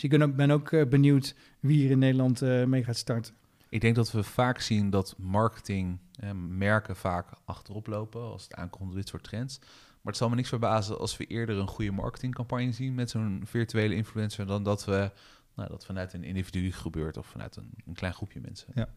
Dus 0.00 0.10
ik 0.10 0.36
ben 0.36 0.50
ook 0.50 0.72
eh, 0.72 0.86
benieuwd 0.86 1.34
wie 1.60 1.76
hier 1.80 1.90
in 1.90 1.98
Nederland 1.98 2.42
eh, 2.42 2.64
mee 2.64 2.84
gaat 2.84 2.96
starten. 2.96 3.34
Ik 3.68 3.80
denk 3.80 3.94
dat 3.94 4.12
we 4.12 4.22
vaak 4.22 4.60
zien 4.60 4.90
dat 4.90 5.14
marketing 5.18 5.98
eh, 6.20 6.30
merken 6.48 6.96
vaak 6.96 7.26
achterop 7.44 7.86
lopen 7.86 8.20
als 8.20 8.42
het 8.42 8.54
aankomt 8.54 8.90
op 8.90 8.96
dit 8.96 9.08
soort 9.08 9.24
trends. 9.24 9.58
Maar 9.58 10.12
het 10.12 10.16
zal 10.16 10.28
me 10.28 10.34
niks 10.34 10.48
verbazen 10.48 10.98
als 10.98 11.16
we 11.16 11.24
eerder 11.24 11.56
een 11.56 11.66
goede 11.66 11.90
marketingcampagne 11.90 12.72
zien 12.72 12.94
met 12.94 13.10
zo'n 13.10 13.42
virtuele 13.44 13.94
influencer 13.94 14.46
dan 14.46 14.62
dat 14.62 14.84
we 14.84 15.10
nou, 15.54 15.68
dat 15.68 15.84
vanuit 15.84 16.12
een 16.12 16.24
individu 16.24 16.72
gebeurt 16.72 17.16
of 17.16 17.26
vanuit 17.26 17.56
een, 17.56 17.70
een 17.86 17.94
klein 17.94 18.14
groepje 18.14 18.40
mensen. 18.40 18.68
Ja. 18.74 18.88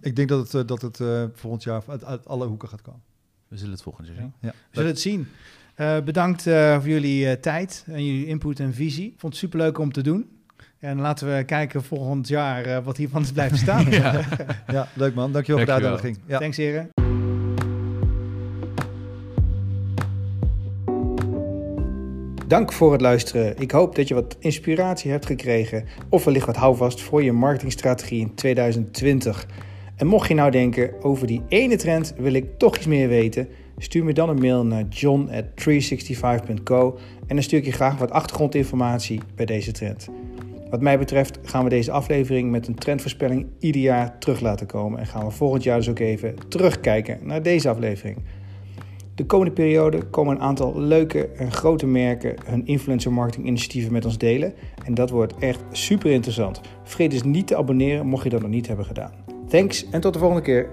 Ik 0.00 0.16
denk 0.16 0.28
dat 0.28 0.52
het, 0.52 0.68
dat 0.68 0.82
het 0.82 0.98
uh, 0.98 1.24
volgend 1.32 1.62
jaar 1.62 1.82
uit, 1.86 2.04
uit, 2.04 2.26
alle 2.26 2.46
hoeken 2.46 2.68
gaat 2.68 2.82
komen. 2.82 3.02
We 3.48 3.56
zullen 3.56 3.72
het 3.72 3.82
volgend 3.82 4.06
jaar 4.06 4.16
zien. 4.16 4.32
Ja. 4.40 4.50
We 4.50 4.54
zullen 4.70 4.90
het 4.90 5.00
zien. 5.00 5.28
Uh, 5.76 6.00
bedankt 6.00 6.46
uh, 6.46 6.80
voor 6.80 6.88
jullie 6.88 7.40
tijd 7.40 7.84
en 7.86 8.04
jullie 8.04 8.26
input 8.26 8.60
en 8.60 8.74
visie. 8.74 9.06
Ik 9.06 9.20
vond 9.20 9.32
het 9.32 9.42
superleuk 9.42 9.78
om 9.78 9.92
te 9.92 10.02
doen. 10.02 10.35
En 10.86 11.00
laten 11.00 11.36
we 11.36 11.44
kijken 11.44 11.82
volgend 11.82 12.28
jaar 12.28 12.66
uh, 12.66 12.78
wat 12.84 12.96
hiervan 12.96 13.22
is 13.22 13.32
blijven 13.32 13.58
staan. 13.58 13.90
ja. 14.00 14.20
ja. 14.72 14.88
leuk 14.94 15.14
man. 15.14 15.32
Dankjewel 15.32 15.64
voor 15.64 15.66
de 15.66 15.72
uitnodiging. 15.72 16.18
Ja. 16.26 16.38
Thanks 16.38 16.56
heren. 16.56 16.88
Dank 22.46 22.72
voor 22.72 22.92
het 22.92 23.00
luisteren. 23.00 23.58
Ik 23.58 23.70
hoop 23.70 23.94
dat 23.94 24.08
je 24.08 24.14
wat 24.14 24.36
inspiratie 24.38 25.10
hebt 25.10 25.26
gekregen 25.26 25.84
of 26.08 26.24
wellicht 26.24 26.46
wat 26.46 26.56
houvast 26.56 27.00
voor 27.00 27.22
je 27.22 27.32
marketingstrategie 27.32 28.20
in 28.20 28.34
2020. 28.34 29.46
En 29.96 30.06
mocht 30.06 30.28
je 30.28 30.34
nou 30.34 30.50
denken, 30.50 31.02
over 31.02 31.26
die 31.26 31.42
ene 31.48 31.76
trend 31.76 32.14
wil 32.18 32.32
ik 32.32 32.58
toch 32.58 32.76
iets 32.76 32.86
meer 32.86 33.08
weten, 33.08 33.48
stuur 33.78 34.04
me 34.04 34.12
dan 34.12 34.28
een 34.28 34.40
mail 34.40 34.66
naar 34.66 34.84
john@365.co 34.88 36.98
en 37.26 37.34
dan 37.34 37.42
stuur 37.42 37.58
ik 37.58 37.64
je 37.64 37.72
graag 37.72 37.98
wat 37.98 38.10
achtergrondinformatie 38.10 39.20
bij 39.34 39.46
deze 39.46 39.72
trend. 39.72 40.08
Wat 40.70 40.80
mij 40.80 40.98
betreft 40.98 41.38
gaan 41.42 41.64
we 41.64 41.70
deze 41.70 41.90
aflevering 41.90 42.50
met 42.50 42.66
een 42.66 42.74
trendvoorspelling 42.74 43.46
ieder 43.58 43.80
jaar 43.80 44.18
terug 44.18 44.40
laten 44.40 44.66
komen. 44.66 44.98
En 44.98 45.06
gaan 45.06 45.24
we 45.24 45.30
volgend 45.30 45.62
jaar 45.62 45.76
dus 45.76 45.88
ook 45.88 45.98
even 45.98 46.34
terugkijken 46.48 47.18
naar 47.22 47.42
deze 47.42 47.68
aflevering. 47.68 48.16
De 49.14 49.26
komende 49.26 49.52
periode 49.52 50.02
komen 50.02 50.34
een 50.34 50.42
aantal 50.42 50.80
leuke 50.80 51.28
en 51.28 51.52
grote 51.52 51.86
merken 51.86 52.34
hun 52.44 52.66
influencer 52.66 53.12
marketing 53.12 53.46
initiatieven 53.46 53.92
met 53.92 54.04
ons 54.04 54.18
delen. 54.18 54.54
En 54.84 54.94
dat 54.94 55.10
wordt 55.10 55.34
echt 55.38 55.60
super 55.70 56.10
interessant. 56.10 56.60
Vergeet 56.82 57.10
dus 57.10 57.22
niet 57.22 57.46
te 57.46 57.56
abonneren 57.56 58.06
mocht 58.06 58.24
je 58.24 58.30
dat 58.30 58.40
nog 58.40 58.50
niet 58.50 58.66
hebben 58.66 58.86
gedaan. 58.86 59.12
Thanks 59.48 59.88
en 59.90 60.00
tot 60.00 60.12
de 60.12 60.18
volgende 60.18 60.42
keer. 60.42 60.68